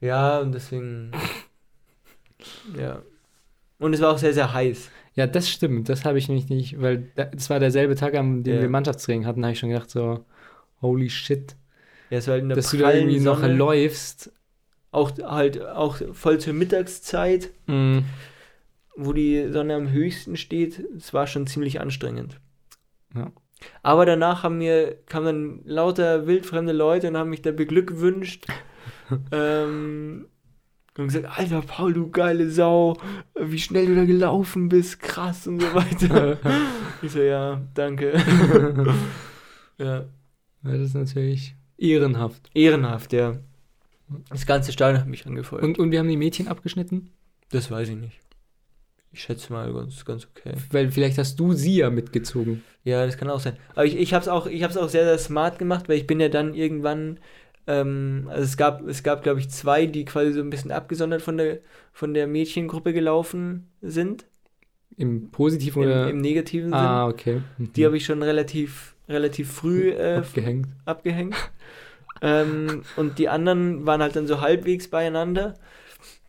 Ja, 0.00 0.40
und 0.40 0.52
deswegen. 0.52 1.10
ja. 2.78 3.02
Und 3.78 3.94
es 3.94 4.00
war 4.00 4.12
auch 4.12 4.18
sehr, 4.18 4.34
sehr 4.34 4.52
heiß. 4.52 4.90
Ja, 5.14 5.26
das 5.26 5.48
stimmt. 5.48 5.88
Das 5.88 6.04
habe 6.04 6.18
ich 6.18 6.28
nämlich 6.28 6.48
nicht, 6.48 6.80
weil 6.80 7.08
das 7.14 7.48
war 7.50 7.60
derselbe 7.60 7.94
Tag, 7.94 8.14
an 8.14 8.42
dem 8.42 8.56
Ja. 8.56 8.60
wir 8.62 8.68
Mannschaftstraining 8.68 9.26
hatten, 9.26 9.44
habe 9.44 9.52
ich 9.52 9.58
schon 9.58 9.68
gedacht, 9.70 9.90
so, 9.90 10.24
holy 10.82 11.08
shit, 11.10 11.54
Ja, 12.10 12.18
es 12.18 12.26
war 12.26 12.32
halt 12.32 12.42
in 12.42 12.48
der 12.48 12.56
dass 12.56 12.70
du 12.70 12.78
da 12.78 12.92
irgendwie 12.92 13.20
noch 13.20 13.40
Sonne, 13.40 13.54
läufst. 13.54 14.32
auch 14.90 15.12
halt 15.18 15.60
auch 15.64 16.00
voll 16.12 16.38
zur 16.38 16.52
Mittagszeit. 16.54 17.50
Mm. 17.66 17.98
wo 18.96 19.12
die 19.12 19.50
Sonne 19.50 19.74
am 19.74 19.90
höchsten 19.90 20.36
steht, 20.36 20.78
es 20.96 21.12
war 21.12 21.26
schon 21.26 21.48
ziemlich 21.48 21.80
anstrengend. 21.80 22.38
Ja. 23.14 23.32
Aber 23.82 24.06
danach 24.06 24.42
haben 24.44 24.58
mir, 24.58 24.96
kamen 25.06 25.26
dann 25.26 25.60
lauter 25.64 26.26
wildfremde 26.28 26.72
Leute 26.72 27.08
und 27.08 27.16
haben 27.16 27.30
mich 27.30 27.42
da 27.42 27.50
beglückwünscht. 27.50 28.46
ähm, 29.32 30.26
und 30.96 31.08
gesagt, 31.08 31.26
Alter 31.38 31.62
Paul, 31.62 31.92
du 31.92 32.10
geile 32.10 32.50
Sau, 32.50 32.96
wie 33.38 33.58
schnell 33.58 33.86
du 33.86 33.96
da 33.96 34.04
gelaufen 34.04 34.68
bist, 34.68 35.00
krass 35.00 35.46
und 35.46 35.60
so 35.60 35.74
weiter. 35.74 36.38
ich 37.02 37.12
so, 37.12 37.20
ja, 37.20 37.60
danke. 37.74 38.12
ja, 39.78 39.84
Ja, 39.84 40.04
das 40.62 40.80
ist 40.80 40.94
natürlich 40.94 41.54
ehrenhaft. 41.78 42.50
ehrenhaft, 42.54 43.12
ja. 43.12 43.38
Das 44.30 44.46
ganze 44.46 44.72
Stadion 44.72 45.00
hat 45.00 45.08
mich 45.08 45.26
angefeuert. 45.26 45.62
Und, 45.64 45.78
und 45.78 45.90
wir 45.90 45.98
haben 45.98 46.08
die 46.08 46.16
Mädchen 46.16 46.48
abgeschnitten, 46.48 47.10
das 47.50 47.70
weiß 47.70 47.88
ich 47.88 47.96
nicht. 47.96 48.20
Ich 49.12 49.22
schätze 49.22 49.52
mal 49.52 49.72
ganz, 49.72 50.04
ganz 50.04 50.26
okay. 50.26 50.54
weil 50.70 50.90
vielleicht 50.90 51.18
hast 51.18 51.38
du 51.38 51.52
sie 51.52 51.76
ja 51.76 51.90
mitgezogen. 51.90 52.64
Ja, 52.82 53.06
das 53.06 53.16
kann 53.16 53.30
auch 53.30 53.38
sein. 53.38 53.56
Aber 53.74 53.84
ich, 53.84 53.96
ich 53.96 54.12
habe 54.12 54.22
es 54.22 54.28
auch, 54.28 54.46
ich 54.46 54.64
hab's 54.64 54.76
auch 54.76 54.88
sehr, 54.88 55.04
sehr 55.04 55.18
smart 55.18 55.58
gemacht, 55.58 55.88
weil 55.88 55.98
ich 55.98 56.06
bin 56.08 56.18
ja 56.18 56.28
dann 56.28 56.52
irgendwann, 56.52 57.20
ähm, 57.66 58.26
also 58.28 58.42
es 58.42 58.56
gab, 58.56 58.86
es 58.86 59.02
gab, 59.02 59.22
glaube 59.22 59.40
ich, 59.40 59.50
zwei, 59.50 59.86
die 59.86 60.04
quasi 60.04 60.32
so 60.32 60.40
ein 60.40 60.50
bisschen 60.50 60.70
abgesondert 60.70 61.22
von 61.22 61.36
der, 61.36 61.58
von 61.92 62.14
der 62.14 62.26
Mädchengruppe 62.26 62.92
gelaufen 62.92 63.68
sind, 63.80 64.26
Im 64.96 65.30
positiven 65.30 65.82
im, 65.82 65.88
oder? 65.88 66.10
im 66.10 66.18
negativen 66.18 66.68
Sinn. 66.68 66.74
ah, 66.74 67.08
okay. 67.08 67.40
Mhm. 67.58 67.72
Die 67.72 67.84
habe 67.84 67.96
ich 67.96 68.04
schon 68.04 68.22
relativ, 68.22 68.94
relativ 69.08 69.50
früh 69.52 69.90
äh, 69.90 70.16
abgehängt. 70.16 70.68
abgehängt. 70.84 71.34
ähm, 72.22 72.82
und 72.96 73.18
die 73.18 73.28
anderen 73.28 73.86
waren 73.86 74.02
halt 74.02 74.16
dann 74.16 74.26
so 74.26 74.40
halbwegs 74.40 74.88
beieinander. 74.88 75.54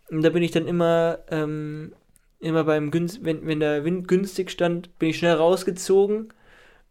Und 0.09 0.21
da 0.21 0.29
bin 0.29 0.43
ich 0.43 0.51
dann 0.51 0.67
immer, 0.67 1.19
ähm, 1.29 1.93
immer 2.39 2.63
beim 2.63 2.91
Günst, 2.91 3.25
wenn, 3.25 3.45
wenn 3.47 3.59
der 3.59 3.83
Wind 3.83 4.07
günstig 4.07 4.51
stand, 4.51 4.97
bin 4.99 5.09
ich 5.09 5.17
schnell 5.17 5.33
rausgezogen, 5.33 6.29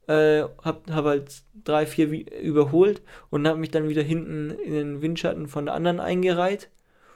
äh, 0.09 0.43
hab, 0.63 0.91
hab 0.91 1.05
halt 1.05 1.43
drei, 1.65 1.87
vier 1.87 2.09
überholt 2.41 3.03
und 3.31 3.47
hab 3.47 3.57
mich 3.59 3.71
dann 3.71 3.89
wieder 3.89 4.03
hinten 4.03 4.51
in 4.51 4.73
den 4.73 5.03
Windschatten 5.03 5.49
von 5.49 5.67
der 5.67 5.75
anderen 5.75 6.01
eingereiht. 6.01 6.71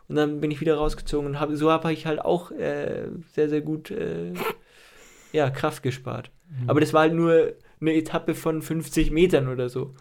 Und 0.09 0.17
dann 0.17 0.41
bin 0.41 0.51
ich 0.51 0.61
wieder 0.61 0.77
rausgezogen 0.77 1.27
und 1.27 1.41
hab, 1.41 1.51
so 1.53 1.71
habe 1.71 1.93
ich 1.93 2.07
halt 2.07 2.21
auch 2.21 2.51
äh, 2.51 3.09
sehr, 3.35 3.49
sehr 3.51 3.61
gut 3.61 3.91
äh, 3.91 4.33
ja, 5.33 5.51
Kraft 5.51 5.83
gespart. 5.83 6.31
Mhm. 6.49 6.71
Aber 6.71 6.81
das 6.81 6.93
war 6.93 7.03
halt 7.03 7.15
nur 7.15 7.53
eine 7.81 7.95
Etappe 7.95 8.35
von 8.35 8.63
50 8.63 9.11
Metern 9.11 9.49
oder 9.49 9.69
so. 9.69 9.95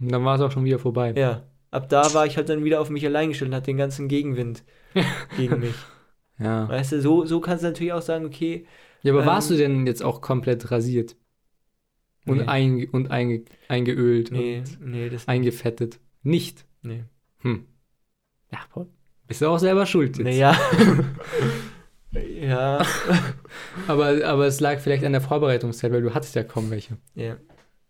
Und 0.00 0.10
dann 0.12 0.24
war 0.24 0.36
es 0.36 0.40
auch 0.40 0.50
schon 0.50 0.64
wieder 0.64 0.78
vorbei. 0.78 1.12
Ja, 1.16 1.42
ab 1.70 1.88
da 1.88 2.14
war 2.14 2.26
ich 2.26 2.36
halt 2.36 2.48
dann 2.48 2.64
wieder 2.64 2.80
auf 2.80 2.90
mich 2.90 3.04
allein 3.06 3.28
gestellt 3.28 3.50
und 3.50 3.54
hatte 3.56 3.66
den 3.66 3.76
ganzen 3.76 4.08
Gegenwind 4.08 4.64
gegen 5.36 5.60
mich. 5.60 5.88
Ja. 6.38 6.68
Weißt 6.68 6.92
du, 6.92 7.00
so, 7.00 7.24
so 7.26 7.40
kannst 7.40 7.62
du 7.62 7.68
natürlich 7.68 7.92
auch 7.92 8.02
sagen, 8.02 8.24
okay, 8.24 8.66
Ja, 9.02 9.12
aber 9.12 9.22
Ähm, 9.22 9.26
warst 9.26 9.50
du 9.50 9.56
denn 9.56 9.86
jetzt 9.86 10.02
auch 10.02 10.20
komplett 10.20 10.70
rasiert? 10.70 11.16
Und, 12.26 12.38
Nee. 12.38 12.44
einge 12.46 12.86
und 12.90 13.10
einge 13.10 13.44
eingeölt 13.68 14.30
nee, 14.30 14.58
und 14.58 14.80
nee, 14.80 15.10
eingefettet? 15.26 16.00
Nicht. 16.22 16.64
nee. 16.82 17.04
Hm. 17.40 17.66
Ja, 18.50 18.60
Paul. 18.70 18.88
Bist 19.26 19.42
du 19.42 19.46
auch 19.48 19.58
selber 19.58 19.84
schuld 19.86 20.16
jetzt. 20.16 20.24
Naja. 20.26 20.56
ja. 22.40 22.84
Aber, 23.88 24.24
aber 24.24 24.46
es 24.46 24.60
lag 24.60 24.78
vielleicht 24.80 25.04
an 25.04 25.12
der 25.12 25.20
Vorbereitungszeit, 25.20 25.92
weil 25.92 26.02
du 26.02 26.14
hattest 26.14 26.34
ja 26.34 26.44
kaum 26.44 26.70
welche. 26.70 26.96
ja. 27.14 27.36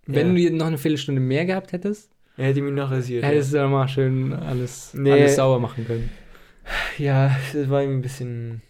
Wenn 0.06 0.36
ja. 0.36 0.50
du 0.50 0.56
noch 0.56 0.66
eine 0.66 0.76
Viertelstunde 0.78 1.20
mehr 1.20 1.46
gehabt 1.46 1.72
hättest, 1.72 2.10
Er 2.36 2.46
hätte 2.48 2.60
mich 2.60 2.74
noch 2.74 2.90
rasiert. 2.90 3.24
hättest 3.24 3.52
du 3.54 3.56
dann 3.56 3.70
mal 3.70 3.88
schön 3.88 4.34
alles, 4.34 4.92
Nee. 4.92 5.12
alles 5.12 5.36
sauber 5.36 5.58
machen 5.60 5.86
können. 5.86 6.10
Ja. 6.98 7.28
ja, 7.28 7.36
das 7.54 7.70
war 7.70 7.82
ihm 7.82 7.92
ein 7.98 8.02
bisschen. 8.02 8.60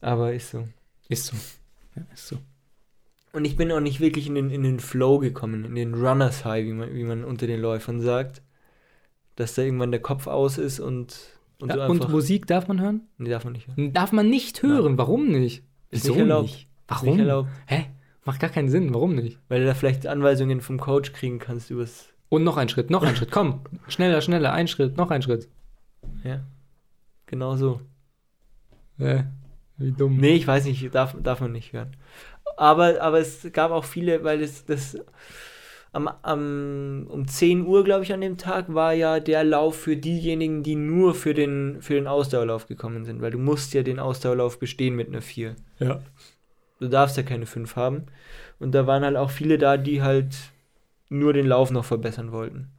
Aber 0.00 0.32
ist 0.32 0.50
so. 0.50 0.66
Ist 1.08 1.26
so. 1.26 1.36
Ja, 1.94 2.02
ist 2.12 2.26
so. 2.28 2.38
Und 3.36 3.44
ich 3.44 3.54
bin 3.54 3.70
auch 3.70 3.80
nicht 3.80 4.00
wirklich 4.00 4.28
in 4.28 4.34
den, 4.34 4.48
in 4.50 4.62
den 4.62 4.80
Flow 4.80 5.18
gekommen, 5.18 5.66
in 5.66 5.74
den 5.74 5.92
Runners 5.92 6.46
High, 6.46 6.64
wie 6.64 6.72
man, 6.72 6.94
wie 6.94 7.04
man 7.04 7.22
unter 7.22 7.46
den 7.46 7.60
Läufern 7.60 8.00
sagt. 8.00 8.40
Dass 9.34 9.54
da 9.54 9.60
irgendwann 9.60 9.90
der 9.90 10.00
Kopf 10.00 10.26
aus 10.26 10.56
ist 10.56 10.80
und, 10.80 11.18
und 11.60 11.68
Ja, 11.68 11.86
und. 11.86 12.08
Musik 12.08 12.46
darf 12.46 12.66
man 12.66 12.80
hören? 12.80 13.02
nee, 13.18 13.28
darf 13.28 13.44
man 13.44 13.52
nicht 13.52 13.68
hören. 13.68 13.92
Darf 13.92 14.12
man 14.12 14.30
nicht 14.30 14.62
hören. 14.62 14.96
Warum 14.96 15.28
nicht? 15.28 15.62
Ist 15.90 16.04
Wieso 16.04 16.12
nicht 16.14 16.20
erlaubt. 16.20 16.42
nicht? 16.44 16.68
Warum? 16.88 17.08
Nicht 17.10 17.18
erlaubt, 17.18 17.50
Hä? 17.66 17.84
Macht 18.24 18.40
gar 18.40 18.48
keinen 18.48 18.70
Sinn. 18.70 18.94
Warum 18.94 19.14
nicht? 19.14 19.38
weil 19.48 19.60
du 19.60 19.66
da 19.66 19.74
vielleicht 19.74 20.06
Anweisungen 20.06 20.62
vom 20.62 20.80
Coach 20.80 21.12
kriegen 21.12 21.38
kannst 21.38 21.70
übers. 21.70 22.08
Und 22.30 22.42
noch 22.42 22.56
ein 22.56 22.70
Schritt, 22.70 22.88
noch 22.88 23.02
ein 23.02 23.16
Schritt. 23.16 23.30
Komm, 23.30 23.60
schneller, 23.86 24.22
schneller. 24.22 24.54
Ein 24.54 24.66
Schritt, 24.66 24.96
noch 24.96 25.10
ein 25.10 25.20
Schritt. 25.20 25.50
Ja. 26.24 26.40
Genau 27.26 27.56
so. 27.56 27.82
Äh, 28.98 29.24
wie 29.76 29.92
dumm. 29.92 30.16
Nee, 30.16 30.36
ich 30.36 30.46
weiß 30.46 30.64
nicht, 30.64 30.94
darf, 30.94 31.14
darf 31.22 31.42
man 31.42 31.52
nicht 31.52 31.74
hören. 31.74 31.94
Aber, 32.56 33.00
aber 33.00 33.18
es 33.18 33.46
gab 33.52 33.70
auch 33.70 33.84
viele, 33.84 34.24
weil 34.24 34.42
es 34.42 34.64
das 34.64 34.98
am, 35.96 36.08
am, 36.22 37.06
um 37.08 37.26
10 37.26 37.66
Uhr, 37.66 37.82
glaube 37.82 38.04
ich, 38.04 38.12
an 38.12 38.20
dem 38.20 38.36
Tag 38.36 38.72
war 38.74 38.92
ja 38.92 39.18
der 39.18 39.44
Lauf 39.44 39.76
für 39.76 39.96
diejenigen, 39.96 40.62
die 40.62 40.76
nur 40.76 41.14
für 41.14 41.32
den, 41.32 41.80
für 41.80 41.94
den 41.94 42.06
Ausdauerlauf 42.06 42.66
gekommen 42.66 43.06
sind, 43.06 43.22
weil 43.22 43.30
du 43.30 43.38
musst 43.38 43.72
ja 43.72 43.82
den 43.82 43.98
Ausdauerlauf 43.98 44.58
bestehen 44.58 44.94
mit 44.94 45.08
einer 45.08 45.22
4. 45.22 45.56
Ja. 45.78 46.02
Du 46.80 46.88
darfst 46.88 47.16
ja 47.16 47.22
keine 47.22 47.46
5 47.46 47.76
haben. 47.76 48.06
Und 48.58 48.72
da 48.72 48.86
waren 48.86 49.04
halt 49.04 49.16
auch 49.16 49.30
viele 49.30 49.56
da, 49.56 49.78
die 49.78 50.02
halt 50.02 50.36
nur 51.08 51.32
den 51.32 51.46
Lauf 51.46 51.70
noch 51.70 51.86
verbessern 51.86 52.30
wollten. 52.30 52.70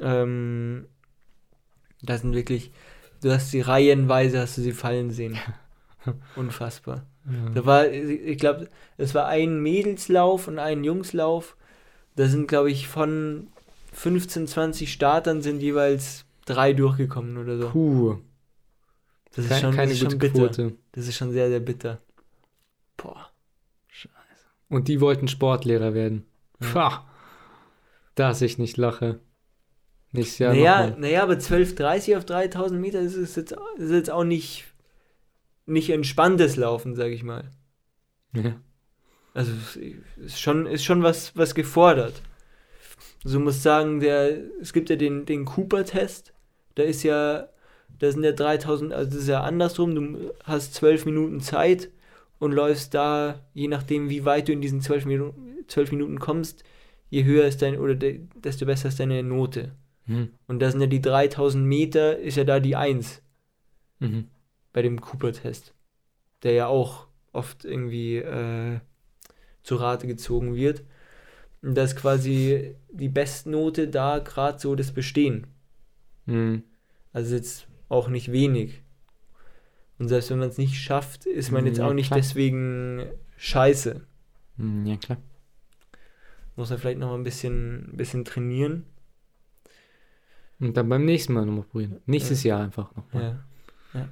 Ähm, 0.00 0.86
das 2.02 2.20
sind 2.20 2.34
wirklich, 2.34 2.70
du 3.20 3.32
hast 3.32 3.50
sie 3.50 3.62
reihenweise, 3.62 4.38
hast 4.38 4.56
du 4.58 4.62
sie 4.62 4.72
fallen 4.72 5.10
sehen. 5.10 5.38
Unfassbar. 6.36 7.04
Da 7.54 7.66
war, 7.66 7.88
ich 7.88 8.38
glaube, 8.38 8.68
es 8.96 9.14
war 9.14 9.26
ein 9.26 9.62
Mädelslauf 9.62 10.48
und 10.48 10.58
ein 10.58 10.84
Jungslauf. 10.84 11.56
Da 12.16 12.26
sind, 12.26 12.48
glaube 12.48 12.70
ich, 12.70 12.88
von 12.88 13.48
15, 13.92 14.46
20 14.46 14.92
Startern 14.92 15.42
sind 15.42 15.60
jeweils 15.60 16.24
drei 16.46 16.72
durchgekommen 16.72 17.36
oder 17.38 17.58
so. 17.58 17.68
Puh. 17.70 18.18
Das 19.32 19.44
ist 19.44 19.48
Keine, 19.48 19.60
schon, 19.60 19.74
keine 19.74 19.92
das 19.92 20.02
ist 20.02 20.10
schon 20.10 20.18
bitter. 20.18 20.38
Quote. 20.48 20.72
Das 20.92 21.06
ist 21.06 21.16
schon 21.16 21.32
sehr, 21.32 21.48
sehr 21.48 21.60
bitter. 21.60 21.98
Boah. 22.96 23.30
Und 24.70 24.88
die 24.88 25.00
wollten 25.00 25.28
Sportlehrer 25.28 25.94
werden. 25.94 26.24
Pah. 26.60 27.04
Dass 28.14 28.40
ich 28.40 28.56
nicht 28.56 28.76
lache. 28.76 29.20
Nächstes 30.12 30.38
Jahr 30.38 30.54
naja, 30.54 30.96
naja, 30.96 31.22
aber 31.22 31.34
12,30 31.34 32.16
auf 32.16 32.24
3000 32.24 32.80
Meter 32.80 33.02
das 33.02 33.14
ist 33.14 33.36
jetzt, 33.36 33.54
ist 33.76 33.90
jetzt 33.90 34.10
auch 34.10 34.24
nicht, 34.24 34.64
nicht 35.70 35.90
entspanntes 35.90 36.56
Laufen, 36.56 36.94
sag 36.94 37.10
ich 37.10 37.22
mal. 37.22 37.50
Ja. 38.34 38.60
Also 39.34 39.52
es 39.52 39.76
ist 40.16 40.40
schon, 40.40 40.66
ist 40.66 40.84
schon 40.84 41.02
was, 41.02 41.36
was 41.36 41.54
gefordert. 41.54 42.22
Also 43.24 43.38
du 43.38 43.44
musst 43.44 43.62
sagen, 43.62 44.00
der, 44.00 44.38
es 44.60 44.72
gibt 44.72 44.90
ja 44.90 44.96
den, 44.96 45.26
den 45.26 45.44
Cooper-Test. 45.44 46.32
Da 46.74 46.82
ist 46.82 47.02
ja, 47.02 47.48
da 47.98 48.10
sind 48.10 48.24
ja 48.24 48.32
3000, 48.32 48.92
also 48.92 49.10
das 49.10 49.22
ist 49.22 49.28
ja 49.28 49.42
andersrum. 49.42 49.94
Du 49.94 50.32
hast 50.44 50.74
12 50.74 51.06
Minuten 51.06 51.40
Zeit 51.40 51.90
und 52.38 52.52
läufst 52.52 52.94
da, 52.94 53.40
je 53.54 53.68
nachdem, 53.68 54.10
wie 54.10 54.24
weit 54.24 54.48
du 54.48 54.52
in 54.52 54.60
diesen 54.60 54.80
12 54.80 55.04
Minuten, 55.04 55.64
12 55.68 55.92
Minuten 55.92 56.18
kommst, 56.18 56.64
je 57.10 57.24
höher 57.24 57.44
ist 57.44 57.62
dein, 57.62 57.78
oder 57.78 57.94
de, 57.94 58.20
desto 58.34 58.66
besser 58.66 58.88
ist 58.88 59.00
deine 59.00 59.22
Note. 59.22 59.72
Hm. 60.06 60.30
Und 60.46 60.60
da 60.60 60.70
sind 60.70 60.80
ja 60.80 60.86
die 60.86 61.02
3000 61.02 61.64
Meter, 61.64 62.18
ist 62.18 62.36
ja 62.36 62.44
da 62.44 62.58
die 62.60 62.76
1 62.76 63.22
Mhm. 64.00 64.28
Bei 64.72 64.82
dem 64.82 65.00
Cooper-Test, 65.00 65.74
der 66.42 66.52
ja 66.52 66.66
auch 66.66 67.08
oft 67.32 67.64
irgendwie 67.64 68.16
äh, 68.16 68.80
zu 69.62 69.76
Rate 69.76 70.06
gezogen 70.06 70.54
wird. 70.54 70.84
Und 71.62 71.74
da 71.74 71.82
ist 71.82 71.96
quasi 71.96 72.74
die 72.90 73.08
Bestnote 73.08 73.88
da 73.88 74.18
gerade 74.18 74.58
so 74.58 74.74
das 74.74 74.92
Bestehen. 74.92 75.46
Mhm. 76.26 76.62
Also 77.12 77.34
jetzt 77.34 77.68
auch 77.88 78.08
nicht 78.08 78.32
wenig. 78.32 78.82
Und 79.98 80.08
selbst 80.08 80.30
wenn 80.30 80.38
man 80.38 80.48
es 80.48 80.56
nicht 80.58 80.76
schafft, 80.80 81.26
ist 81.26 81.50
man 81.50 81.66
jetzt 81.66 81.78
Ja, 81.78 81.88
auch 81.88 81.92
nicht 81.92 82.06
klar. 82.06 82.18
deswegen 82.18 83.04
scheiße. 83.36 84.06
Mhm, 84.56 84.86
Ja, 84.86 84.96
klar. 84.96 85.18
Muss 86.56 86.70
man 86.70 86.78
vielleicht 86.78 86.98
noch 86.98 87.08
mal 87.08 87.14
ein 87.18 87.24
bisschen, 87.24 87.92
ein 87.92 87.96
bisschen 87.96 88.24
trainieren. 88.24 88.86
Und 90.58 90.76
dann 90.76 90.88
beim 90.88 91.04
nächsten 91.04 91.32
Mal 91.32 91.46
nochmal 91.46 91.64
probieren. 91.64 92.00
Nächstes 92.06 92.42
Jahr 92.42 92.62
einfach 92.62 92.94
nochmal. 92.94 93.22
Ja. 93.22 93.44
Ja, 93.92 94.08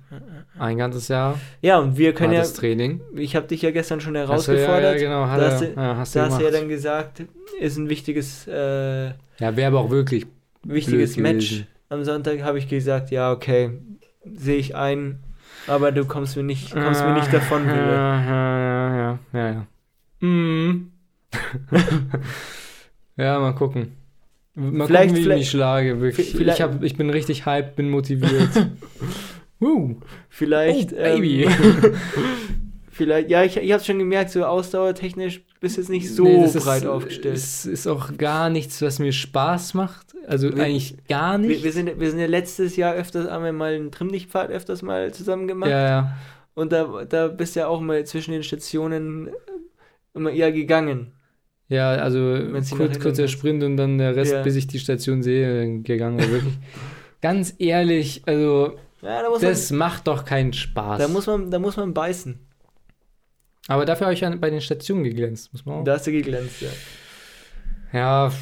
Ein 0.58 0.76
ganzes 0.76 1.06
Jahr 1.08 1.38
ja, 1.62 1.78
und 1.78 1.96
wir 1.96 2.12
können 2.12 2.32
ja, 2.32 2.42
Training. 2.42 3.00
ich 3.14 3.36
habe 3.36 3.46
dich 3.46 3.62
ja 3.62 3.70
gestern 3.70 4.00
schon 4.00 4.16
Hast 4.16 4.48
du 4.48 4.52
ja, 4.52 4.58
herausgefordert. 4.58 5.00
ja, 5.00 5.00
genau. 5.00 5.24
Da 5.26 5.50
hast 5.52 5.60
du- 5.62 5.66
ja, 5.76 5.96
hast 5.96 6.14
du 6.14 6.18
Da 6.18 6.24
hast 6.26 6.40
du 6.40 6.44
ja 6.44 6.50
dann 6.50 6.68
gesagt, 6.68 7.22
ist 7.60 7.76
ein 7.76 7.88
wichtiges 7.88 8.46
äh, 8.48 9.06
ja, 9.10 9.14
wäre 9.56 9.68
aber 9.68 9.80
auch 9.80 9.90
wirklich 9.90 10.26
wichtiges 10.64 11.16
Match. 11.16 11.48
gewesen. 11.50 11.66
Am 11.90 12.04
Sonntag 12.04 12.42
habe 12.42 12.58
ich 12.58 12.68
gesagt, 12.68 13.10
ja, 13.12 13.30
okay, 13.32 13.70
sehe 14.24 14.56
ich 14.56 14.74
ein, 14.74 15.20
aber 15.68 15.92
du 15.92 16.04
kommst 16.06 16.36
mir 16.36 16.42
nicht, 16.42 16.72
kommst 16.72 17.04
mir 17.04 17.14
nicht 17.14 17.32
davon, 17.32 17.64
Ja, 17.66 17.72
Wille. 17.72 17.92
ja, 17.94 18.24
ja, 18.24 18.96
ja, 18.96 19.18
ja, 19.32 19.48
ja. 19.52 19.66
Mhm. 20.20 20.90
ja, 23.16 23.38
mal 23.38 23.52
gucken. 23.54 23.92
Mal 24.54 24.86
Vielleicht- 24.86 25.10
gucken, 25.14 25.24
wie 25.24 25.30
ich 25.32 25.38
mich 25.38 25.50
schlage. 25.50 26.00
Wirklich. 26.00 26.34
Ich, 26.38 26.60
hab, 26.62 26.82
ich 26.82 26.96
bin 26.96 27.10
richtig 27.10 27.46
hyped, 27.46 27.76
bin 27.76 27.90
motiviert. 27.90 28.50
Woo. 29.60 29.96
Vielleicht, 30.28 30.92
Oh, 30.92 30.96
Baby. 30.96 31.44
ähm, 31.44 31.50
vielleicht, 32.90 33.30
ja, 33.30 33.44
ich, 33.44 33.56
ich 33.56 33.72
habe 33.72 33.82
schon 33.82 33.98
gemerkt, 33.98 34.30
so 34.30 34.44
ausdauertechnisch 34.44 35.42
bist 35.60 35.76
du 35.76 35.80
jetzt 35.80 35.90
nicht 35.90 36.08
so 36.14 36.24
Nee, 36.24 36.46
breit 36.54 36.82
ist, 36.82 36.86
aufgestellt. 36.86 37.34
Es 37.36 37.66
ist 37.66 37.86
auch 37.86 38.16
gar 38.16 38.50
nichts, 38.50 38.80
was 38.82 38.98
mir 39.00 39.12
Spaß 39.12 39.74
macht. 39.74 40.14
Also 40.26 40.54
Wir- 40.54 40.62
eigentlich 40.64 40.96
gar 41.08 41.40
wir, 41.40 41.48
nicht. 41.48 41.64
wir, 41.64 41.72
sind, 41.72 41.98
wir 41.98 42.10
sind 42.10 42.20
ja 42.20 42.26
letztes 42.26 42.76
Jahr 42.76 42.94
öfters, 42.94 43.28
haben 43.30 43.44
wir 43.44 43.52
mal 43.52 43.74
einen 43.74 43.90
Trimmlichtpfad 43.90 44.50
öfters 44.50 44.82
mal 44.82 45.12
zusammen 45.12 45.48
gemacht. 45.48 45.70
ja, 45.70 45.86
ja. 45.88 46.16
Und 46.54 46.72
da, 46.72 47.04
da 47.08 47.28
bist 47.28 47.54
du 47.54 47.60
ja 47.60 47.68
auch 47.68 47.80
mal 47.80 48.04
zwischen 48.04 48.32
den 48.32 48.42
Stationen 48.42 49.30
immer 50.14 50.30
eher 50.30 50.50
gegangen. 50.50 51.12
Ja, 51.68 51.90
also 51.90 52.18
kurz, 52.50 52.98
kurzer 52.98 53.22
kannst. 53.22 53.30
Sprint 53.30 53.62
und 53.62 53.76
dann 53.76 53.98
der 53.98 54.16
Rest, 54.16 54.32
Ja. 54.32 54.42
bis 54.42 54.56
ich 54.56 54.66
die 54.66 54.78
Station 54.80 55.22
sehe, 55.22 55.80
gegangen. 55.82 56.18
wirklich. 56.18 56.54
Ganz 57.20 57.54
ehrlich, 57.58 58.22
also 58.26 58.72
Ja, 59.02 59.22
da 59.22 59.28
muss 59.28 59.40
das 59.40 59.70
macht 59.70 60.06
doch 60.06 60.24
keinen 60.24 60.52
Spaß. 60.52 60.98
man, 60.98 61.00
da 61.00 61.08
muss 61.08 61.26
man, 61.26 61.50
da 61.50 61.58
muss 61.58 61.76
man 61.76 61.94
beißen. 61.94 62.38
Aber 63.68 63.84
dafür 63.84 64.06
habe 64.06 64.14
ich 64.14 64.20
ja 64.20 64.34
bei 64.34 64.50
den 64.50 64.60
Stationen 64.60 65.04
geglänzt, 65.04 65.52
muss 65.52 65.64
man 65.66 65.76
auch. 65.76 65.84
Da 65.84 65.92
hast 65.94 66.06
du 66.06 66.12
geglänzt, 66.12 66.62
ja. 66.62 66.68
Ja, 67.92 68.32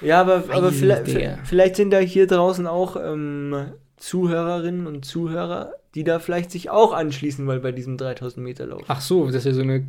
Ja, 0.00 0.20
aber, 0.20 0.44
aber 0.50 0.72
vielleicht, 0.72 1.08
vielleicht 1.44 1.76
sind 1.76 1.90
da 1.90 1.98
hier 1.98 2.26
draußen 2.26 2.66
auch 2.66 2.96
ähm, 2.96 3.72
Zuhörerinnen 3.96 4.86
und 4.86 5.04
Zuhörer, 5.04 5.74
die 5.94 6.04
da 6.04 6.18
vielleicht 6.18 6.50
sich 6.50 6.70
auch 6.70 6.92
anschließen, 6.92 7.46
weil 7.46 7.60
bei 7.60 7.72
diesem 7.72 7.96
3000 7.98 8.44
Meter 8.44 8.66
Lauf. 8.66 8.82
ach 8.88 9.00
so, 9.00 9.30
dass 9.30 9.44
wir 9.44 9.54
so 9.54 9.62
eine 9.62 9.86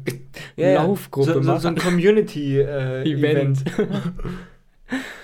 Ja, 0.57 0.69
ja. 0.69 0.83
Laufgruppe 0.83 1.33
so, 1.33 1.41
so, 1.41 1.57
so 1.57 1.67
ein. 1.67 1.75
Community-Event. 1.77 3.63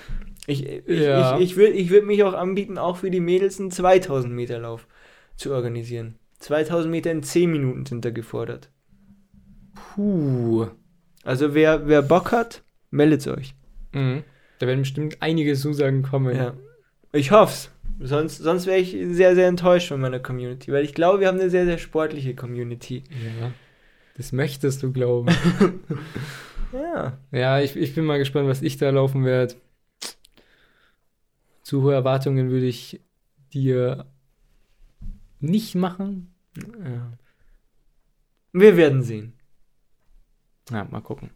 ich 0.47 0.65
ich, 0.67 0.81
Ja. 0.87 1.37
ich, 1.37 1.51
ich 1.51 1.57
würde 1.57 1.73
ich 1.73 1.89
würd 1.91 2.05
mich 2.07 2.23
auch 2.23 2.33
anbieten, 2.33 2.77
auch 2.79 2.97
für 2.97 3.11
die 3.11 3.19
Mädels 3.19 3.59
einen 3.59 3.69
2000 3.69 4.33
Meter 4.33 4.57
Lauf 4.57 4.87
zu 5.35 5.53
organisieren. 5.53 6.15
2000 6.39 6.89
Meter 6.91 7.11
in 7.11 7.21
10 7.21 7.51
Minuten 7.51 7.85
sind 7.85 8.03
da 8.05 8.09
gefordert. 8.09 8.71
Puh. 9.75 10.67
Also 11.23 11.53
wer, 11.53 11.87
wer 11.87 12.01
Bock 12.01 12.31
hat, 12.31 12.63
meldet 12.89 13.27
euch. 13.27 13.53
Mhm. 13.93 14.23
Da 14.59 14.67
werden 14.67 14.79
bestimmt 14.79 15.17
einige 15.19 15.53
Zusagen 15.55 16.01
kommen. 16.03 16.35
Ja. 16.35 16.53
Ich 17.11 17.31
hoff's. 17.31 17.71
Sonst, 17.99 18.37
sonst 18.37 18.67
wäre 18.67 18.77
ich 18.79 18.95
sehr, 19.11 19.33
sehr 19.35 19.47
enttäuscht 19.47 19.87
von 19.87 19.99
meiner 19.99 20.19
Community, 20.19 20.71
weil 20.71 20.83
ich 20.85 20.93
glaube, 20.93 21.19
wir 21.19 21.27
haben 21.27 21.39
eine 21.39 21.49
sehr, 21.49 21.65
sehr 21.65 21.79
sportliche 21.79 22.35
Community. 22.35 23.03
Ja. 23.09 23.51
Das 24.15 24.31
möchtest 24.31 24.83
du 24.83 24.91
glauben. 24.91 25.33
Ja. 26.73 27.17
ja, 27.31 27.61
ich, 27.61 27.77
ich 27.77 27.95
bin 27.95 28.03
mal 28.03 28.17
gespannt, 28.19 28.49
was 28.49 28.61
ich 28.61 28.75
da 28.75 28.89
laufen 28.89 29.23
werde. 29.23 29.55
Zu 31.67 31.83
hohe 31.83 31.93
Erwartungen 31.93 32.49
würde 32.49 32.65
ich 32.65 33.01
dir 33.53 34.05
nicht 35.41 35.75
machen. 35.75 36.33
ja. 36.55 37.11
Wir 38.53 38.77
werden 38.77 39.03
sehen. 39.03 39.33
Ja, 40.71 40.85
mal 40.85 41.01
gucken. 41.01 41.31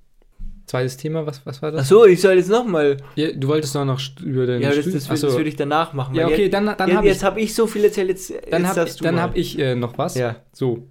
zweites 0.67 0.96
Thema, 0.96 1.26
was, 1.26 1.46
was 1.46 1.62
war 1.62 1.74
das? 1.74 1.82
Achso, 1.82 2.06
ich 2.06 2.22
soll 2.22 2.36
jetzt 2.36 2.50
nochmal. 2.50 2.96
Ja, 3.17 3.34
du 3.34 3.46
wolltest 3.50 3.76
doch 3.76 3.84
noch 3.84 4.00
über 4.24 4.46
den 4.46 4.62
Ja, 4.62 4.74
das, 4.74 4.86
das, 4.89 5.06
das 5.06 5.22
würde 5.22 5.50
ich 5.50 5.58
danach 5.58 5.91
machen. 5.91 6.15
Ja, 6.15 6.28
okay, 6.28 6.48
dann, 6.48 6.65
dann 6.78 6.88
jetzt, 6.88 6.96
habe 6.96 7.08
ich, 7.08 7.13
jetzt 7.13 7.24
hab 7.26 7.38
ich 7.38 7.54
so 7.54 7.67
viel 7.67 7.84
erzählt, 7.84 8.08
jetzt, 8.08 8.30
dann 8.30 8.62
jetzt 8.62 8.70
hab, 8.70 8.76
darfst 8.78 9.02
du 9.02 9.04
dann 9.04 9.20
hab 9.20 9.36
ich 9.36 9.60
äh, 9.60 9.76
noch 9.76 9.98
was. 9.98 10.15
Ja. 10.15 10.38
So. 10.54 10.88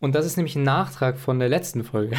Und 0.00 0.14
das 0.14 0.24
ist 0.24 0.38
nämlich 0.38 0.56
ein 0.56 0.62
Nachtrag 0.62 1.18
von 1.18 1.38
der 1.38 1.50
letzten 1.50 1.84
Folge. 1.84 2.16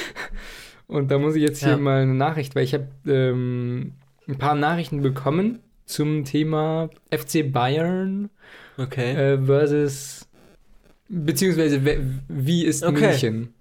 Und 0.86 1.10
da 1.10 1.18
muss 1.18 1.34
ich 1.34 1.42
jetzt 1.42 1.60
hier 1.60 1.70
Ja. 1.70 1.76
mal 1.78 2.02
eine 2.02 2.12
Nachricht, 2.14 2.54
weil 2.54 2.64
ich 2.64 2.74
habe 2.74 2.88
ähm, 3.06 3.94
ein 4.28 4.38
paar 4.38 4.54
Nachrichten 4.54 5.02
bekommen 5.02 5.60
zum 5.84 6.24
Thema 6.24 6.90
FC 7.10 7.50
Bayern 7.52 8.30
Okay. 8.78 9.12
äh, 9.34 9.38
versus 9.44 10.28
beziehungsweise 11.08 11.84
we- 11.84 12.00
wie 12.28 12.64
ist 12.64 12.82
Okay. 12.84 13.08
München? 13.10 13.54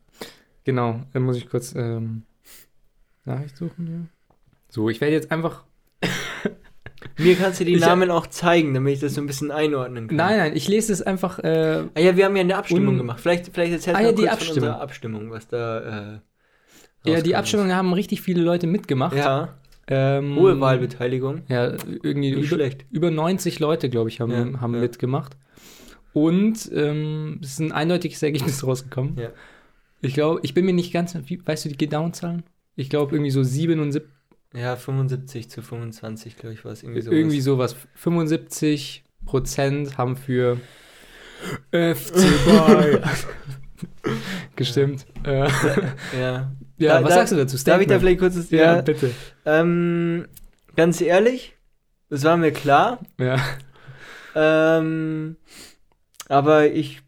Genau, 0.63 1.01
dann 1.13 1.23
muss 1.23 1.38
ich 1.38 1.47
kurz 1.49 1.75
ähm, 1.75 2.23
Nachricht 3.25 3.56
suchen. 3.58 3.88
Ja. 3.88 4.38
So, 4.69 4.89
ich 4.89 4.99
werde 5.01 5.13
jetzt 5.13 5.32
einfach. 5.32 5.63
Mir 7.17 7.36
kannst 7.36 7.60
du 7.60 7.65
die 7.65 7.75
ich- 7.75 7.82
Namen 7.82 8.10
auch 8.12 8.28
zeigen, 8.28 8.73
damit 8.73 8.93
ich 8.95 8.99
das 8.99 9.13
so 9.13 9.21
ein 9.21 9.28
bisschen 9.28 9.51
einordnen 9.51 10.08
kann. 10.08 10.17
Nein, 10.17 10.38
nein, 10.38 10.56
ich 10.56 10.67
lese 10.67 10.91
es 10.91 11.01
einfach. 11.01 11.39
Äh, 11.39 11.84
Ah 11.93 11.99
ja, 11.99 12.17
wir 12.17 12.25
haben 12.25 12.36
ja 12.36 12.41
eine 12.41 12.58
Abstimmung 12.58 12.95
Un- 12.95 12.97
gemacht. 12.97 13.19
Vielleicht, 13.19 13.54
vielleicht 13.54 13.73
erzählst 13.73 13.99
Ah 13.99 14.04
ja, 14.04 14.12
die 14.12 14.28
Abstimmung. 14.30 14.69
Abstimmung, 14.69 15.32
was 15.32 15.47
da 15.47 16.15
äh, 16.15 16.19
ja, 17.10 17.21
die 17.21 17.36
Abstimmung 17.36 17.71
haben 17.71 17.93
richtig 17.93 18.21
viele 18.23 18.41
Leute 18.41 18.65
mitgemacht. 18.65 19.15
Ja, 19.15 19.54
Ähm, 19.87 20.35
hohe 20.35 20.59
Wahlbeteiligung. 20.59 21.43
Ja, 21.47 21.73
irgendwie 22.03 22.35
Nicht 22.35 22.47
über, 22.47 22.55
schlecht. 22.55 22.85
über 22.91 23.11
90 23.11 23.59
Leute, 23.59 23.89
glaube 23.89 24.09
ich, 24.09 24.19
haben, 24.19 24.31
Ja, 24.31 24.61
haben 24.61 24.73
ja. 24.73 24.81
mitgemacht. 24.81 25.37
Und 26.13 26.71
ähm, 26.73 27.39
es 27.43 27.51
ist 27.53 27.59
ein 27.59 27.71
eindeutiges 27.71 28.23
Ergebnis 28.23 28.63
rausgekommen. 28.65 29.17
Ja. 29.17 29.29
Ich 30.01 30.13
glaube, 30.13 30.39
ich 30.43 30.53
bin 30.53 30.65
mir 30.65 30.73
nicht 30.73 30.91
ganz, 30.93 31.15
wie, 31.25 31.45
weißt 31.45 31.65
du 31.65 31.69
die 31.69 31.77
Gedown-Zahlen? 31.77 32.43
Ich 32.75 32.89
glaube 32.89 33.15
irgendwie 33.15 33.31
so 33.31 33.43
77, 33.43 34.03
Ja, 34.53 34.75
75 34.75 35.49
zu 35.49 35.61
25, 35.61 36.37
glaube 36.37 36.53
ich, 36.53 36.65
war 36.65 36.71
es 36.71 36.83
irgendwie 36.83 37.01
so. 37.01 37.11
irgendwie 37.11 37.41
sowas. 37.41 37.75
75 37.95 39.03
Prozent 39.25 39.97
haben 39.97 40.15
für 40.17 40.57
FC 41.71 42.13
Bayern 42.45 43.01
gestimmt. 44.55 45.05
Ja, 45.25 45.47
Ja. 46.19 46.51
Ja 46.77 46.99
Da- 46.99 47.03
was 47.03 47.09
da- 47.09 47.15
sagst 47.15 47.33
du 47.33 47.38
dazu? 47.38 47.55
Darf 47.63 47.81
ich 47.81 47.88
da 47.88 47.97
Statement? 47.97 48.01
vielleicht 48.01 48.19
kurz 48.19 48.35
das, 48.35 48.49
Ja, 48.51 48.75
ja, 48.75 48.81
bitte. 48.81 49.11
ähm, 49.45 50.27
ganz 50.75 51.01
ehrlich, 51.01 51.55
das 52.09 52.23
war 52.23 52.38
mir 52.38 52.51
klar. 52.51 52.99
Ja. 53.17 53.38
Ähm, 54.35 55.38
aber 56.27 56.67
ich 56.71 57.01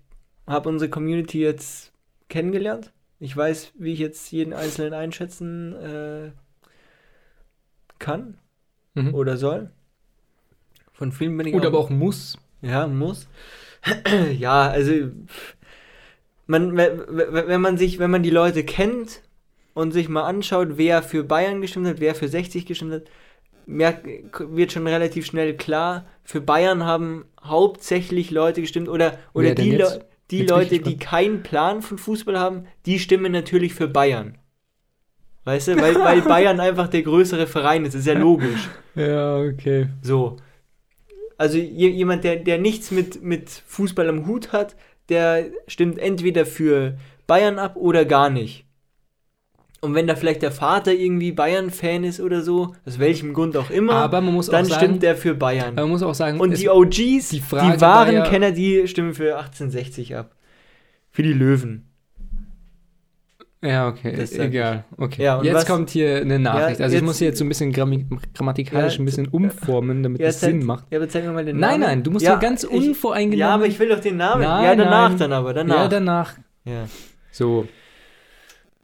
habe 0.47 0.69
unsere 0.69 0.89
Community 0.89 1.39
jetzt 1.41 1.91
kennengelernt. 2.29 2.91
Ich 3.19 3.35
weiß, 3.35 3.73
wie 3.77 3.93
ich 3.93 3.99
jetzt 3.99 4.31
jeden 4.31 4.53
Einzelnen 4.53 4.93
einschätzen 4.93 5.73
äh, 5.75 6.31
kann 7.99 8.37
Mhm. 8.93 9.13
oder 9.13 9.37
soll. 9.37 9.71
Von 10.93 11.11
vielen 11.11 11.35
bin 11.37 11.47
ich 11.47 11.53
Oder 11.53 11.67
aber 11.67 11.79
auch 11.79 11.89
muss. 11.89 12.37
Ja, 12.61 12.87
muss. 12.87 13.27
ja, 14.37 14.67
also 14.69 14.91
man, 16.47 16.75
wenn 16.77 17.61
man 17.61 17.77
sich, 17.77 17.99
wenn 17.99 18.09
man 18.09 18.23
die 18.23 18.29
Leute 18.29 18.63
kennt 18.63 19.21
und 19.77 19.91
sich 19.91 20.09
mal 20.09 20.23
anschaut, 20.23 20.69
wer 20.71 21.03
für 21.03 21.23
Bayern 21.23 21.61
gestimmt 21.61 21.85
hat, 21.85 21.99
wer 21.99 22.15
für 22.15 22.27
60 22.27 22.65
gestimmt 22.65 22.93
hat, 22.93 23.03
merkt, 23.67 24.07
wird 24.39 24.71
schon 24.71 24.87
relativ 24.87 25.27
schnell 25.27 25.55
klar, 25.55 26.07
für 26.23 26.41
Bayern 26.41 26.83
haben 26.83 27.25
hauptsächlich 27.43 28.31
Leute 28.31 28.61
gestimmt 28.61 28.89
oder, 28.89 29.19
oder 29.33 29.49
Wer 29.49 29.55
die? 29.55 29.71
Le 29.71 30.05
die 30.31 30.39
Jetzt 30.39 30.49
Leute, 30.49 30.79
die 30.79 30.97
keinen 30.97 31.41
Plan 31.41 31.81
von 31.81 31.97
Fußball 31.97 32.37
haben, 32.37 32.65
die 32.85 32.99
stimmen 32.99 33.31
natürlich 33.31 33.73
für 33.75 33.87
Bayern. 33.87 34.39
Weißt 35.45 35.69
du, 35.69 35.77
weil, 35.79 35.95
weil 35.95 36.21
Bayern 36.27 36.59
einfach 36.59 36.89
der 36.89 37.03
größere 37.03 37.47
Verein 37.47 37.85
ist, 37.85 37.93
ist 37.93 38.07
ja 38.07 38.17
logisch. 38.17 38.69
Ja, 38.95 39.37
okay. 39.37 39.89
So. 40.01 40.37
Also 41.37 41.59
je, 41.59 41.89
jemand, 41.89 42.23
der, 42.23 42.37
der 42.37 42.57
nichts 42.57 42.89
mit, 42.89 43.21
mit 43.21 43.49
Fußball 43.67 44.09
am 44.09 44.25
Hut 44.25 44.51
hat, 44.53 44.75
der 45.09 45.51
stimmt 45.67 45.99
entweder 45.99 46.47
für 46.47 46.97
Bayern 47.27 47.59
ab 47.59 47.75
oder 47.75 48.05
gar 48.05 48.31
nicht. 48.31 48.66
Und 49.79 49.93
wenn 49.93 50.07
da 50.07 50.15
vielleicht 50.15 50.41
der 50.41 50.51
Vater 50.51 50.91
irgendwie 50.93 51.31
Bayern-Fan 51.31 52.03
ist 52.03 52.19
oder 52.19 52.41
so, 52.41 52.73
aus 52.85 52.97
welchem 52.97 53.33
Grund 53.33 53.55
auch 53.55 53.69
immer, 53.69 53.93
Aber 53.93 54.21
man 54.21 54.33
muss 54.33 54.47
dann 54.47 54.65
sagen, 54.65 54.81
stimmt 54.83 55.03
der 55.03 55.15
für 55.15 55.35
Bayern. 55.35 55.75
man 55.75 55.89
muss 55.89 56.01
auch 56.01 56.15
sagen, 56.15 56.39
Und 56.39 56.57
die 56.57 56.67
OGs, 56.69 56.95
die 56.95 57.23
die, 57.29 57.39
Frage 57.41 57.79
wahren 57.79 58.07
war 58.07 58.13
ja- 58.13 58.23
Kenner, 58.23 58.51
die 58.51 58.87
stimmen 58.87 59.13
für 59.13 59.37
1860 59.37 60.15
ab. 60.15 60.31
Für 61.11 61.21
die 61.23 61.33
Löwen. 61.33 61.83
Ja, 63.61 63.87
okay, 63.87 64.15
Das 64.15 64.33
egal. 64.33 64.85
Okay. 64.97 65.23
Ja, 65.23 65.41
jetzt 65.41 65.53
was- 65.55 65.65
kommt 65.65 65.89
hier 65.89 66.17
eine 66.17 66.37
Nachricht. 66.37 66.79
Ja, 66.79 66.85
also 66.85 66.95
ich 66.95 67.01
jetzt- 67.01 67.05
muss 67.07 67.17
hier 67.17 67.27
jetzt 67.29 67.39
so 67.39 67.45
ein 67.45 67.49
bisschen 67.49 67.71
grammi 67.71 68.05
grammatikalisch 68.35 68.93
Ja, 68.95 68.99
ein 69.01 69.05
bisschen 69.05 69.27
umformen, 69.29 70.03
damit 70.03 70.21
es 70.21 70.39
Sinn 70.39 70.63
macht. 70.63 70.85
Ja, 70.91 70.99
aber 70.99 71.09
zeig 71.09 71.23
mir 71.25 71.31
mal 71.31 71.43
den 71.43 71.57
Nein, 71.57 71.79
Namen. 71.79 71.81
nein, 71.81 72.03
du 72.03 72.11
musst 72.11 72.23
ja, 72.25 72.35
ganz 72.35 72.63
unvoreingenommen. 72.63 73.39
Ja, 73.39 73.53
aber 73.55 73.65
ich 73.65 73.79
will 73.79 73.89
doch 73.89 73.99
den 73.99 74.17
Namen. 74.17 74.43
Nein, 74.43 74.63
ja, 74.63 74.75
danach 74.75 75.09
nein. 75.09 75.17
dann 75.17 75.33
aber, 75.33 75.53
danach. 75.55 75.75
Ja, 75.75 75.87
danach. 75.87 76.33
Ja. 76.65 76.85
So. 77.31 77.67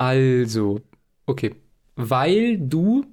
Also, 0.04 0.82
okay. 1.26 1.56
Weil 1.96 2.58
du, 2.58 3.06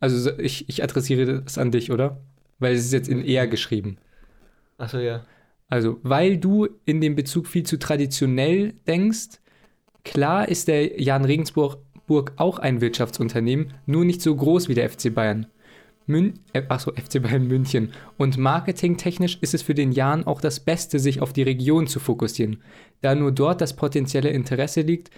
also 0.00 0.18
so- 0.18 0.38
ich, 0.38 0.68
ich 0.68 0.82
adressiere 0.82 1.42
das 1.42 1.56
an 1.56 1.70
dich, 1.70 1.90
oder? 1.90 2.20
Weil 2.58 2.74
es 2.74 2.84
ist 2.84 2.92
jetzt 2.92 3.08
in 3.08 3.24
er 3.24 3.46
geschrieben. 3.46 3.96
Achso, 4.76 4.98
ja. 4.98 5.24
Also, 5.68 5.98
weil 6.02 6.36
du 6.36 6.68
in 6.84 7.00
dem 7.00 7.14
Bezug 7.14 7.46
viel 7.46 7.62
zu 7.64 7.78
traditionell 7.78 8.74
denkst, 8.86 9.40
klar 10.04 10.46
ist 10.48 10.68
der 10.68 11.00
Jan 11.00 11.24
Regensburg 11.24 11.78
Burg 12.06 12.32
auch 12.36 12.58
ein 12.58 12.80
Wirtschaftsunternehmen, 12.80 13.72
nur 13.86 14.04
nicht 14.04 14.20
so 14.22 14.36
groß 14.36 14.68
wie 14.68 14.74
der 14.74 14.88
FC 14.90 15.12
Bayern. 15.12 15.46
Mün 16.06 16.34
äh, 16.52 16.62
achso, 16.68 16.92
FC 16.96 17.20
Bayern 17.22 17.48
München. 17.48 17.92
Und 18.18 18.36
marketingtechnisch 18.36 19.38
ist 19.40 19.54
es 19.54 19.62
für 19.62 19.74
den 19.74 19.90
Jan 19.90 20.24
auch 20.24 20.40
das 20.42 20.60
Beste, 20.60 20.98
sich 20.98 21.20
auf 21.22 21.32
die 21.32 21.42
Region 21.42 21.86
zu 21.86 21.98
fokussieren, 21.98 22.62
da 23.00 23.14
nur 23.14 23.32
dort 23.32 23.60
das 23.62 23.74
potenzielle 23.74 24.28
Interesse 24.28 24.82
liegt, 24.82 25.10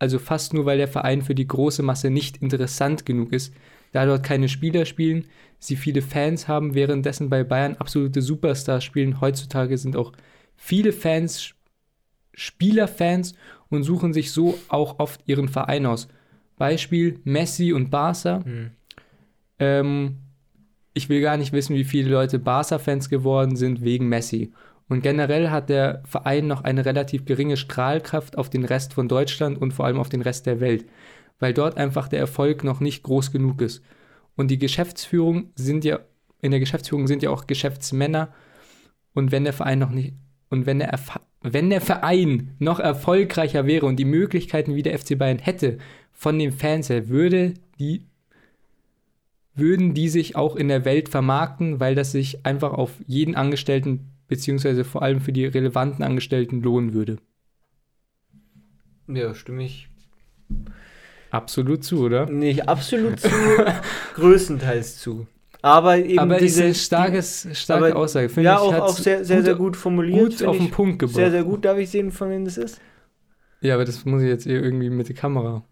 also 0.00 0.18
fast 0.18 0.54
nur, 0.54 0.66
weil 0.66 0.78
der 0.78 0.88
Verein 0.88 1.22
für 1.22 1.36
die 1.36 1.46
große 1.46 1.82
Masse 1.82 2.10
nicht 2.10 2.38
interessant 2.38 3.06
genug 3.06 3.32
ist, 3.32 3.54
da 3.92 4.06
dort 4.06 4.24
keine 4.24 4.48
Spieler 4.48 4.84
spielen, 4.86 5.26
sie 5.58 5.76
viele 5.76 6.02
Fans 6.02 6.48
haben, 6.48 6.74
währenddessen 6.74 7.28
bei 7.28 7.44
Bayern 7.44 7.76
absolute 7.76 8.22
Superstars 8.22 8.82
spielen. 8.82 9.20
Heutzutage 9.20 9.76
sind 9.78 9.96
auch 9.96 10.12
viele 10.56 10.92
Fans 10.92 11.54
Spielerfans 12.32 13.34
und 13.68 13.82
suchen 13.82 14.12
sich 14.12 14.32
so 14.32 14.58
auch 14.68 14.98
oft 14.98 15.20
ihren 15.26 15.48
Verein 15.48 15.84
aus. 15.84 16.08
Beispiel 16.56 17.20
Messi 17.24 17.72
und 17.72 17.90
Barca. 17.90 18.42
Hm. 18.44 18.70
Ähm, 19.58 20.16
ich 20.94 21.08
will 21.08 21.20
gar 21.20 21.36
nicht 21.36 21.52
wissen, 21.52 21.76
wie 21.76 21.84
viele 21.84 22.10
Leute 22.10 22.38
Barca-Fans 22.38 23.08
geworden 23.08 23.56
sind 23.56 23.82
wegen 23.82 24.08
Messi. 24.08 24.52
Und 24.90 25.02
generell 25.02 25.50
hat 25.50 25.68
der 25.68 26.02
Verein 26.04 26.48
noch 26.48 26.64
eine 26.64 26.84
relativ 26.84 27.24
geringe 27.24 27.56
Strahlkraft 27.56 28.36
auf 28.36 28.50
den 28.50 28.64
Rest 28.64 28.92
von 28.92 29.06
Deutschland 29.06 29.56
und 29.56 29.72
vor 29.72 29.86
allem 29.86 30.00
auf 30.00 30.08
den 30.08 30.20
Rest 30.20 30.46
der 30.46 30.58
Welt, 30.58 30.84
weil 31.38 31.54
dort 31.54 31.76
einfach 31.76 32.08
der 32.08 32.18
Erfolg 32.18 32.64
noch 32.64 32.80
nicht 32.80 33.04
groß 33.04 33.30
genug 33.30 33.62
ist. 33.62 33.84
Und 34.34 34.50
die 34.50 34.58
Geschäftsführung 34.58 35.52
sind 35.54 35.84
ja, 35.84 36.00
in 36.42 36.50
der 36.50 36.58
Geschäftsführung 36.58 37.06
sind 37.06 37.22
ja 37.22 37.30
auch 37.30 37.46
Geschäftsmänner. 37.46 38.34
Und 39.14 39.30
wenn 39.30 39.44
der 39.44 39.52
Verein 39.52 39.78
noch 39.78 39.90
nicht, 39.90 40.14
und 40.48 40.66
wenn 40.66 40.80
der, 40.80 40.92
Erfa- 40.92 41.20
wenn 41.40 41.70
der 41.70 41.80
Verein 41.80 42.56
noch 42.58 42.80
erfolgreicher 42.80 43.66
wäre 43.66 43.86
und 43.86 43.94
die 43.94 44.04
Möglichkeiten 44.04 44.74
wie 44.74 44.82
der 44.82 44.98
FC 44.98 45.16
Bayern 45.16 45.38
hätte, 45.38 45.78
von 46.10 46.36
den 46.36 46.50
Fans 46.50 46.90
her, 46.90 47.08
würde 47.08 47.54
die 47.78 48.06
würden 49.54 49.94
die 49.94 50.08
sich 50.08 50.34
auch 50.34 50.56
in 50.56 50.66
der 50.66 50.84
Welt 50.84 51.08
vermarkten, 51.08 51.78
weil 51.78 51.94
das 51.94 52.10
sich 52.10 52.44
einfach 52.44 52.72
auf 52.72 52.90
jeden 53.06 53.36
Angestellten 53.36 54.10
beziehungsweise 54.30 54.84
vor 54.84 55.02
allem 55.02 55.20
für 55.20 55.32
die 55.32 55.44
relevanten 55.44 56.02
Angestellten 56.02 56.62
lohnen 56.62 56.94
würde. 56.94 57.18
Ja, 59.08 59.34
stimme 59.34 59.64
ich 59.64 59.88
Absolut 61.30 61.84
zu, 61.84 62.00
oder? 62.00 62.26
nicht 62.26 62.68
absolut 62.68 63.20
zu, 63.20 63.28
größtenteils 64.14 64.98
zu. 64.98 65.26
Aber 65.62 65.98
eben 65.98 66.18
Aber 66.18 66.36
es 66.36 66.42
ist 66.42 66.48
diese 66.56 66.64
eine 66.64 66.74
starkes, 66.74 67.48
starke 67.52 67.86
aber- 67.88 67.96
Aussage. 67.96 68.28
Finde 68.30 68.46
ja, 68.50 68.54
ich, 68.56 68.60
auch, 68.60 68.74
auch 68.74 68.96
sehr, 68.96 69.24
sehr, 69.24 69.42
sehr 69.42 69.54
gut 69.54 69.76
formuliert. 69.76 70.38
gut 70.38 70.42
auf 70.44 70.56
den. 70.56 70.70
Punkt 70.70 70.98
gebracht. 70.98 71.16
Sehr, 71.16 71.30
sehr 71.30 71.44
gut. 71.44 71.64
Darf 71.64 71.76
ich 71.78 71.90
sehen, 71.90 72.10
von 72.12 72.30
wem 72.30 72.44
das 72.44 72.56
ist? 72.56 72.80
Ja, 73.60 73.74
aber 73.74 73.84
das 73.84 74.04
muss 74.06 74.22
ich 74.22 74.28
jetzt 74.28 74.44
hier 74.44 74.60
irgendwie 74.62 74.88
mit 74.90 75.08
der 75.08 75.14
Kamera. 75.16 75.62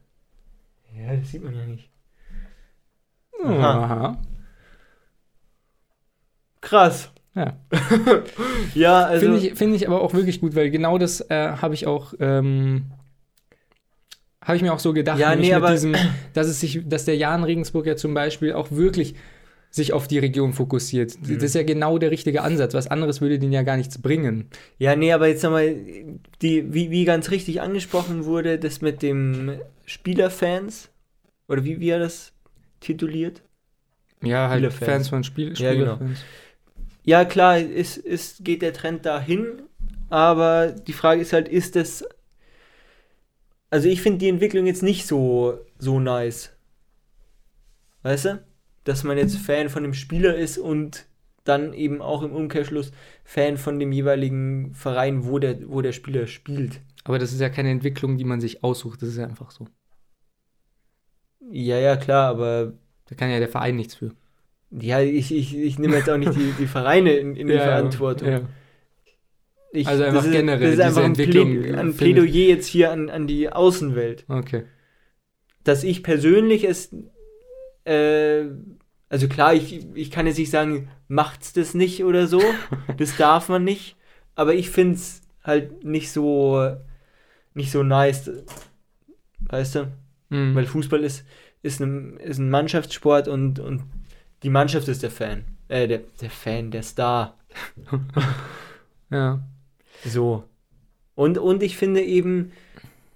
Ja, 0.95 1.17
das 1.17 1.31
sieht 1.31 1.43
man 1.43 1.55
ja 1.55 1.65
nicht. 1.67 1.91
Aha. 3.43 3.85
Aha. 3.85 4.23
Krass. 6.61 7.11
Ja. 7.39 7.57
Ja, 8.75 9.05
also. 9.07 9.27
Finde 9.27 9.47
ich, 9.47 9.55
finde 9.55 9.77
ich 9.77 9.87
aber 9.87 10.03
auch 10.03 10.13
wirklich 10.15 10.41
gut, 10.41 10.55
weil 10.55 10.71
genau 10.71 10.99
das 10.99 11.21
äh, 11.31 11.35
habe 11.53 11.75
ich 11.75 11.87
auch, 11.87 12.15
ähm, 12.21 12.87
habe 14.43 14.57
ich 14.57 14.63
mir 14.63 14.73
auch 14.73 14.79
so 14.79 14.93
gedacht, 14.93 15.19
Ja, 15.19 15.35
nee, 15.37 15.53
aber- 15.53 15.71
diesem, 15.73 15.95
dass 16.35 16.47
es 16.49 16.61
sich, 16.61 16.83
dass 16.87 17.05
der 17.05 17.17
Jan 17.17 17.45
Regensburg 17.45 17.87
ja 17.87 17.97
zum 17.97 18.15
Beispiel 18.15 18.53
auch 18.53 18.71
wirklich 18.71 19.15
sich 19.71 19.93
auf 19.93 20.09
die 20.09 20.19
Region 20.19 20.55
fokussiert. 20.55 21.15
Mhm. 21.21 21.35
Das 21.35 21.43
ist 21.45 21.55
ja 21.55 21.63
genau 21.63 21.99
der 21.99 22.11
richtige 22.11 22.43
Ansatz. 22.43 22.73
Was 22.75 22.87
anderes 22.87 23.21
würde 23.21 23.39
den 23.39 23.53
ja 23.53 23.63
gar 23.63 23.77
nichts 23.77 24.01
bringen. 24.01 24.49
Ja, 24.79 24.97
nee, 24.97 25.13
aber 25.13 25.29
jetzt 25.29 25.43
nochmal, 25.43 25.75
die, 26.41 26.73
wie, 26.73 26.91
wie 26.91 27.05
ganz 27.05 27.31
richtig 27.31 27.61
angesprochen 27.61 28.25
wurde, 28.25 28.59
das 28.59 28.81
mit 28.81 29.03
dem 29.03 29.53
Spielerfans, 29.85 30.89
Oder 31.49 31.65
wie, 31.65 31.81
wie 31.81 31.91
er 31.91 31.99
das 31.99 32.33
tituliert? 32.81 33.43
Ja, 34.23 34.49
halt 34.49 34.59
Spielerfans. 34.61 34.91
Fans 34.91 35.09
von 35.09 35.25
Spiel 35.25 35.53
Ja, 35.57 35.75
genau. 35.75 35.99
Ja, 37.09 37.25
klar, 37.25 37.59
ist, 37.59 37.97
ist, 37.97 38.45
geht 38.45 38.61
der 38.61 38.75
Trend 38.75 39.07
dahin, 39.07 39.63
aber 40.11 40.73
die 40.73 40.93
Frage 40.93 41.23
ist 41.23 41.33
halt, 41.33 41.49
ist 41.49 41.75
das. 41.75 42.05
Also 43.71 43.89
ich 43.89 44.03
finde 44.03 44.19
die 44.19 44.29
Entwicklung 44.29 44.67
jetzt 44.67 44.83
nicht 44.83 45.07
so, 45.07 45.59
so 45.79 46.01
nice. 46.01 46.55
Weißt 48.03 48.27
du? 48.27 48.45
Dass 48.85 49.05
man 49.05 49.17
jetzt 49.17 49.39
Fan 49.39 49.71
von 49.71 49.85
dem 49.85 49.95
Spieler 49.95 50.37
ist 50.37 50.59
und 50.59 51.07
dann 51.45 51.73
eben 51.73 52.03
auch 52.03 52.23
im 52.23 52.33
Umkehrschluss 52.33 52.93
Fan 53.25 53.57
von 53.57 53.79
dem 53.79 53.91
jeweiligen 53.91 54.75
Verein, 54.75 55.25
wo 55.25 55.39
der, 55.39 55.67
wo 55.67 55.81
der 55.81 55.93
Spieler 55.93 56.27
spielt. 56.27 56.83
Aber 57.05 57.19
das 57.19 57.33
ist 57.33 57.41
ja 57.41 57.49
keine 57.49 57.71
Entwicklung, 57.71 58.19
die 58.19 58.25
man 58.25 58.43
sich 58.43 58.63
aussucht, 58.63 59.01
das 59.01 59.09
ist 59.09 59.17
ja 59.17 59.25
einfach 59.25 59.51
so. 59.51 59.67
Ja, 61.51 61.79
ja, 61.79 61.97
klar, 61.97 62.29
aber 62.29 62.75
Da 63.07 63.15
kann 63.15 63.31
ja 63.31 63.39
der 63.39 63.49
Verein 63.49 63.77
nichts 63.77 63.95
für. 63.95 64.15
Ja, 64.71 65.01
ich, 65.01 65.35
ich, 65.35 65.57
ich 65.57 65.79
nehme 65.79 65.97
jetzt 65.97 66.11
auch 66.11 66.17
nicht 66.19 66.35
die, 66.35 66.53
die 66.59 66.67
Vereine 66.67 67.13
in, 67.15 67.37
in 67.37 67.47
die 67.49 67.55
Ja, 67.55 67.61
Verantwortung. 67.61 68.29
Ja. 68.29 68.41
Ich, 69.73 69.87
Also 69.87 70.03
einfach 70.05 70.25
ist, 70.25 70.33
generell 70.33 70.61
Das 70.61 70.71
ist 70.71 70.77
diese 70.77 70.85
einfach 70.87 71.03
ein, 71.03 71.07
Entwicklung, 71.07 71.65
ein 71.75 71.93
finde 71.93 72.23
Plädoyer 72.23 72.49
jetzt 72.49 72.67
hier 72.67 72.91
an, 72.91 73.11
an 73.11 73.27
die 73.27 73.51
Außenwelt. 73.51 74.25
Okay. 74.29 74.65
Dass 75.65 75.85
ich 75.85 76.03
persönlich 76.03 76.65
es, 76.65 76.95
äh, 77.85 78.45
also 79.11 79.29
klar, 79.29 79.55
ich, 79.55 79.87
ich 79.95 80.11
kann 80.11 80.27
jetzt 80.27 80.39
nicht 80.39 80.51
sagen, 80.51 80.91
macht's 81.07 81.53
das 81.53 81.75
nicht 81.75 82.05
oder 82.05 82.27
so. 82.27 82.41
das 82.97 83.17
darf 83.17 83.49
man 83.49 83.65
nicht. 83.65 83.97
Aber 84.35 84.55
ich 84.55 84.71
finde 84.71 84.95
es 84.95 85.23
halt 85.45 85.85
nicht 85.85 86.13
so, 86.13 86.77
nicht 87.55 87.71
so 87.71 87.83
nice. 87.83 88.31
Weißt 89.41 89.75
du? 89.75 89.93
Mhm. 90.31 90.55
Weil 90.55 90.67
Fußball 90.67 91.05
ist, 91.05 91.25
ist, 91.63 91.81
ein, 91.81 92.19
ist 92.19 92.39
ein 92.39 92.51
Mannschaftssport 92.51 93.29
und, 93.29 93.59
und 93.59 93.83
die 94.43 94.51
Mannschaft 94.51 94.89
ist 94.89 95.03
der 95.03 95.11
Fan. 95.11 95.45
Äh, 95.69 95.89
der, 95.89 96.01
der 96.21 96.31
Fan, 96.31 96.71
der 96.71 96.83
Star. 96.83 97.37
ja. 99.11 99.41
So. 100.05 100.45
Und, 101.15 101.39
und 101.39 101.63
ich 101.63 101.77
finde 101.77 102.03
eben, 102.03 102.53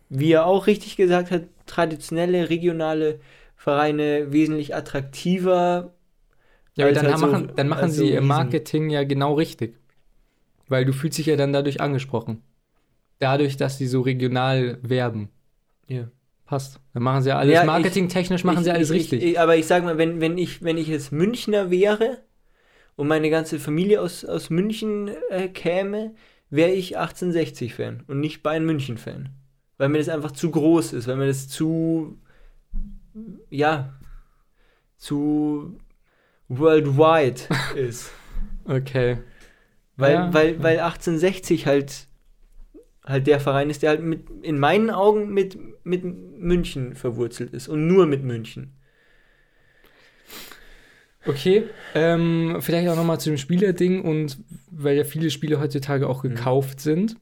wie 0.08 0.32
er 0.32 0.46
auch 0.46 0.66
richtig 0.66 0.96
gesagt 0.96 1.30
hat, 1.30 1.44
traditionelle, 1.66 2.50
regionale 2.50 3.20
Vereine 3.56 4.32
wesentlich 4.32 4.74
attraktiver. 4.74 5.92
Ja, 6.74 6.86
aber 6.86 6.94
dann, 6.94 7.06
halt 7.06 7.18
so- 7.18 7.26
machen, 7.26 7.52
dann 7.54 7.68
machen 7.68 7.84
als 7.84 7.96
so 7.96 8.02
sie 8.02 8.12
ihr 8.12 8.20
Marketing 8.20 8.90
ja 8.90 9.04
genau 9.04 9.34
richtig. 9.34 9.78
Weil 10.68 10.84
du 10.84 10.92
fühlst 10.92 11.18
dich 11.18 11.26
ja 11.26 11.36
dann 11.36 11.52
dadurch 11.52 11.80
angesprochen. 11.80 12.42
Dadurch, 13.18 13.56
dass 13.56 13.78
sie 13.78 13.86
so 13.86 14.00
regional 14.00 14.78
werben. 14.82 15.28
Ja. 15.86 16.08
Passt. 16.52 16.80
Dann 16.92 17.02
machen 17.02 17.22
sie 17.22 17.30
ja 17.30 17.38
alles 17.38 17.54
Ja, 17.54 17.64
marketingtechnisch 17.64 18.44
machen 18.44 18.58
ich, 18.58 18.64
sie 18.64 18.70
alles 18.72 18.90
ich, 18.90 19.00
richtig. 19.00 19.22
Ich, 19.22 19.40
aber 19.40 19.56
ich 19.56 19.66
sag 19.66 19.84
mal, 19.84 19.96
wenn, 19.96 20.20
wenn, 20.20 20.36
ich, 20.36 20.62
wenn 20.62 20.76
ich 20.76 20.86
jetzt 20.86 21.10
Münchner 21.10 21.70
wäre 21.70 22.18
und 22.94 23.08
meine 23.08 23.30
ganze 23.30 23.58
Familie 23.58 24.02
aus, 24.02 24.22
aus 24.26 24.50
München 24.50 25.08
äh, 25.30 25.48
käme, 25.48 26.14
wäre 26.50 26.70
ich 26.70 26.98
1860-Fan 26.98 28.04
und 28.06 28.20
nicht 28.20 28.42
Bayern 28.42 28.66
München-Fan. 28.66 29.30
Weil 29.78 29.88
mir 29.88 29.96
das 29.96 30.10
einfach 30.10 30.32
zu 30.32 30.50
groß 30.50 30.92
ist, 30.92 31.08
weil 31.08 31.16
mir 31.16 31.26
das 31.26 31.48
zu, 31.48 32.18
ja, 33.48 33.94
zu 34.98 35.78
worldwide 36.48 37.40
ist. 37.76 38.10
okay. 38.66 39.20
Weil, 39.96 40.12
Ja. 40.14 40.34
weil, 40.34 40.62
weil 40.62 40.80
1860 40.80 41.66
halt, 41.66 42.08
halt 43.04 43.26
der 43.26 43.40
Verein 43.40 43.70
ist, 43.70 43.82
der 43.82 43.90
halt 43.90 44.02
mit, 44.02 44.28
in 44.42 44.58
meinen 44.58 44.90
Augen 44.90 45.32
mit, 45.32 45.58
mit 45.84 46.04
München 46.04 46.94
verwurzelt 46.94 47.52
ist 47.52 47.68
und 47.68 47.86
nur 47.86 48.06
mit 48.06 48.22
München. 48.22 48.74
Okay, 51.24 51.64
ähm, 51.94 52.56
vielleicht 52.60 52.88
auch 52.88 52.96
nochmal 52.96 53.20
zu 53.20 53.30
dem 53.30 53.38
Spielerding 53.38 54.02
und 54.02 54.38
weil 54.70 54.96
ja 54.96 55.04
viele 55.04 55.30
Spiele 55.30 55.60
heutzutage 55.60 56.08
auch 56.08 56.22
gekauft 56.22 56.80
sind. 56.80 57.16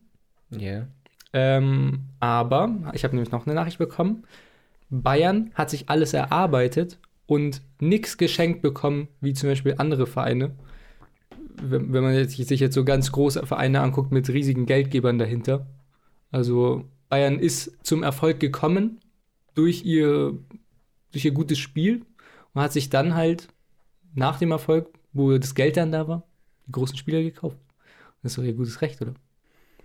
Ja. 0.50 0.86
Ähm, 1.32 2.06
aber, 2.18 2.92
ich 2.94 3.04
habe 3.04 3.14
nämlich 3.14 3.30
noch 3.30 3.46
eine 3.46 3.54
Nachricht 3.54 3.78
bekommen. 3.78 4.24
Bayern 4.88 5.52
hat 5.54 5.70
sich 5.70 5.88
alles 5.88 6.14
erarbeitet 6.14 6.98
und 7.26 7.62
nichts 7.78 8.18
geschenkt 8.18 8.62
bekommen, 8.62 9.08
wie 9.20 9.34
zum 9.34 9.50
Beispiel 9.50 9.74
andere 9.78 10.06
Vereine. 10.06 10.52
Wenn, 11.62 11.92
wenn 11.92 12.02
man 12.02 12.14
jetzt, 12.14 12.36
sich 12.36 12.60
jetzt 12.60 12.74
so 12.74 12.84
ganz 12.84 13.12
große 13.12 13.46
Vereine 13.46 13.80
anguckt 13.80 14.12
mit 14.12 14.28
riesigen 14.28 14.66
Geldgebern 14.66 15.18
dahinter. 15.18 15.66
Also 16.30 16.84
Bayern 17.08 17.38
ist 17.38 17.72
zum 17.84 18.02
Erfolg 18.02 18.40
gekommen 18.40 19.00
durch 19.54 19.84
ihr, 19.84 20.38
durch 21.12 21.24
ihr 21.24 21.32
gutes 21.32 21.58
Spiel 21.58 22.02
und 22.54 22.62
hat 22.62 22.72
sich 22.72 22.88
dann 22.90 23.14
halt 23.14 23.48
nach 24.14 24.38
dem 24.38 24.52
Erfolg, 24.52 24.88
wo 25.12 25.36
das 25.36 25.54
Geld 25.54 25.76
dann 25.76 25.92
da 25.92 26.06
war, 26.08 26.22
die 26.66 26.72
großen 26.72 26.96
Spieler 26.96 27.22
gekauft. 27.22 27.56
Das 28.22 28.32
ist 28.32 28.38
doch 28.38 28.44
ihr 28.44 28.52
gutes 28.54 28.80
Recht, 28.80 29.00
oder? 29.02 29.14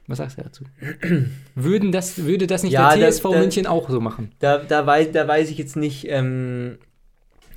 Was 0.07 0.19
sagst 0.19 0.37
du 0.37 0.43
dazu? 0.43 0.63
Würden 1.55 1.91
das, 1.91 2.23
würde 2.25 2.45
das 2.45 2.61
nicht 2.61 2.73
Ja, 2.73 2.95
der 2.95 3.07
das- 3.07 3.15
TSV 3.17 3.23
das- 3.31 3.39
München 3.39 3.65
auch 3.65 3.89
so 3.89 3.99
machen? 3.99 4.31
Da, 4.39 4.59
da, 4.59 4.85
weiß, 4.85 5.11
da 5.13 5.27
weiß 5.27 5.49
ich 5.49 5.57
jetzt 5.57 5.75
nicht, 5.75 6.05
ähm, 6.09 6.77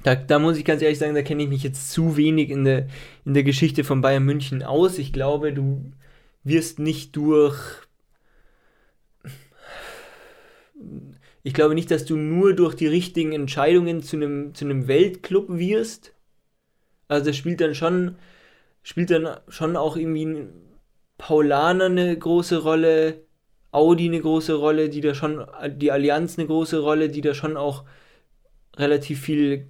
da, 0.03 0.14
da 0.14 0.38
muss 0.38 0.57
ich 0.57 0.64
ganz 0.64 0.82
ehrlich 0.82 0.99
sagen, 0.99 1.14
da 1.14 1.22
kenne 1.22 1.42
ich 1.42 1.49
mich 1.49 1.62
jetzt 1.62 1.90
zu 1.90 2.16
wenig 2.16 2.51
in 2.51 2.64
der, 2.64 2.86
in 3.24 3.34
der 3.34 3.42
Geschichte 3.42 3.84
von 3.84 4.01
Bayern 4.01 4.24
München 4.24 4.62
aus. 4.62 4.99
Ich 4.99 5.12
glaube, 5.12 5.53
du 5.53 5.92
wirst 6.44 6.78
nicht 6.78 7.16
durch. 7.16 7.59
Ich 11.42 11.55
glaube 11.55 11.74
nicht, 11.74 11.90
dass 11.90 12.05
du 12.05 12.16
nur 12.16 12.55
durch 12.55 12.74
die 12.74 12.86
richtigen 12.86 13.32
Entscheidungen 13.32 14.03
zu 14.03 14.16
einem, 14.16 14.55
zu 14.55 14.64
einem 14.64 14.86
Weltclub 14.86 15.46
wirst. 15.49 16.14
Also 17.09 17.26
das 17.26 17.36
spielt 17.36 17.61
dann 17.61 17.74
schon, 17.74 18.16
spielt 18.82 19.11
dann 19.11 19.40
schon 19.49 19.76
auch 19.76 19.96
irgendwie 19.96 20.46
Paulaner 21.16 21.86
eine 21.86 22.16
große 22.16 22.62
Rolle, 22.62 23.24
Audi 23.72 24.09
eine 24.09 24.20
große 24.20 24.55
Rolle, 24.55 24.88
die 24.88 25.01
da 25.01 25.14
schon, 25.14 25.44
die 25.76 25.90
Allianz 25.90 26.38
eine 26.38 26.46
große 26.46 26.78
Rolle, 26.78 27.09
die 27.09 27.20
da 27.20 27.34
schon 27.34 27.57
auch 27.57 27.84
relativ 28.76 29.20
viel. 29.20 29.68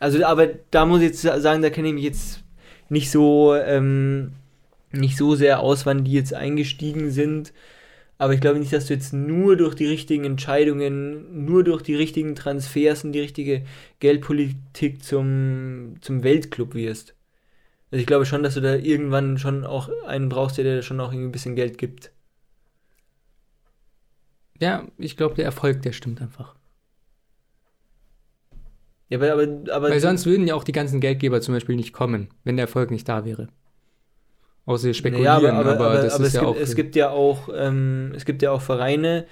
Also, 0.00 0.24
aber 0.24 0.48
da 0.70 0.86
muss 0.86 1.02
ich 1.02 1.08
jetzt 1.08 1.22
sagen, 1.22 1.62
da 1.62 1.70
kenne 1.70 1.88
ich 1.88 1.94
mich 1.94 2.04
jetzt 2.04 2.42
nicht 2.88 3.10
so, 3.10 3.54
ähm, 3.54 4.32
nicht 4.92 5.16
so 5.16 5.36
sehr 5.36 5.60
aus, 5.60 5.86
wann 5.86 6.04
die 6.04 6.12
jetzt 6.12 6.34
eingestiegen 6.34 7.10
sind. 7.10 7.52
Aber 8.18 8.34
ich 8.34 8.40
glaube 8.40 8.58
nicht, 8.58 8.72
dass 8.72 8.86
du 8.86 8.94
jetzt 8.94 9.12
nur 9.12 9.56
durch 9.56 9.74
die 9.74 9.86
richtigen 9.86 10.24
Entscheidungen, 10.24 11.44
nur 11.46 11.64
durch 11.64 11.82
die 11.82 11.94
richtigen 11.94 12.34
Transfers 12.34 13.04
und 13.04 13.12
die 13.12 13.20
richtige 13.20 13.64
Geldpolitik 14.00 15.02
zum, 15.04 15.96
zum 16.00 16.22
Weltclub 16.24 16.74
wirst. 16.74 17.14
Also 17.90 18.00
ich 18.00 18.06
glaube 18.06 18.26
schon, 18.26 18.42
dass 18.42 18.54
du 18.54 18.60
da 18.60 18.76
irgendwann 18.76 19.38
schon 19.38 19.64
auch 19.64 19.90
einen 20.06 20.28
brauchst, 20.28 20.58
der 20.58 20.64
dir 20.64 20.82
schon 20.82 21.00
auch 21.00 21.12
irgendwie 21.12 21.28
ein 21.28 21.32
bisschen 21.32 21.56
Geld 21.56 21.78
gibt. 21.78 22.12
Ja, 24.60 24.86
ich 24.98 25.16
glaube, 25.16 25.34
der 25.34 25.46
Erfolg, 25.46 25.82
der 25.82 25.92
stimmt 25.92 26.20
einfach. 26.22 26.54
Ja, 29.10 29.18
aber, 29.18 29.32
aber, 29.32 29.42
aber 29.72 29.90
Weil 29.90 30.00
sonst 30.00 30.24
würden 30.24 30.46
ja 30.46 30.54
auch 30.54 30.64
die 30.64 30.72
ganzen 30.72 31.00
Geldgeber 31.00 31.40
zum 31.40 31.54
Beispiel 31.54 31.76
nicht 31.76 31.92
kommen, 31.92 32.28
wenn 32.44 32.56
der 32.56 32.64
Erfolg 32.64 32.90
nicht 32.92 33.08
da 33.08 33.24
wäre. 33.24 33.48
Außer 34.66 34.84
sie 34.84 34.94
spekulieren, 34.94 35.42
Ja, 35.42 35.52
aber, 35.52 35.72
aber, 35.72 35.94
das 35.94 36.14
ist 36.20 36.28
es, 36.28 36.32
ja 36.34 36.40
gibt, 36.40 36.52
auch. 36.52 36.56
es 36.56 36.76
gibt 36.76 36.96
ja 36.96 37.10
auch 37.10 37.48
ähm, 37.52 38.12
es 38.14 38.24
gibt 38.24 38.40
ja 38.40 38.52
auch 38.52 38.62
Vereine, 38.62 39.26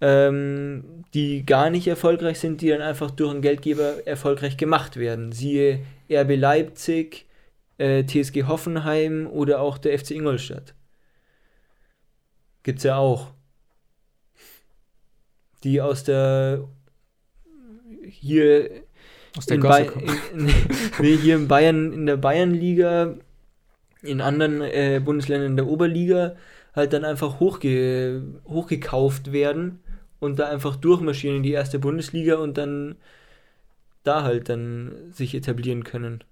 ähm, 0.00 1.04
die 1.14 1.46
gar 1.46 1.70
nicht 1.70 1.86
erfolgreich 1.86 2.40
sind, 2.40 2.60
die 2.60 2.70
dann 2.70 2.82
einfach 2.82 3.12
durch 3.12 3.30
einen 3.30 3.40
Geldgeber 3.40 4.04
erfolgreich 4.04 4.56
gemacht 4.56 4.96
werden. 4.96 5.30
Siehe 5.30 5.80
RB 6.10 6.36
Leipzig, 6.36 7.26
äh, 7.78 8.04
TSG 8.04 8.44
Hoffenheim 8.48 9.28
oder 9.28 9.60
auch 9.60 9.78
der 9.78 9.96
FC 9.96 10.10
Ingolstadt. 10.12 10.74
Gibt's 12.64 12.82
ja 12.82 12.96
auch. 12.96 13.28
Die 15.62 15.80
aus 15.80 16.02
der 16.02 16.66
hier 18.02 18.83
aus 19.36 19.46
der 19.46 19.56
in 19.56 19.62
Gosse 19.62 19.86
kommen. 19.86 20.06
in, 20.34 20.46
in, 20.48 20.54
nee, 21.00 21.16
hier 21.16 21.36
in 21.36 21.48
Bayern, 21.48 21.92
in 21.92 22.06
der 22.06 22.16
Bayernliga, 22.16 23.14
in 24.02 24.20
anderen 24.20 24.60
äh, 24.60 25.00
Bundesländern 25.04 25.50
in 25.52 25.56
der 25.56 25.66
Oberliga 25.66 26.36
halt 26.74 26.92
dann 26.92 27.04
einfach 27.04 27.40
hochge 27.40 28.22
hochgekauft 28.46 29.32
werden 29.32 29.80
und 30.20 30.38
da 30.38 30.48
einfach 30.48 30.76
durchmarschieren 30.76 31.38
in 31.38 31.42
die 31.42 31.52
erste 31.52 31.78
Bundesliga 31.78 32.36
und 32.36 32.58
dann 32.58 32.96
da 34.02 34.22
halt 34.22 34.48
dann 34.48 34.92
sich 35.12 35.34
etablieren 35.34 35.84
können. 35.84 36.22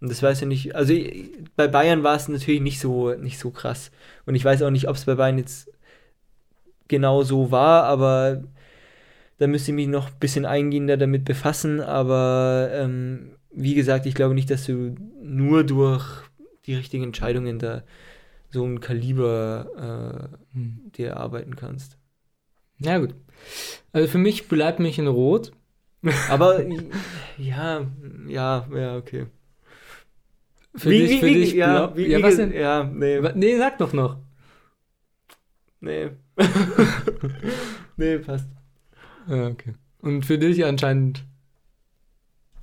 Und 0.00 0.10
das 0.10 0.22
weiß 0.22 0.40
ja 0.40 0.46
nicht, 0.46 0.74
also 0.74 0.92
ich- 0.94 1.30
bei 1.56 1.68
Bayern 1.68 2.02
war 2.02 2.16
es 2.16 2.26
natürlich 2.28 2.60
nicht 2.62 2.80
so, 2.80 3.12
nicht 3.14 3.38
so 3.38 3.50
krass. 3.50 3.90
Und 4.26 4.34
ich 4.34 4.44
weiß 4.44 4.62
auch 4.62 4.70
nicht, 4.70 4.88
ob 4.88 4.96
es 4.96 5.04
bei 5.04 5.14
Bayern 5.14 5.38
jetzt 5.38 5.70
genau 6.88 7.22
so 7.22 7.50
war, 7.50 7.84
aber 7.84 8.42
da 9.40 9.46
müsste 9.46 9.70
ich 9.70 9.74
mich 9.74 9.88
noch 9.88 10.08
ein 10.08 10.18
bisschen 10.20 10.44
eingehender 10.44 10.98
damit 10.98 11.24
befassen. 11.24 11.80
Aber 11.80 12.68
ähm, 12.72 13.30
wie 13.50 13.74
gesagt, 13.74 14.04
ich 14.06 14.14
glaube 14.14 14.34
nicht, 14.34 14.50
dass 14.50 14.66
du 14.66 14.94
nur 15.22 15.64
durch 15.64 16.04
die 16.66 16.74
richtigen 16.74 17.04
Entscheidungen 17.04 17.58
da 17.58 17.82
so 18.50 18.64
ein 18.64 18.80
Kaliber 18.80 19.70
Hm. 20.52 20.80
äh, 20.88 20.90
dir 20.96 21.08
erarbeiten 21.10 21.56
kannst. 21.56 21.96
Ja, 22.78 22.98
gut. 22.98 23.14
Also 23.92 24.08
für 24.08 24.18
mich 24.18 24.48
bleibt 24.48 24.78
mich 24.78 24.98
in 24.98 25.06
Rot. 25.06 25.52
Aber 26.30 26.62
ja, 27.38 27.86
ja, 28.28 28.68
ja, 28.74 28.96
okay. 28.96 29.26
Für 30.76 30.90
dich, 30.90 31.20
für 31.20 31.30
dich, 31.30 31.54
ja, 31.54 31.96
wie, 31.96 32.06
ja, 32.06 32.18
wie 32.18 32.22
was 32.22 32.36
denn? 32.36 32.52
Ja, 32.52 32.84
nee, 32.84 33.20
Nee, 33.34 33.56
sag 33.56 33.78
doch 33.78 33.92
noch. 33.92 34.18
nee. 35.80 36.10
nee, 37.96 38.18
passt. 38.18 38.48
Ja, 39.28 39.46
okay. 39.48 39.74
Und 40.00 40.24
für 40.24 40.38
dich 40.38 40.64
anscheinend. 40.64 41.24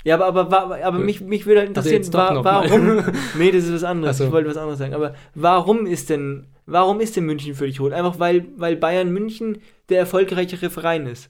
Ja, 0.03 0.15
aber, 0.15 0.25
aber, 0.27 0.51
wa- 0.51 0.79
aber 0.83 0.99
mich, 0.99 1.21
mich 1.21 1.45
würde 1.45 1.61
halt 1.61 1.77
Also 1.77 1.89
interessieren, 1.89 2.11
doch 2.35 2.43
wa 2.45 2.63
warum. 2.63 3.03
nee, 3.37 3.51
das 3.51 3.65
ist 3.65 3.73
was 3.73 3.83
anderes. 3.83 4.17
So. 4.17 4.25
Ich 4.25 4.31
wollte 4.31 4.49
was 4.49 4.57
anderes 4.57 4.79
sagen. 4.79 4.93
Aber 4.93 5.15
warum 5.35 5.85
ist 5.85 6.09
denn, 6.09 6.47
warum 6.65 6.99
ist 7.01 7.15
denn 7.17 7.25
München 7.25 7.55
für 7.55 7.67
dich 7.67 7.79
rot? 7.79 7.91
Einfach 7.93 8.17
weil, 8.19 8.45
weil 8.55 8.75
Bayern 8.77 9.11
München 9.11 9.59
der 9.89 9.99
erfolgreichere 9.99 10.69
Verein 10.69 11.07
ist. 11.07 11.29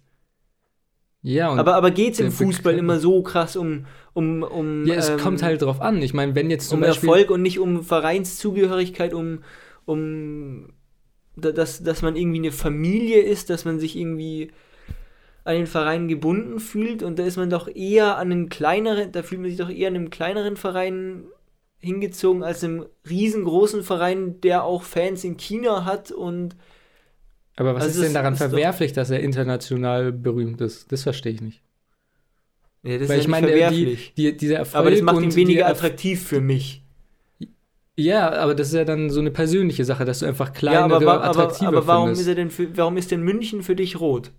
Ja, 1.23 1.49
und 1.49 1.59
aber 1.59 1.75
aber 1.75 1.91
geht 1.91 2.13
es 2.13 2.19
im 2.19 2.31
Fußball 2.31 2.73
Bekannt- 2.73 2.79
immer 2.79 2.99
so 2.99 3.23
krass 3.23 3.55
um, 3.55 3.85
um, 4.13 4.43
um, 4.43 4.85
ja, 4.85 4.95
es 4.95 5.09
ähm, 5.09 5.17
kommt 5.17 5.41
halt 5.43 5.61
drauf 5.63 5.81
an. 5.81 6.01
Ich 6.01 6.13
meine, 6.13 6.35
wenn 6.35 6.49
jetzt 6.51 6.69
zum 6.69 6.77
um 6.77 6.81
Beispiel. 6.81 7.09
Erfolg 7.09 7.31
und 7.31 7.41
nicht 7.41 7.59
um 7.59 7.83
Vereinszugehörigkeit, 7.83 9.13
um, 9.13 9.39
um 9.85 10.69
da- 11.35 11.51
dass, 11.51 11.83
dass 11.83 12.01
man 12.03 12.15
irgendwie 12.15 12.37
eine 12.37 12.51
Familie 12.51 13.21
ist, 13.21 13.49
dass 13.49 13.65
man 13.65 13.79
sich 13.79 13.97
irgendwie 13.97 14.51
an 15.47 15.55
den 15.55 15.67
Verein 15.67 16.07
gebunden 16.07 16.59
fühlt 16.59 17.03
und 17.03 17.19
da 17.19 17.23
ist 17.25 17.37
man 17.37 17.49
doch 17.49 17.67
eher 17.67 18.17
an 18.17 18.31
einen 18.31 18.49
kleineren, 18.49 19.11
da 19.11 19.23
fühlt 19.23 19.41
man 19.41 19.49
sich 19.49 19.59
doch 19.59 19.69
eher 19.69 19.89
an 19.89 19.95
einem 19.95 20.09
kleineren 20.09 20.57
Verein 20.57 21.25
hingezogen 21.79 22.43
als 22.43 22.63
einem 22.63 22.85
riesengroßen 23.09 23.83
Verein, 23.83 24.41
der 24.41 24.63
auch 24.63 24.83
Fans 24.83 25.23
in 25.23 25.37
China 25.37 25.85
hat 25.85 26.11
und 26.11 26.55
Aber 27.57 27.75
was 27.75 27.85
Also 27.85 27.99
ist 27.99 28.01
denn 28.01 28.13
daran 28.13 28.35
ist 28.35 28.37
verwerflich, 28.37 28.93
dass 28.93 29.09
er 29.09 29.19
international 29.19 30.13
berühmt 30.13 30.61
ist? 30.61 30.91
Das 30.93 31.03
verstehe 31.03 31.33
ich 31.33 31.41
nicht. 31.41 31.61
ja, 32.83 32.97
das 32.97 33.09
Weil 33.09 33.15
ist 33.15 33.19
ich 33.19 33.27
ja 33.27 33.27
meine, 33.27 33.63
die, 33.63 33.91
verwerflich. 33.91 34.13
die, 34.17 34.35
dieser 34.37 34.57
Erfolg. 34.57 34.75
aber 34.79 34.91
das 34.91 35.01
macht 35.01 35.21
ihn 35.23 35.35
die 35.35 35.35
weniger 35.35 35.67
attraktiv 35.67 36.23
für 36.27 36.41
mich. 36.41 36.83
Ja, 37.97 38.31
aber 38.31 38.53
das 38.55 38.69
ist 38.69 38.73
ja 38.75 38.85
dann 38.85 39.09
so 39.09 39.19
eine 39.19 39.29
persönliche 39.31 39.83
Sache, 39.85 40.05
dass 40.05 40.19
du 40.19 40.25
einfach 40.25 40.53
Ja, 40.65 40.83
kleinere, 40.83 40.83
aber, 40.83 41.03
wa- 41.05 41.21
aber, 41.23 41.61
attraktiver 41.61 41.61
aber 41.65 41.87
warum 41.87 42.11
findest. 42.11 42.19
ist 42.19 42.27
er 42.27 42.35
denn 42.35 42.51
für, 42.51 42.75
warum 42.77 42.97
ist 42.97 43.09
denn 43.11 43.21
München 43.23 43.63
für 43.63 43.75
dich 43.75 43.99
rot? 43.99 44.31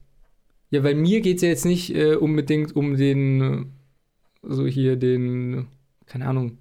Ja, 0.70 0.84
weil 0.84 0.94
mir 0.94 1.20
geht 1.20 1.36
es 1.36 1.42
ja 1.42 1.48
jetzt 1.48 1.64
nicht 1.64 1.94
äh, 1.94 2.14
unbedingt 2.14 2.76
um 2.76 2.96
den, 2.96 3.72
so 4.42 4.66
hier 4.66 4.96
den, 4.96 5.68
keine 6.06 6.26
Ahnung, 6.26 6.58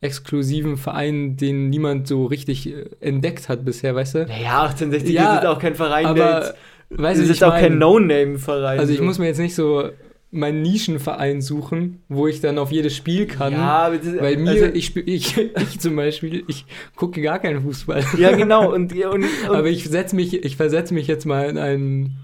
exklusiven 0.00 0.76
Verein, 0.76 1.36
den 1.36 1.68
niemand 1.68 2.06
so 2.06 2.26
richtig 2.26 2.68
äh, 2.68 2.86
entdeckt 3.00 3.48
hat 3.48 3.64
bisher, 3.64 3.94
weißt 3.94 4.14
du? 4.14 4.18
Naja, 4.20 4.62
1860 4.62 5.14
Ja, 5.14 5.38
ist 5.38 5.46
auch 5.46 5.58
kein 5.58 5.74
Verein, 5.74 6.14
der 6.14 6.36
Aber, 6.36 6.44
jetzt 6.46 6.54
weißt 6.90 7.20
ist 7.22 7.44
auch 7.44 7.52
kein 7.52 7.72
mein, 7.72 7.78
No-Name-Verein. 7.78 8.78
Also 8.78 8.92
ich 8.92 8.98
so. 8.98 9.04
muss 9.04 9.18
mir 9.18 9.26
jetzt 9.26 9.38
nicht 9.38 9.54
so 9.54 9.90
meinen 10.30 10.60
Nischenverein 10.62 11.40
suchen, 11.40 12.02
wo 12.08 12.26
ich 12.26 12.40
dann 12.40 12.58
auf 12.58 12.72
jedes 12.72 12.94
Spiel 12.94 13.26
kann. 13.26 13.52
Ja, 13.52 13.86
aber 13.86 13.98
das, 13.98 14.20
Weil 14.20 14.36
mir, 14.36 14.50
also, 14.50 14.64
ich, 14.66 14.96
ich, 14.96 15.36
ich 15.56 15.80
zum 15.80 15.96
Beispiel, 15.96 16.44
ich 16.46 16.66
gucke 16.94 17.22
gar 17.22 17.38
keinen 17.38 17.62
Fußball. 17.62 18.04
ja 18.18 18.36
genau 18.36 18.72
und, 18.72 18.92
und, 18.92 19.04
und 19.12 19.24
Aber 19.48 19.66
ich 19.66 19.88
mich, 20.12 20.44
ich 20.44 20.56
versetze 20.56 20.94
mich 20.94 21.06
jetzt 21.06 21.26
mal 21.26 21.48
in 21.48 21.58
einen 21.58 22.18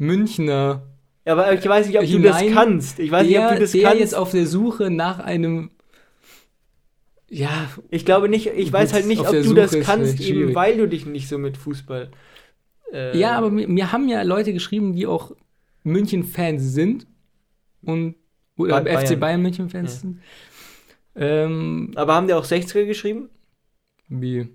Münchner, 0.00 0.82
aber 1.26 1.52
ich 1.52 1.64
weiß 1.68 1.86
nicht, 1.86 1.96
ob 1.98 2.02
du 2.04 2.08
hinein, 2.10 2.46
das 2.46 2.54
kannst. 2.54 2.98
Ich 2.98 3.10
weiß 3.10 3.26
nicht, 3.26 3.38
ob 3.38 3.44
der, 3.48 3.54
du 3.56 3.60
das 3.60 3.72
der 3.72 3.82
kannst. 3.82 4.00
jetzt 4.00 4.14
auf 4.14 4.30
der 4.30 4.46
Suche 4.46 4.90
nach 4.90 5.18
einem, 5.20 5.70
ja, 7.28 7.70
ich 7.90 8.04
glaube 8.04 8.28
nicht, 8.28 8.46
ich 8.46 8.72
weiß 8.72 8.92
halt 8.92 9.06
nicht, 9.06 9.20
ob 9.20 9.30
der 9.30 9.42
du 9.42 9.54
das 9.54 9.70
Suche 9.70 9.80
ist 9.80 9.86
kannst, 9.86 10.20
eben 10.20 10.54
weil 10.54 10.76
du 10.78 10.88
dich 10.88 11.06
nicht 11.06 11.28
so 11.28 11.38
mit 11.38 11.56
Fußball. 11.56 12.10
äh, 12.92 13.16
ja, 13.16 13.36
aber 13.36 13.50
mir, 13.50 13.68
mir 13.68 13.92
haben 13.92 14.08
ja 14.08 14.22
Leute 14.22 14.52
geschrieben, 14.52 14.94
die 14.94 15.06
auch 15.06 15.32
München-Fans 15.84 16.62
sind 16.62 17.06
und 17.82 18.16
oder 18.56 18.80
Ba- 18.82 18.90
FC 18.90 19.06
Bayern. 19.08 19.20
Bayern 19.20 19.42
München-Fans 19.42 19.92
Ja. 19.94 20.00
sind. 20.00 20.20
Ähm, 21.16 21.92
Aber 21.96 22.14
haben 22.14 22.26
die 22.26 22.34
auch 22.34 22.44
60er 22.44 22.86
geschrieben? 22.86 23.28
wie 24.08 24.48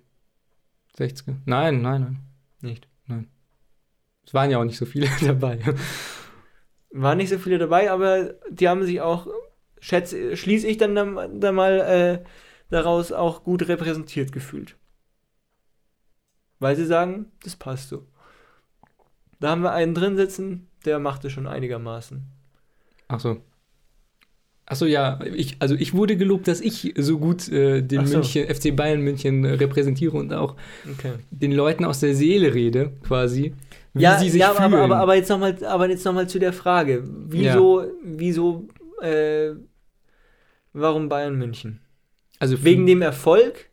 60? 0.97 1.35
Nein, 1.45 1.81
nein, 1.81 2.01
nein. 2.01 2.17
Nicht. 2.61 2.87
Es 4.26 4.34
waren 4.34 4.49
ja 4.49 4.59
auch 4.59 4.63
nicht 4.63 4.78
so 4.78 4.86
viele 4.86 5.07
dabei. 5.21 5.59
Waren 6.91 7.17
nicht 7.17 7.30
so 7.30 7.38
viele 7.38 7.57
dabei, 7.57 7.91
aber 7.91 8.36
die 8.49 8.67
haben 8.69 8.84
sich 8.84 9.01
auch, 9.01 9.28
schätze, 9.80 10.36
schließe 10.38 10.67
ich 10.67 10.78
dann, 10.78 10.95
dann, 10.95 11.39
dann 11.39 11.55
mal 11.55 11.80
äh, 11.82 12.23
daraus 12.69 13.11
auch 13.11 13.43
gut 13.43 13.67
repräsentiert 13.67 14.32
gefühlt. 14.32 14.78
Weil 16.59 16.76
sie 16.76 16.86
sagen, 16.86 17.32
das 17.43 17.55
passt 17.55 17.89
so. 17.89 18.07
Da 19.39 19.49
haben 19.49 19.61
wir 19.61 19.73
einen 19.73 19.93
drin 19.93 20.15
sitzen, 20.15 20.69
der 20.86 20.99
macht 20.99 21.26
es 21.26 21.34
schon 21.34 21.47
einigermaßen. 21.47 22.23
Ach 23.09 23.19
so. 23.19 23.41
Ach 24.67 24.76
so, 24.76 24.88
ja, 24.88 25.19
ich, 25.23 25.57
also 25.59 25.76
ich 25.76 25.93
wurde 25.93 26.17
gelobt, 26.17 26.47
dass 26.47 26.59
ich 26.59 26.93
so 26.97 27.19
gut 27.19 27.47
äh, 27.49 27.84
den 27.84 28.07
so. 28.07 28.17
München, 28.17 28.47
FC 28.47 28.76
Bayern 28.76 29.01
München 29.01 29.45
repräsentiere 29.45 30.17
und 30.17 30.34
auch 30.34 30.55
Okay. 30.97 31.13
den 31.30 31.51
Leuten 31.51 31.86
aus 31.86 31.99
der 31.99 32.15
Seele 32.15 32.53
rede, 32.55 32.93
quasi, 33.03 33.53
wie 33.95 34.03
ja, 34.03 34.19
sie 34.19 34.29
sich 34.29 34.41
ja 34.41 34.49
fühlen. 34.53 34.73
aber, 34.73 34.83
aber, 34.83 34.97
aber 34.97 35.15
jetzt 35.15 35.29
nochmal 35.29 35.57
aber 35.65 35.89
jetzt 35.89 36.05
noch 36.05 36.13
mal 36.13 36.27
zu 36.27 36.37
der 36.37 36.53
Frage. 36.53 37.03
Wieso, 37.05 37.85
wieso, 38.03 38.67
äh, 39.01 39.51
warum 40.73 41.09
Bayern 41.09 41.35
München? 41.35 41.79
also 42.39 42.61
Wegen 42.63 42.85
dem 42.85 43.01
Erfolg? 43.01 43.69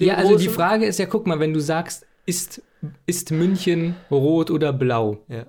Dem 0.00 0.08
Ja, 0.08 0.14
also 0.14 0.30
die 0.30 0.46
großen? 0.46 0.54
Frage 0.54 0.86
ist 0.86 0.98
ja, 0.98 1.06
guck 1.06 1.26
mal, 1.26 1.38
wenn 1.38 1.52
du 1.52 1.60
sagst, 1.60 2.06
ist, 2.24 2.62
ist 3.06 3.30
München 3.30 3.94
rot 4.10 4.50
oder 4.50 4.72
blau? 4.72 5.22
Ja. 5.28 5.46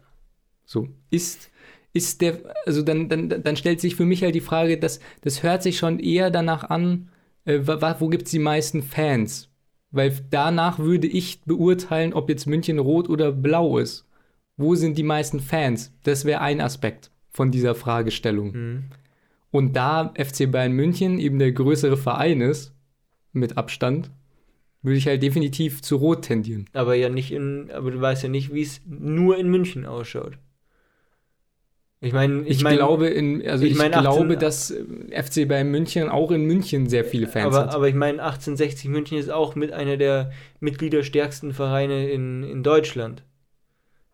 So, 0.65 0.89
ist, 1.09 1.49
ist 1.93 2.21
der, 2.21 2.39
also 2.65 2.81
dann, 2.81 3.07
dann, 3.07 3.29
dann 3.29 3.55
stellt 3.55 3.79
sich 3.79 3.95
für 3.95 4.05
mich 4.05 4.21
halt 4.21 4.35
die 4.35 4.41
Frage, 4.41 4.77
dass 4.77 4.99
das 5.21 5.43
hört 5.43 5.63
sich 5.63 5.77
schon 5.77 5.99
eher 5.99 6.29
danach 6.29 6.65
an, 6.69 7.09
äh, 7.45 7.59
wo 7.65 8.09
gibt 8.09 8.25
es 8.25 8.31
die 8.31 8.39
meisten 8.39 8.83
Fans? 8.83 9.49
Weil 9.95 10.13
danach 10.29 10.77
würde 10.77 11.07
ich 11.07 11.41
beurteilen, 11.43 12.13
ob 12.13 12.27
jetzt 12.27 12.47
München 12.47 12.79
rot 12.79 13.07
oder 13.07 13.31
blau 13.31 13.77
ist. 13.77 14.05
Wo 14.57 14.75
sind 14.75 14.97
die 14.97 15.03
meisten 15.03 15.39
Fans? 15.39 15.93
Das 16.03 16.25
wäre 16.25 16.41
ein 16.41 16.59
Aspekt 16.59 17.11
von 17.29 17.49
dieser 17.49 17.75
Fragestellung. 17.75 18.53
Hm. 18.53 18.83
Und 19.51 19.77
da 19.77 20.13
FC 20.17 20.51
Bayern 20.51 20.73
München 20.73 21.17
eben 21.17 21.39
der 21.39 21.53
größere 21.53 21.95
Verein 21.95 22.41
ist, 22.41 22.73
mit 23.31 23.55
Abstand, 23.55 24.11
würde 24.81 24.97
ich 24.97 25.07
halt 25.07 25.23
definitiv 25.23 25.81
zu 25.81 25.95
Rot 25.95 26.23
tendieren. 26.23 26.65
Aber 26.73 26.95
ja 26.95 27.07
nicht 27.07 27.31
in, 27.31 27.71
aber 27.71 27.91
du 27.91 28.01
weißt 28.01 28.23
ja 28.23 28.29
nicht, 28.29 28.53
wie 28.53 28.63
es 28.63 28.81
nur 28.85 29.37
in 29.37 29.49
München 29.49 29.85
ausschaut. 29.85 30.37
Ich 32.01 32.13
meine, 32.13 32.41
Ich, 32.41 32.57
ich, 32.57 32.63
meine, 32.63 32.77
glaube, 32.77 33.07
in, 33.07 33.47
also 33.47 33.63
ich 33.65 33.71
ich, 33.71 33.77
mein, 33.77 33.93
18 33.93 34.01
glaube, 34.03 34.37
dass 34.37 34.69
äh, 34.69 34.83
FC 35.23 35.47
Bayern 35.47 35.69
München 35.71 36.09
auch 36.09 36.29
in 36.31 36.45
München 36.45 36.87
sehr 36.87 37.05
viele 37.05 37.27
Fans 37.27 37.55
aber, 37.55 37.67
hat. 37.67 37.75
aber 37.75 37.87
ich 37.87 37.95
meine, 37.95 38.21
1860 38.21 38.89
München 38.89 39.17
ist 39.17 39.31
auch 39.31 39.55
mit 39.55 39.71
einer 39.71 39.97
der 39.97 40.31
mitgliederstärksten 40.59 41.53
Vereine 41.53 42.09
in, 42.09 42.43
in 42.43 42.63
Deutschland. 42.63 43.23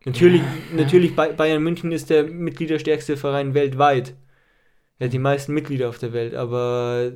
Natürlich, 0.04 0.40
Ja, 0.40 0.76
natürlich 0.76 1.14
Bay- 1.14 1.32
Bayern 1.34 1.62
München 1.62 1.92
ist 1.92 2.08
der 2.10 2.24
mitgliederstärkste 2.24 3.16
Verein 3.16 3.54
weltweit. 3.54 4.14
Er 4.98 5.06
hat 5.06 5.12
die 5.12 5.18
meisten 5.18 5.52
Mitglieder 5.52 5.88
auf 5.88 5.98
der 5.98 6.12
Welt, 6.12 6.34
aber, 6.34 7.12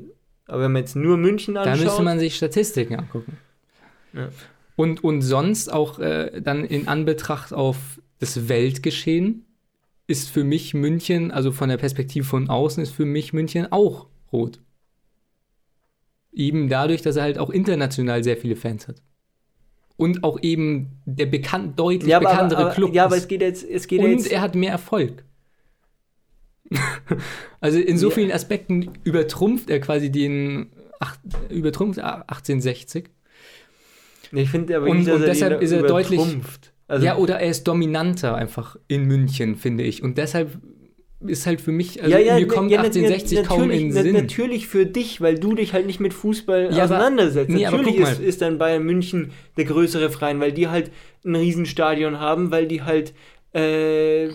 aber 0.47 0.63
wenn 0.63 0.73
man 0.73 0.83
jetzt 0.83 0.97
nur 0.97 1.17
München 1.17 1.55
da 1.55 1.63
anschaut, 1.63 1.85
müsste 1.85 2.03
man 2.03 2.19
sich 2.19 2.37
Statistiken 2.37 2.97
angucken. 2.97 3.39
Ja. 4.13 4.29
Und, 4.77 5.03
und 5.03 5.23
sonst 5.23 5.73
auch 5.73 5.99
äh, 6.01 6.41
dann 6.43 6.65
in 6.65 6.87
Anbetracht 6.87 7.53
auf 7.55 7.77
das 8.19 8.49
Weltgeschehen 8.49 9.46
ist 10.07 10.31
für 10.31 10.45
mich 10.45 10.73
München, 10.75 11.31
also 11.31 11.51
von 11.53 11.69
der 11.69 11.77
Perspektive 11.79 12.25
von 12.25 12.49
außen, 12.49 12.83
ist 12.83 12.93
für 12.93 13.05
mich 13.05 13.33
München 13.33 13.71
auch 13.73 14.07
rot. 14.33 14.61
Eben 16.33 16.69
dadurch, 16.69 17.03
dass 17.03 17.17
er 17.17 17.23
halt 17.25 17.39
auch 17.39 17.51
international 17.51 18.23
sehr 18.23 18.37
viele 18.37 18.57
Fans 18.57 18.87
hat. 18.89 19.03
Und 19.97 20.23
auch 20.25 20.39
eben 20.43 21.01
der 21.07 21.27
bekannt, 21.27 21.79
deutlich 21.79 22.11
ja, 22.11 22.19
aber, 22.19 22.29
bekanntere 22.29 22.61
aber, 22.67 22.71
Club 22.75 22.95
ja, 22.95 23.07
aber 23.07 23.17
es 23.17 23.27
geht 23.29 23.41
jetzt, 23.41 23.65
es 23.69 23.87
geht 23.87 24.01
Und 24.01 24.11
jetzt, 24.11 24.31
er 24.31 24.43
hat 24.43 24.55
mehr 24.55 24.71
Erfolg. 24.73 25.25
also 27.61 27.79
in 27.79 27.97
so 27.97 28.09
Ja. 28.09 28.15
vielen 28.15 28.33
Aspekten 28.33 28.91
übertrumpft 29.05 29.71
er 29.71 29.81
quasi 29.81 30.11
den 30.11 30.71
ach, 31.01 31.17
übertrumpft 31.49 31.99
1860. 32.01 33.09
ich 34.33 34.51
finde 34.51 34.77
aber 34.77 34.87
und- 34.87 34.99
nicht, 34.99 35.09
und 35.11 35.21
er 35.23 35.27
deshalb 35.27 35.63
ist 35.63 35.73
er 35.73 35.83
deutlich- 35.83 36.21
übertrumpft. 36.21 36.73
Also, 36.89 37.05
ja, 37.07 37.17
oder 37.17 37.41
er 37.41 37.51
ist 37.51 37.65
dominanter 37.65 38.35
einfach 38.37 38.77
in 38.89 39.05
München, 39.05 39.57
finde 39.57 39.83
ich. 39.85 40.03
Und 40.03 40.19
deshalb 40.19 40.59
ist 41.21 41.47
halt 41.47 41.61
für 41.61 41.73
mich, 41.73 42.03
also 42.03 42.13
ja, 42.17 42.19
ja, 42.23 42.35
mir 42.39 42.47
kommt 42.47 42.71
ja, 42.71 42.77
nat- 42.79 42.95
1860 42.95 43.43
kaum 43.45 43.71
in 43.71 43.91
Sinn. 43.91 44.13
Natürlich 44.13 44.69
für 44.69 44.87
dich, 44.87 45.21
weil 45.21 45.39
du 45.39 45.55
dich 45.55 45.73
halt 45.73 45.87
nicht 45.87 45.99
mit 45.99 46.15
Fußball 46.15 46.71
Ja, 46.73 46.85
auseinandersetzt. 46.85 47.51
nee, 47.51 47.65
natürlich 47.65 47.97
ist, 47.97 48.21
ist 48.21 48.43
dann 48.43 48.59
Bayern 48.59 48.85
München 48.85 49.33
der 49.57 49.65
größere 49.65 50.11
Verein, 50.11 50.39
weil 50.41 50.53
die 50.53 50.69
halt 50.69 50.91
ein 51.25 51.35
Riesenstadion 51.35 52.21
haben, 52.21 52.51
weil 52.51 52.67
die 52.69 52.83
halt, 52.83 53.15
äh, 53.53 54.29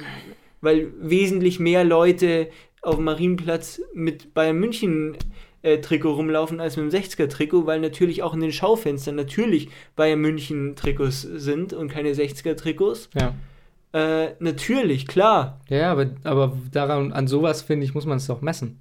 weil 0.59 0.87
wesentlich 0.99 1.59
mehr 1.59 1.83
Leute 1.83 2.49
auf 2.81 2.95
dem 2.95 3.05
Marienplatz 3.05 3.81
mit 3.93 4.33
Bayern 4.33 4.57
München 4.59 5.15
äh, 5.63 5.79
Trikot 5.79 6.13
rumlaufen 6.13 6.59
als 6.59 6.77
mit 6.77 6.91
dem 6.91 7.01
60er 7.01 7.27
Trikot, 7.27 7.65
weil 7.65 7.79
natürlich 7.79 8.23
auch 8.23 8.33
in 8.33 8.39
den 8.39 8.51
Schaufenstern 8.51 9.15
natürlich 9.15 9.69
Bayern 9.95 10.19
München 10.19 10.75
Trikots 10.75 11.21
sind 11.21 11.73
und 11.73 11.89
keine 11.89 12.13
60er 12.13 12.55
Trikots. 12.55 13.09
Ja. 13.19 13.33
Äh, 13.93 14.35
natürlich, 14.39 15.07
klar. 15.07 15.59
Ja, 15.69 15.91
aber, 15.91 16.11
aber 16.23 16.57
daran, 16.71 17.11
an 17.11 17.27
sowas, 17.27 17.61
finde 17.61 17.85
ich, 17.85 17.93
muss 17.93 18.05
man 18.05 18.17
es 18.17 18.27
doch 18.27 18.41
messen. 18.41 18.79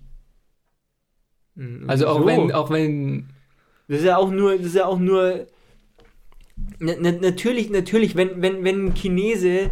Also 1.87 2.07
auch 2.07 2.21
wieso? 2.21 2.27
wenn, 2.27 2.53
auch 2.53 2.71
wenn, 2.71 3.29
Das 3.89 3.99
ist 3.99 4.05
ja 4.05 4.17
auch 4.17 4.31
nur, 4.31 4.57
das 4.57 4.67
ist 4.67 4.77
ja 4.77 4.87
auch 4.87 4.99
nur. 4.99 5.47
Na, 6.79 6.93
na, 6.99 7.13
natürlich, 7.13 7.71
natürlich, 7.71 8.17
wenn, 8.17 8.41
wenn, 8.41 8.65
wenn 8.65 8.87
ein 8.87 8.95
Chinese 8.95 9.71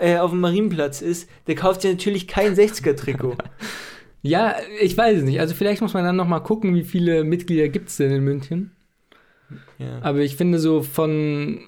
äh, 0.00 0.18
auf 0.18 0.30
dem 0.30 0.40
Marienplatz 0.40 1.00
ist, 1.00 1.28
der 1.46 1.54
kauft 1.54 1.82
sich 1.82 1.90
natürlich 1.90 2.28
kein 2.28 2.54
60er-Trikot. 2.54 3.36
ja, 4.24 4.56
ich 4.80 4.96
weiß 4.96 5.18
es 5.18 5.24
nicht. 5.24 5.38
Also 5.38 5.54
vielleicht 5.54 5.82
muss 5.82 5.92
man 5.92 6.02
dann 6.02 6.16
noch 6.16 6.26
mal 6.26 6.40
gucken, 6.40 6.74
wie 6.74 6.82
viele 6.82 7.24
Mitglieder 7.24 7.68
gibt 7.68 7.90
es 7.90 7.98
denn 7.98 8.10
in 8.10 8.24
München. 8.24 8.72
ja. 9.78 10.00
Aber 10.00 10.20
ich 10.20 10.36
finde 10.36 10.58
so 10.58 10.82
von, 10.82 11.60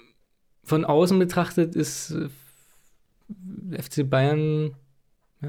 von 0.65 0.87
außen 0.87 1.19
betrachtet 1.19 1.77
ist 1.77 2.13
äh, 2.13 3.83
FC 3.83 4.09
Bayern 4.09 4.75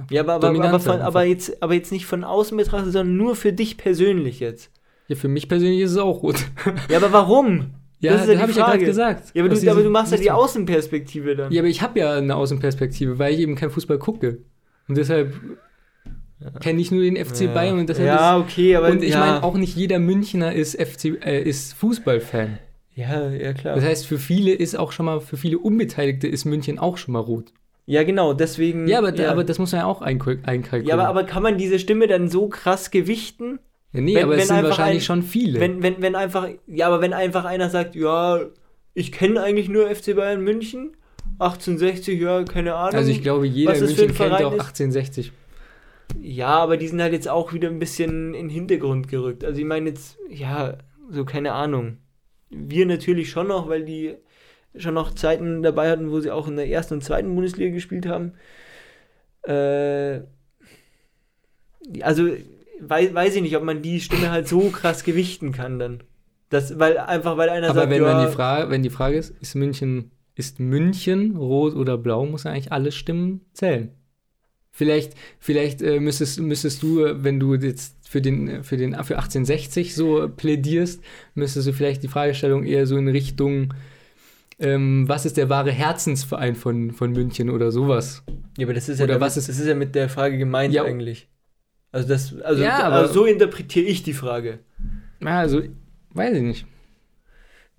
Ja, 0.09 0.21
aber, 0.21 0.33
aber, 0.33 0.47
aber, 0.47 0.47
Dominanter 0.47 0.79
von, 0.81 0.99
aber, 0.99 1.23
jetzt, 1.23 1.63
aber 1.63 1.75
jetzt 1.75 1.93
nicht 1.93 2.05
von 2.05 2.25
außen 2.25 2.57
betrachtet, 2.57 2.91
sondern 2.91 3.15
nur 3.15 3.37
für 3.37 3.53
dich 3.53 3.77
persönlich 3.77 4.41
jetzt. 4.41 4.69
Ja, 5.07 5.15
für 5.15 5.29
mich 5.29 5.47
persönlich 5.47 5.79
ist 5.79 5.91
es 5.91 5.97
auch 5.97 6.21
rot. 6.23 6.43
Ja, 6.89 6.97
aber 6.97 7.13
warum? 7.13 7.71
Ja, 7.99 8.11
Das 8.11 8.27
ja 8.27 8.33
das 8.33 8.41
habe 8.43 8.51
ich 8.51 8.57
ja 8.57 8.65
gerade 8.65 8.85
gesagt. 8.85 9.31
Ja, 9.33 9.43
aber 9.43 9.55
du, 9.55 9.71
aber 9.71 9.81
du 9.81 9.89
machst 9.89 10.11
ja 10.11 10.19
die 10.19 10.29
Außenperspektive 10.29 11.35
dann. 11.35 11.51
Ja, 11.51 11.61
aber 11.61 11.67
ich 11.67 11.81
habe 11.81 11.97
ja 11.97 12.13
eine 12.13 12.35
Außenperspektive, 12.35 13.17
weil 13.17 13.33
ich 13.33 13.39
eben 13.39 13.55
kein 13.55 13.71
Fußball 13.71 13.97
gucke. 13.97 14.37
Und 14.87 14.99
deshalb 14.99 15.33
kenne 16.59 16.79
ich 16.81 16.91
nur 16.91 17.01
den 17.01 17.15
FC 17.15 17.41
ja. 17.41 17.53
Bayern 17.53 17.79
und 17.79 17.89
deshalb 17.89 18.07
ja, 18.07 18.37
okay, 18.37 18.75
aber. 18.75 18.89
und 18.89 19.03
ich 19.03 19.11
ja. 19.11 19.19
meine, 19.19 19.43
auch 19.43 19.55
nicht 19.55 19.75
jeder 19.75 19.99
Münchner 19.99 20.53
ist 20.53 20.79
FC 20.79 21.23
äh, 21.25 21.41
ist 21.41 21.73
Fußballfan. 21.73 22.59
Ja, 22.95 23.29
ja, 23.29 23.53
klar. 23.53 23.75
Das 23.75 23.83
heißt, 23.83 24.07
für 24.07 24.17
viele 24.17 24.53
ist 24.53 24.77
auch 24.77 24.91
schon 24.91 25.05
mal, 25.05 25.19
für 25.19 25.37
viele 25.37 25.59
Unbeteiligte 25.59 26.27
ist 26.27 26.45
München 26.45 26.79
auch 26.79 26.97
schon 26.97 27.13
mal 27.13 27.19
rot. 27.19 27.53
ja, 27.85 28.03
genau, 28.03 28.33
deswegen. 28.33 28.87
Ja, 28.87 28.97
aber, 28.99 29.13
ja. 29.15 29.31
aber 29.31 29.43
das 29.43 29.59
muss 29.59 29.71
man 29.71 29.81
ja 29.81 29.87
auch 29.87 30.01
einkal- 30.01 30.39
einkalkulieren. 30.43 30.87
ja, 30.87 30.93
aber, 30.95 31.07
aber 31.07 31.23
kann 31.23 31.43
man 31.43 31.57
diese 31.57 31.79
Stimme 31.79 32.07
dann 32.07 32.27
so 32.29 32.47
krass 32.49 32.91
gewichten? 32.91 33.59
Ja, 33.93 34.01
nee, 34.01 34.15
wenn- 34.15 34.23
aber 34.23 34.31
wenn 34.33 34.39
es 34.39 34.47
sind 34.47 34.63
wahrscheinlich 34.63 35.03
ein- 35.03 35.05
schon 35.05 35.23
viele. 35.23 35.59
Wenn, 35.59 35.81
wenn, 35.83 36.01
wenn 36.01 36.15
einfach, 36.15 36.49
ja, 36.67 36.87
aber 36.87 37.01
wenn 37.01 37.13
einfach 37.13 37.45
einer 37.45 37.69
sagt, 37.69 37.95
ja, 37.95 38.41
ich 38.93 39.11
kenne 39.11 39.41
eigentlich 39.41 39.69
nur 39.69 39.89
FC 39.93 40.15
Bayern 40.15 40.41
München, 40.41 40.97
1860, 41.39 42.19
ja, 42.19 42.43
keine 42.43 42.73
Ahnung. 42.75 42.95
also 42.95 43.11
ich 43.11 43.21
glaube, 43.21 43.45
jeder 43.47 43.75
München 43.79 44.13
kennt 44.13 44.33
auch 44.43 44.53
ist? 44.53 45.31
1860. 46.09 46.37
Ja, 46.37 46.57
aber 46.59 46.77
die 46.77 46.87
sind 46.87 47.01
halt 47.01 47.13
jetzt 47.13 47.29
auch 47.29 47.53
wieder 47.53 47.69
ein 47.69 47.79
bisschen 47.79 48.33
in 48.33 48.47
den 48.47 48.49
Hintergrund 48.49 49.07
gerückt. 49.07 49.43
Also 49.43 49.59
ich 49.59 49.65
meine 49.65 49.89
jetzt, 49.89 50.17
ja, 50.29 50.77
so 51.09 51.25
keine 51.25 51.53
Ahnung. 51.53 51.97
Wir 52.49 52.85
natürlich 52.85 53.29
schon 53.29 53.47
noch, 53.47 53.67
weil 53.67 53.83
die 53.83 54.15
schon 54.75 54.93
noch 54.93 55.13
Zeiten 55.13 55.63
dabei 55.63 55.89
hatten, 55.89 56.11
wo 56.11 56.19
sie 56.19 56.31
auch 56.31 56.47
in 56.47 56.55
der 56.55 56.67
ersten 56.69 56.95
und 56.95 57.03
zweiten 57.03 57.33
Bundesliga 57.33 57.73
gespielt 57.73 58.05
haben. 58.05 58.33
Äh, 59.43 60.21
also 62.01 62.29
weiß, 62.79 63.13
weiß 63.13 63.35
ich 63.35 63.41
nicht, 63.41 63.57
ob 63.57 63.63
man 63.63 63.81
die 63.81 63.99
Stimme 63.99 64.31
halt 64.31 64.47
so 64.47 64.69
krass 64.69 65.03
gewichten 65.03 65.51
kann 65.51 65.79
dann. 65.79 66.03
Das, 66.49 66.79
weil 66.79 66.97
einfach, 66.97 67.37
weil 67.37 67.49
einer 67.49 67.69
Aber 67.69 67.81
sagt, 67.81 67.89
wenn, 67.89 68.01
ja, 68.01 68.25
die 68.25 68.31
Frage, 68.31 68.69
wenn 68.69 68.83
die 68.83 68.89
Frage 68.89 69.17
ist, 69.17 69.33
ist 69.41 69.55
München, 69.55 70.11
ist 70.35 70.59
München 70.59 71.35
rot 71.35 71.75
oder 71.75 71.97
blau, 71.97 72.25
muss 72.25 72.43
ja 72.43 72.51
eigentlich 72.51 72.71
alle 72.71 72.91
Stimmen 72.91 73.41
zählen. 73.53 73.91
Vielleicht, 74.77 75.13
vielleicht 75.39 75.81
äh, 75.81 75.99
müsstest, 75.99 76.39
müsstest 76.39 76.83
du, 76.83 77.03
äh, 77.03 77.23
wenn 77.23 77.39
du 77.39 77.55
jetzt 77.55 77.95
für 78.07 78.21
den, 78.21 78.63
für 78.63 78.77
den 78.77 78.91
für 78.93 79.17
1860 79.17 79.95
so 79.95 80.29
plädierst, 80.29 81.01
müsstest 81.33 81.67
du 81.67 81.73
vielleicht 81.73 82.03
die 82.03 82.07
Fragestellung 82.07 82.63
eher 82.63 82.85
so 82.85 82.95
in 82.95 83.07
Richtung, 83.07 83.73
ähm, 84.59 85.09
was 85.09 85.25
ist 85.25 85.35
der 85.35 85.49
wahre 85.49 85.71
Herzensverein 85.71 86.55
von, 86.55 86.91
von 86.91 87.11
München 87.11 87.49
oder 87.49 87.71
sowas? 87.71 88.23
Ja, 88.55 88.67
aber 88.67 88.75
das 88.75 88.87
ist 88.87 88.99
Oder 88.99 89.13
ja 89.13 89.19
damit, 89.19 89.21
was 89.21 89.37
ist- 89.37 89.49
das 89.49 89.57
ist 89.57 89.65
ja 89.67 89.73
mit 89.73 89.95
der 89.95 90.09
Frage 90.09 90.37
gemeint 90.37 90.75
Ja. 90.75 90.83
eigentlich. 90.83 91.27
Also 91.91 92.07
das, 92.07 92.39
also, 92.41 92.61
Ja, 92.63 92.83
aber- 92.83 92.95
also 92.97 93.13
so 93.13 93.25
interpretiere 93.25 93.87
ich 93.87 94.03
die 94.03 94.13
Frage. 94.13 94.59
Ja, 95.23 95.39
also, 95.39 95.63
weiß 96.13 96.35
ich 96.37 96.43
nicht. 96.43 96.65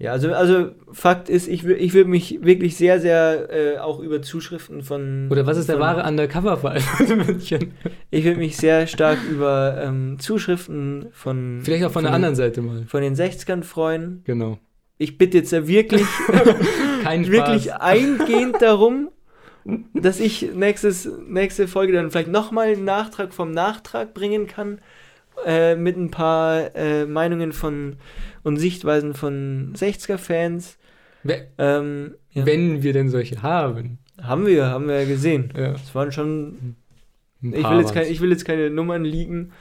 Ja, 0.00 0.12
also, 0.12 0.32
also 0.32 0.70
Fakt 0.92 1.28
ist, 1.28 1.48
ich, 1.48 1.64
ich 1.64 1.92
würde 1.92 2.08
mich 2.08 2.38
wirklich 2.42 2.76
sehr, 2.76 3.00
sehr 3.00 3.48
äh, 3.50 3.78
auch 3.78 3.98
über 3.98 4.22
Zuschriften 4.22 4.82
von. 4.82 5.28
Oder 5.28 5.44
was 5.44 5.58
ist 5.58 5.68
der 5.68 5.76
von, 5.76 5.82
wahre 5.82 6.08
Undercover-Verein 6.08 6.80
von 6.80 7.16
München? 7.26 7.72
Ich 8.10 8.24
würde 8.24 8.38
mich 8.38 8.56
sehr 8.56 8.86
stark 8.86 9.18
über 9.28 9.76
ähm, 9.82 10.20
Zuschriften 10.20 11.08
von. 11.10 11.60
Vielleicht 11.64 11.84
auch 11.84 11.90
von 11.90 12.04
der 12.04 12.12
anderen 12.12 12.36
Seite 12.36 12.62
mal. 12.62 12.84
Von 12.86 13.02
den 13.02 13.16
60ern 13.16 13.64
freuen. 13.64 14.22
Genau. 14.24 14.58
Ich 14.98 15.18
bitte 15.18 15.38
jetzt 15.38 15.50
ja 15.50 15.66
wirklich, 15.66 16.04
Kein 17.02 17.26
wirklich 17.30 17.74
eingehend 17.74 18.62
darum, 18.62 19.10
dass 19.94 20.20
ich 20.20 20.50
nächstes, 20.54 21.08
nächste 21.26 21.66
Folge 21.66 21.92
dann 21.92 22.10
vielleicht 22.10 22.30
nochmal 22.30 22.68
einen 22.68 22.84
Nachtrag 22.84 23.34
vom 23.34 23.50
Nachtrag 23.50 24.14
bringen 24.14 24.46
kann. 24.46 24.80
Äh, 25.46 25.76
mit 25.76 25.96
ein 25.96 26.10
paar 26.10 26.74
äh, 26.74 27.06
Meinungen 27.06 27.52
von 27.52 27.96
und 28.42 28.56
Sichtweisen 28.56 29.14
von 29.14 29.72
60er-Fans. 29.76 30.78
Wer- 31.22 31.46
Ähm, 31.58 32.14
ja. 32.30 32.46
Wenn 32.46 32.82
wir 32.82 32.92
denn 32.92 33.08
solche 33.08 33.42
haben. 33.42 33.98
Haben 34.20 34.46
wir, 34.46 34.66
haben 34.66 34.88
wir 34.88 35.00
ja 35.02 35.06
gesehen. 35.08 35.52
Ja. 35.56 35.72
Es 35.74 35.94
waren 35.94 36.10
schon, 36.12 36.76
ich 37.40 37.52
will, 37.68 37.78
jetzt 37.78 37.94
kein, 37.94 38.06
ich 38.06 38.20
will 38.20 38.30
jetzt 38.30 38.44
keine 38.44 38.68
Nummern 38.70 39.04
liegen, 39.04 39.52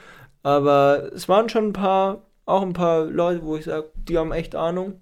aber 0.43 1.11
es 1.13 1.29
waren 1.29 1.49
schon 1.49 1.67
ein 1.69 1.73
paar, 1.73 2.23
auch 2.45 2.61
ein 2.63 2.73
paar 2.73 3.05
Leute, 3.05 3.43
wo 3.43 3.55
ich 3.57 3.65
sage, 3.65 3.89
die 3.95 4.17
haben 4.17 4.31
echt 4.31 4.55
Ahnung. 4.55 5.01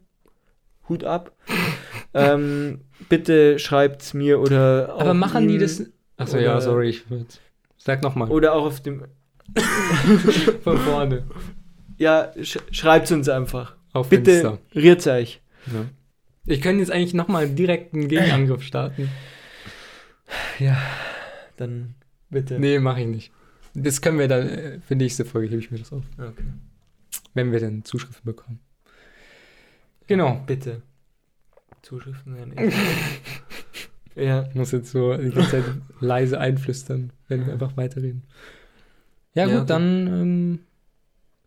Hut 0.90 1.04
ab. 1.04 1.32
ähm, 2.14 2.82
bitte 3.10 3.60
schreibt's 3.60 4.14
mir 4.14 4.40
oder 4.40 4.96
Aber 4.98 5.14
machen 5.14 5.48
die 5.48 5.56
ihm 5.56 5.60
das. 5.62 5.84
Achso, 6.18 6.38
ja, 6.38 6.60
sorry. 6.62 6.90
Ich 6.90 7.04
sag 7.78 8.02
nochmal. 8.04 8.30
Oder 8.30 8.54
auch 8.54 8.66
auf 8.66 8.82
dem. 8.82 9.04
Von 10.64 10.78
vorne. 10.80 11.24
Ja, 11.98 12.32
sch 12.42 12.58
schreibt's 12.72 13.12
uns 13.12 13.30
einfach. 13.30 13.76
Auf 13.94 14.10
Bitte, 14.10 14.32
Insta. 14.32 14.60
rührt's 14.74 15.08
euch. 15.08 15.42
Ja. 15.68 15.86
Ich 16.46 16.62
könnte 16.62 16.82
jetzt 16.82 16.92
eigentlich 16.92 17.14
nochmal 17.14 17.50
direkt 17.50 17.94
einen 17.94 18.08
Gegenangriff 18.08 18.64
starten. 18.64 19.10
Ja, 20.60 20.78
dann 21.58 21.96
bitte. 22.30 22.60
Nee, 22.60 22.80
mache 22.80 23.02
ich 23.02 23.08
nicht. 23.08 23.32
Das 23.74 24.02
können 24.02 24.20
wir 24.20 24.28
dann, 24.28 24.50
äh, 24.50 24.80
für 24.80 24.96
nächste 24.96 25.26
Folge 25.26 25.50
hebe 25.50 25.60
ich 25.60 25.72
mir 25.72 25.80
das 25.80 25.92
auf. 25.92 26.04
Okay. 26.18 26.44
Wenn 27.34 27.52
wir 27.52 27.60
dann 27.60 27.84
Zuschriften 27.84 28.24
bekommen. 28.26 28.60
Genau. 30.08 30.42
Bitte. 30.46 30.82
Zuschriften 31.82 32.36
werden 32.36 32.58
echt. 32.58 32.78
ja. 34.16 34.48
Ich 34.50 34.56
muss 34.56 34.72
jetzt 34.72 34.92
so 34.92 35.16
die 35.18 35.32
ganze 35.32 35.52
Zeit 35.52 35.66
leise 36.00 36.40
einflüstern, 36.40 37.12
wenn 37.28 37.46
wir 37.46 37.54
einfach 37.54 37.76
weiterreden. 37.76 38.24
Ja, 39.36 39.44
Ja, 39.44 39.46
gut, 39.48 39.56
okay. 39.58 39.66
dann 39.68 40.08
ähm, 40.08 40.60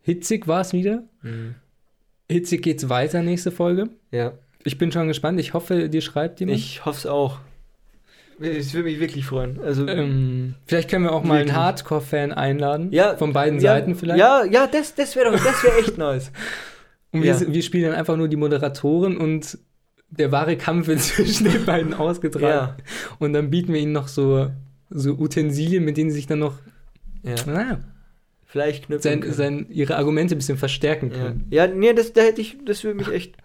hitzig 0.01 0.47
war 0.47 0.61
es 0.61 0.73
wieder. 0.73 1.03
Mhm. 1.21 1.55
Hitzig 2.31 2.61
geht's 2.61 2.87
weiter 2.89 3.21
nächste 3.23 3.51
Folge. 3.51 3.89
Ja. 4.11 4.33
Ich 4.63 4.77
bin 4.77 4.91
schon 4.91 5.07
gespannt. 5.07 5.39
Ich 5.39 5.53
hoffe, 5.53 5.89
dir 5.89 6.01
schreibt 6.01 6.39
jemand. 6.39 6.57
Ich 6.59 6.85
hoffe 6.85 6.99
es 6.99 7.05
auch. 7.05 7.39
Es 8.41 8.73
würde 8.73 8.89
mich 8.89 8.99
wirklich 9.01 9.25
freuen. 9.25 9.59
Also, 9.61 9.85
Ähm, 9.87 10.55
vielleicht 10.65 10.89
können 10.89 11.03
wir 11.03 11.11
auch 11.11 11.23
mal 11.23 11.39
Wirklich. 11.39 11.53
einen 11.55 11.61
Hardcore-Fan 11.63 12.31
einladen. 12.31 12.91
ja, 12.93 13.17
Von 13.17 13.33
beiden 13.33 13.59
ja, 13.59 13.73
Seiten 13.73 13.95
vielleicht. 13.95 14.19
Ja, 14.19 14.45
ja, 14.45 14.65
das, 14.67 14.95
das 14.95 15.15
wäre 15.17 15.31
doch, 15.31 15.43
das 15.43 15.61
wäre 15.63 15.77
echt 15.79 15.97
nice. 15.97 16.31
Und 17.11 17.23
wir, 17.23 17.33
ja. 17.33 17.41
wir 17.53 17.63
spielen 17.63 17.89
dann 17.89 17.95
einfach 17.99 18.15
nur 18.15 18.27
die 18.27 18.35
Moderatoren 18.35 19.17
und 19.17 19.57
der 20.11 20.31
wahre 20.31 20.57
Kampf 20.57 20.85
wird 20.87 20.99
zwischen 21.01 21.49
den 21.51 21.65
beiden 21.65 21.95
ausgetragen. 21.95 22.45
Ja. 22.45 22.77
Und 23.17 23.33
dann 23.33 23.49
bieten 23.49 23.73
wir 23.73 23.79
ihnen 23.81 23.93
noch 23.93 24.07
so, 24.07 24.51
so 24.91 25.13
Utensilien, 25.17 25.83
mit 25.83 25.97
denen 25.97 26.11
sie 26.11 26.17
sich 26.17 26.27
dann 26.27 26.37
noch 26.39 26.53
ja. 27.23 27.35
na, 27.45 27.83
Vielleicht 28.45 28.85
knüpfen. 28.87 29.03
sein, 29.03 29.19
können. 29.21 29.33
sein, 29.33 29.67
ihre 29.69 29.95
Argumente 29.97 30.35
ein 30.35 30.39
bisschen 30.39 30.57
verstärken 30.57 31.11
ja. 31.11 31.17
können. 31.17 31.47
ja, 31.51 31.67
nee, 31.67 31.93
das, 31.93 32.13
da 32.13 32.21
hätte 32.21 32.41
ich, 32.41 32.57
das 32.65 32.83
würde 32.83 32.97
mich 32.97 33.09
echt, 33.09 33.35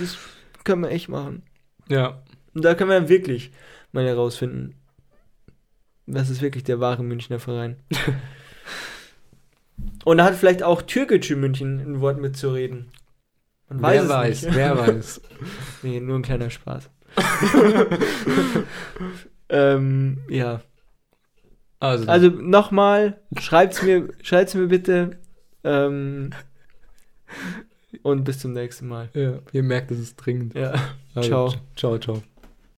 das 0.00 0.18
können 0.64 0.82
wir 0.82 0.90
echt 0.90 1.08
machen. 1.08 1.42
Ja. 1.88 2.22
Und 2.54 2.64
da 2.64 2.74
können 2.74 2.90
wir 2.90 2.98
dann 2.98 3.08
wirklich 3.08 3.52
mal 3.92 4.04
herausfinden, 4.04 4.74
was 6.06 6.30
ist 6.30 6.42
wirklich 6.42 6.64
der 6.64 6.80
wahre 6.80 7.04
Münchner 7.04 7.38
Verein. 7.38 7.76
Und 10.04 10.18
da 10.18 10.24
hat 10.24 10.34
vielleicht 10.34 10.62
auch 10.62 10.82
türkische 10.82 11.36
München 11.36 11.78
ein 11.78 12.00
Wort 12.00 12.20
mitzureden. 12.20 12.90
Man 13.68 13.82
weiß 13.82 14.02
wer 14.02 14.08
weiß, 14.08 14.42
nicht. 14.42 14.54
wer 14.56 14.78
weiß. 14.78 15.20
Nee, 15.82 16.00
nur 16.00 16.16
ein 16.16 16.22
kleiner 16.22 16.50
Spaß. 16.50 16.90
ähm, 19.48 20.18
ja. 20.28 20.60
Also, 21.80 22.06
Also 22.06 22.28
nochmal, 22.28 23.18
schreibt's 23.38 23.82
mir, 23.82 24.08
schreibt's 24.22 24.54
mir 24.54 24.66
bitte. 24.68 25.18
Ähm, 25.64 26.30
und 28.02 28.24
bis 28.24 28.38
zum 28.38 28.52
nächsten 28.52 28.86
Mal. 28.86 29.08
ja, 29.14 29.38
ihr 29.52 29.62
merkt, 29.62 29.90
es 29.90 29.98
ist 29.98 30.16
dringend. 30.16 30.54
Ja. 30.54 30.74
Also, 31.14 31.28
Ciao. 31.28 31.54
Ciao, 31.76 31.98
ciao. 31.98 32.22